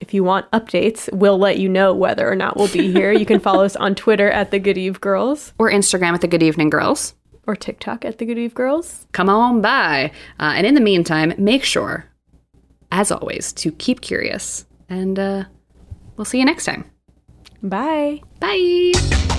if 0.00 0.14
you 0.14 0.24
want 0.24 0.50
updates, 0.52 1.12
we'll 1.12 1.38
let 1.38 1.58
you 1.58 1.68
know 1.68 1.92
whether 1.94 2.28
or 2.28 2.34
not 2.34 2.56
we'll 2.56 2.68
be 2.68 2.90
here. 2.90 3.12
You 3.12 3.26
can 3.26 3.38
follow 3.40 3.64
us 3.64 3.76
on 3.76 3.94
Twitter 3.94 4.30
at 4.30 4.50
the 4.50 4.58
Good 4.58 4.78
Eve 4.78 5.00
Girls 5.00 5.52
or 5.58 5.70
Instagram 5.70 6.14
at 6.14 6.22
the 6.22 6.28
Good 6.28 6.42
Evening 6.42 6.70
Girls. 6.70 7.14
or 7.46 7.54
TikTok 7.56 8.04
at 8.04 8.18
the 8.18 8.24
Good 8.24 8.38
Eve 8.38 8.54
Girls. 8.54 9.06
Come 9.12 9.28
on 9.28 9.60
by. 9.60 10.10
Uh, 10.38 10.52
and 10.56 10.66
in 10.66 10.74
the 10.74 10.80
meantime, 10.80 11.34
make 11.36 11.64
sure, 11.64 12.06
as 12.92 13.10
always, 13.10 13.52
to 13.54 13.72
keep 13.72 14.00
curious. 14.00 14.64
And 14.88 15.18
uh, 15.18 15.44
we'll 16.16 16.24
see 16.24 16.38
you 16.38 16.44
next 16.44 16.64
time. 16.64 16.90
Bye. 17.62 18.22
Bye. 18.40 19.36